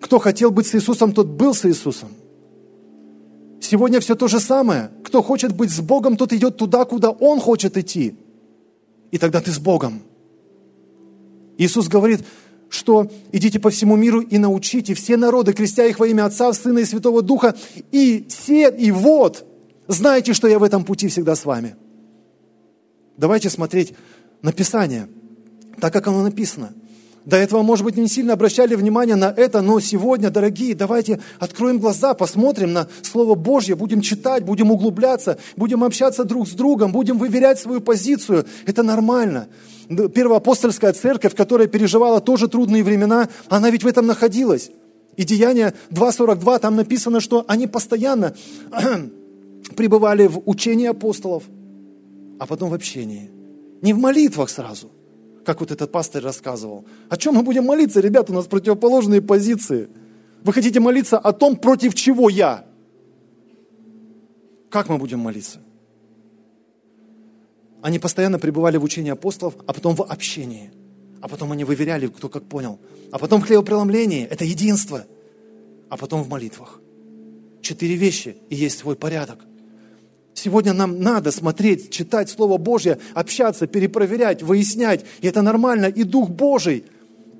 Кто 0.00 0.18
хотел 0.18 0.50
быть 0.50 0.66
с 0.66 0.74
Иисусом, 0.74 1.12
тот 1.12 1.26
был 1.26 1.54
с 1.54 1.64
Иисусом. 1.66 2.10
Сегодня 3.60 4.00
все 4.00 4.14
то 4.14 4.28
же 4.28 4.40
самое. 4.40 4.90
Кто 5.04 5.22
хочет 5.22 5.54
быть 5.54 5.70
с 5.70 5.80
Богом, 5.80 6.16
тот 6.16 6.32
идет 6.32 6.56
туда, 6.56 6.84
куда 6.84 7.10
Он 7.10 7.40
хочет 7.40 7.76
идти. 7.76 8.16
И 9.10 9.18
тогда 9.18 9.40
ты 9.40 9.50
с 9.50 9.58
Богом. 9.58 10.02
Иисус 11.58 11.88
говорит, 11.88 12.24
что 12.68 13.10
идите 13.32 13.58
по 13.58 13.70
всему 13.70 13.96
миру 13.96 14.20
и 14.20 14.38
научите 14.38 14.94
все 14.94 15.16
народы, 15.16 15.52
крестя 15.52 15.86
их 15.86 15.98
во 15.98 16.06
имя 16.06 16.26
Отца, 16.26 16.52
Сына 16.52 16.78
и 16.78 16.84
Святого 16.84 17.22
Духа, 17.22 17.56
и 17.90 18.26
все, 18.28 18.70
и 18.70 18.90
вот, 18.90 19.44
знаете, 19.88 20.34
что 20.34 20.46
я 20.46 20.58
в 20.58 20.62
этом 20.62 20.84
пути 20.84 21.08
всегда 21.08 21.34
с 21.34 21.44
вами. 21.44 21.74
Давайте 23.16 23.50
смотреть 23.50 23.94
на 24.42 24.52
Писание, 24.52 25.08
так 25.80 25.92
как 25.92 26.06
оно 26.06 26.22
написано– 26.22 26.72
до 27.28 27.36
этого, 27.36 27.60
может 27.60 27.84
быть, 27.84 27.98
не 27.98 28.08
сильно 28.08 28.32
обращали 28.32 28.74
внимание 28.74 29.14
на 29.14 29.30
это, 29.36 29.60
но 29.60 29.80
сегодня, 29.80 30.30
дорогие, 30.30 30.74
давайте 30.74 31.20
откроем 31.38 31.78
глаза, 31.78 32.14
посмотрим 32.14 32.72
на 32.72 32.88
Слово 33.02 33.34
Божье, 33.34 33.74
будем 33.74 34.00
читать, 34.00 34.46
будем 34.46 34.70
углубляться, 34.70 35.36
будем 35.54 35.84
общаться 35.84 36.24
друг 36.24 36.48
с 36.48 36.52
другом, 36.52 36.90
будем 36.90 37.18
выверять 37.18 37.58
свою 37.58 37.82
позицию. 37.82 38.46
Это 38.64 38.82
нормально. 38.82 39.48
Первоапостольская 39.90 40.94
церковь, 40.94 41.34
которая 41.34 41.68
переживала 41.68 42.22
тоже 42.22 42.48
трудные 42.48 42.82
времена, 42.82 43.28
она 43.50 43.68
ведь 43.68 43.84
в 43.84 43.86
этом 43.86 44.06
находилась. 44.06 44.70
И 45.18 45.24
Деяние 45.24 45.74
2.42, 45.90 46.58
там 46.60 46.76
написано, 46.76 47.20
что 47.20 47.44
они 47.46 47.66
постоянно 47.66 48.34
пребывали 49.76 50.28
в 50.28 50.40
учении 50.46 50.86
апостолов, 50.86 51.42
а 52.38 52.46
потом 52.46 52.70
в 52.70 52.74
общении. 52.74 53.30
Не 53.82 53.92
в 53.92 53.98
молитвах 53.98 54.48
сразу, 54.48 54.90
как 55.48 55.60
вот 55.60 55.70
этот 55.70 55.90
пастырь 55.90 56.22
рассказывал. 56.22 56.84
О 57.08 57.16
чем 57.16 57.36
мы 57.36 57.42
будем 57.42 57.64
молиться, 57.64 58.00
ребята, 58.00 58.32
у 58.32 58.34
нас 58.34 58.44
противоположные 58.44 59.22
позиции. 59.22 59.88
Вы 60.42 60.52
хотите 60.52 60.78
молиться 60.78 61.16
о 61.16 61.32
том, 61.32 61.56
против 61.56 61.94
чего 61.94 62.28
я? 62.28 62.66
Как 64.68 64.90
мы 64.90 64.98
будем 64.98 65.20
молиться? 65.20 65.60
Они 67.80 67.98
постоянно 67.98 68.38
пребывали 68.38 68.76
в 68.76 68.84
учении 68.84 69.10
апостолов, 69.10 69.54
а 69.66 69.72
потом 69.72 69.94
в 69.94 70.02
общении. 70.02 70.70
А 71.22 71.28
потом 71.28 71.52
они 71.52 71.64
выверяли, 71.64 72.08
кто 72.08 72.28
как 72.28 72.44
понял. 72.44 72.78
А 73.10 73.18
потом 73.18 73.40
в 73.40 73.46
хлебопреломлении– 73.46 74.26
это 74.30 74.44
единство. 74.44 75.06
А 75.88 75.96
потом 75.96 76.24
в 76.24 76.28
молитвах. 76.28 76.78
Четыре 77.62 77.94
вещи, 77.94 78.36
и 78.50 78.54
есть 78.54 78.76
свой 78.76 78.96
порядок. 78.96 79.46
Сегодня 80.38 80.72
нам 80.72 81.00
надо 81.00 81.32
смотреть, 81.32 81.90
читать 81.90 82.30
Слово 82.30 82.58
Божье, 82.58 82.98
общаться, 83.14 83.66
перепроверять, 83.66 84.42
выяснять. 84.42 85.04
И 85.20 85.26
это 85.26 85.42
нормально. 85.42 85.86
И 85.86 86.04
Дух 86.04 86.30
Божий, 86.30 86.84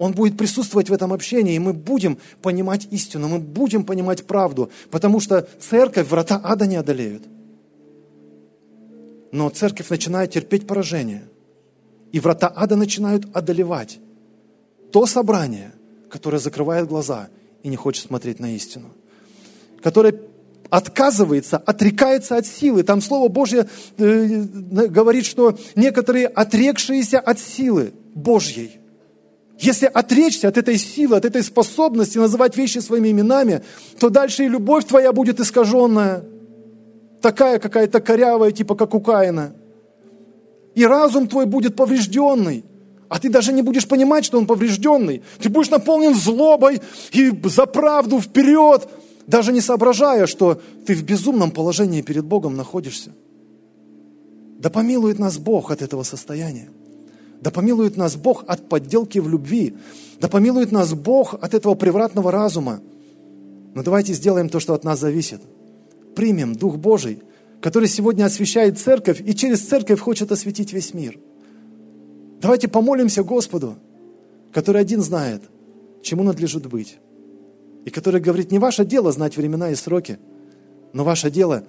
Он 0.01 0.13
будет 0.13 0.37
присутствовать 0.37 0.91
в 0.91 0.93
этом 0.93 1.13
общении, 1.13 1.55
и 1.55 1.61
мы 1.61 1.73
будем 1.73 2.19
понимать 2.43 2.89
истину, 2.91 3.29
мы 3.29 3.39
будем 3.39 3.85
понимать 3.85 4.27
правду, 4.27 4.71
потому 4.91 5.21
что 5.21 5.49
церковь 5.61 6.09
врата 6.09 6.41
ада 6.43 6.67
не 6.67 6.77
одолеют. 6.77 7.23
Но 9.31 9.49
церковь 9.51 9.91
начинает 9.91 10.33
терпеть 10.33 10.67
поражение, 10.67 11.23
и 12.11 12.19
врата 12.19 12.53
ада 12.55 12.75
начинают 12.77 13.27
одолевать 13.33 13.99
то 14.91 15.07
собрание, 15.07 15.73
которое 16.11 16.39
закрывает 16.39 16.89
глаза 16.89 17.29
и 17.63 17.69
не 17.69 17.77
хочет 17.77 18.07
смотреть 18.07 18.41
на 18.41 18.57
истину, 18.57 18.89
которое 19.83 20.19
отказывается, 20.71 21.57
отрекается 21.57 22.37
от 22.37 22.47
силы. 22.47 22.83
Там 22.83 23.01
Слово 23.01 23.29
Божье 23.29 23.69
э, 23.97 24.43
говорит, 24.89 25.27
что 25.27 25.57
некоторые 25.75 26.27
отрекшиеся 26.27 27.19
от 27.19 27.39
силы 27.39 27.93
Божьей. 28.15 28.79
Если 29.59 29.87
отречься 29.87 30.49
от 30.49 30.57
этой 30.57 30.79
силы, 30.79 31.17
от 31.17 31.25
этой 31.25 31.43
способности 31.43 32.19
называть 32.19 32.57
вещи 32.57 32.79
своими 32.79 33.11
именами, 33.11 33.63
то 33.99 34.09
дальше 34.09 34.45
и 34.45 34.49
любовь 34.49 34.85
твоя 34.85 35.13
будет 35.13 35.41
искаженная, 35.41 36.25
такая 37.21 37.59
какая-то 37.59 38.01
корявая, 38.01 38.53
типа 38.53 38.77
как 38.77 38.95
у 38.95 39.01
Каина. 39.01 39.55
и 40.75 40.87
разум 40.87 41.27
твой 41.27 41.47
будет 41.47 41.75
поврежденный. 41.75 42.65
А 43.09 43.19
ты 43.19 43.31
даже 43.31 43.53
не 43.53 43.63
будешь 43.63 43.89
понимать, 43.89 44.25
что 44.25 44.39
он 44.39 44.47
поврежденный. 44.47 45.23
Ты 45.41 45.49
будешь 45.49 45.71
наполнен 45.71 46.15
злобой 46.15 46.81
и 47.11 47.33
за 47.45 47.67
правду 47.67 48.21
вперед, 48.21 48.89
даже 49.29 49.53
не 49.53 49.61
соображая, 49.61 50.27
что 50.27 50.59
ты 50.87 50.95
в 50.95 51.05
безумном 51.05 51.51
положении 51.51 52.01
перед 52.01 52.25
Богом 52.25 52.57
находишься. 52.57 53.11
Да 54.59 54.71
помилует 54.71 55.19
нас 55.19 55.37
Бог 55.37 55.71
от 55.71 55.83
этого 55.83 56.03
состояния. 56.03 56.71
Да 57.43 57.51
помилует 57.51 57.99
нас 57.99 58.17
Бог 58.17 58.45
от 58.49 58.71
подделки 58.71 59.19
в 59.19 59.29
любви. 59.29 59.77
Да 60.19 60.29
помилует 60.29 60.73
нас 60.73 60.95
Бог 60.95 61.35
от 61.35 61.53
этого 61.53 61.75
превратного 61.75 62.33
разума. 62.33 62.81
Но 63.75 63.83
давайте 63.83 64.15
сделаем 64.15 64.49
то, 64.49 64.61
что 64.61 64.73
от 64.73 64.83
нас 64.83 64.99
зависит. 64.99 65.43
Примем 66.17 66.55
Дух 66.55 66.79
Божий, 66.79 67.23
который 67.61 67.87
сегодня 67.87 68.25
освещает 68.25 68.79
церковь 68.79 69.21
и 69.21 69.35
через 69.35 69.61
церковь 69.61 70.01
хочет 70.01 70.33
осветить 70.33 70.73
весь 70.73 70.95
мир. 70.95 71.21
Давайте 72.41 72.67
помолимся 72.67 73.23
Господу, 73.23 73.77
который 74.53 74.81
один 74.81 75.03
знает, 75.03 75.43
чему 76.03 76.23
надлежит 76.23 76.67
быть. 76.67 76.99
И 77.89 77.91
который 77.91 78.21
говорит, 78.21 78.53
не 78.53 78.59
ваше 78.59 78.85
дело 78.85 79.13
знать 79.13 79.39
времена 79.39 79.71
и 79.71 79.75
сроки, 79.75 80.19
но 80.93 81.05
ваше 81.05 81.31
дело 81.31 81.65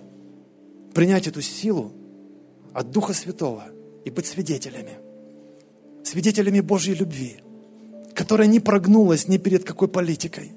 принять 0.93 1.28
эту 1.28 1.41
силу 1.41 1.93
от 2.74 2.91
Духа 2.91 3.13
Святого 3.13 3.63
и 4.03 4.09
быть 4.09 4.26
свидетелями– 4.26 4.97
свидетелями 6.03 6.59
Божьей 6.59 6.95
любви, 6.95 7.38
которая 8.13 8.49
не 8.49 8.59
прогнулась 8.59 9.30
ни 9.30 9.38
перед 9.38 9.63
какой 9.63 9.88
политикой, 9.88 10.51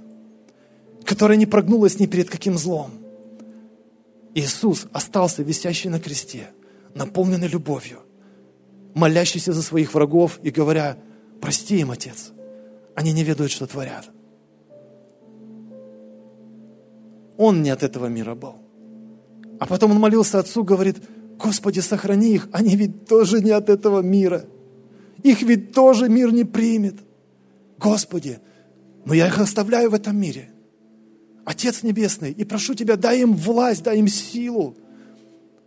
которая 1.04 1.38
не 1.38 1.46
прогнулась 1.46 2.00
ни 2.00 2.06
перед 2.06 2.28
каким 2.28 2.58
злом. 2.58 2.90
Иисус 4.34 4.86
остался 4.92 5.44
висящий 5.44 5.90
на 5.90 6.00
кресте, 6.00 6.48
наполненный 6.92 7.46
любовью, 7.46 8.00
молящийся 8.94 9.52
за 9.52 9.62
своих 9.62 9.94
врагов 9.94 10.40
и 10.42 10.50
говоря, 10.50 10.96
прости 11.40 11.78
им, 11.78 11.92
Отец, 11.92 12.32
они 12.96 13.12
не 13.12 13.22
ведают, 13.22 13.52
что 13.52 13.68
творят. 13.68 14.10
Он 17.36 17.62
не 17.62 17.70
от 17.70 17.82
этого 17.82 18.06
мира 18.06 18.34
был. 18.34 18.56
А 19.58 19.66
потом 19.66 19.92
он 19.92 20.00
молился 20.00 20.38
Отцу, 20.38 20.64
говорит, 20.64 20.96
Господи, 21.38 21.80
сохрани 21.80 22.34
их, 22.34 22.48
они 22.52 22.76
ведь 22.76 23.06
тоже 23.06 23.40
не 23.40 23.50
от 23.50 23.68
этого 23.68 24.00
мира– 24.00 24.44
их 25.22 25.42
ведь 25.42 25.72
тоже 25.72 26.08
мир 26.08 26.32
не 26.32 26.44
примет. 26.44 26.96
Господи, 27.78 28.40
но 29.04 29.14
я 29.14 29.28
их 29.28 29.38
оставляю 29.38 29.90
в 29.90 29.94
этом 29.94 30.16
мире. 30.16 30.50
Отец 31.44 31.82
Небесный, 31.82 32.32
и 32.32 32.44
прошу 32.44 32.74
Тебя, 32.74 32.96
дай 32.96 33.20
им 33.20 33.34
власть, 33.34 33.82
дай 33.82 33.98
им 33.98 34.08
силу, 34.08 34.76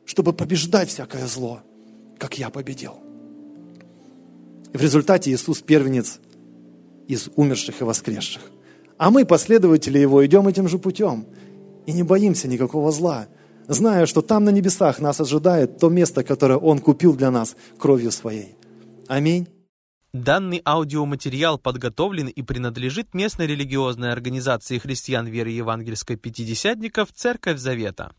чтобы 0.05 0.33
побеждать 0.33 0.89
всякое 0.89 1.27
зло, 1.27 1.61
как 2.17 2.37
я 2.37 2.49
победил. 2.49 2.95
И 4.73 4.77
в 4.77 4.81
результате 4.81 5.31
Иисус 5.31 5.61
первенец 5.61 6.19
из 7.07 7.29
умерших 7.35 7.81
и 7.81 7.83
воскресших. 7.83 8.41
А 8.97 9.11
мы, 9.11 9.25
последователи 9.25 9.99
Его, 9.99 10.25
идем 10.25 10.47
этим 10.47 10.69
же 10.69 10.79
путем 10.79 11.25
и 11.85 11.93
не 11.93 12.03
боимся 12.03 12.47
никакого 12.47 12.91
зла, 12.91 13.27
зная, 13.67 14.05
что 14.05 14.21
там 14.21 14.43
на 14.43 14.49
небесах 14.49 14.99
нас 14.99 15.19
ожидает 15.19 15.77
то 15.79 15.89
место, 15.89 16.23
которое 16.23 16.57
Он 16.57 16.79
купил 16.79 17.15
для 17.15 17.31
нас 17.31 17.55
кровью 17.77 18.11
Своей. 18.11 18.55
Аминь. 19.07 19.47
Данный 20.13 20.61
аудиоматериал 20.65 21.59
подготовлен 21.59 22.27
и 22.27 22.41
принадлежит 22.41 23.13
местной 23.13 23.47
религиозной 23.47 24.13
организации 24.13 24.77
христиан 24.77 25.27
веры 25.27 25.49
евангельской 25.49 26.15
пятидесятников 26.15 27.11
«Церковь 27.11 27.59
Завета». 27.59 28.15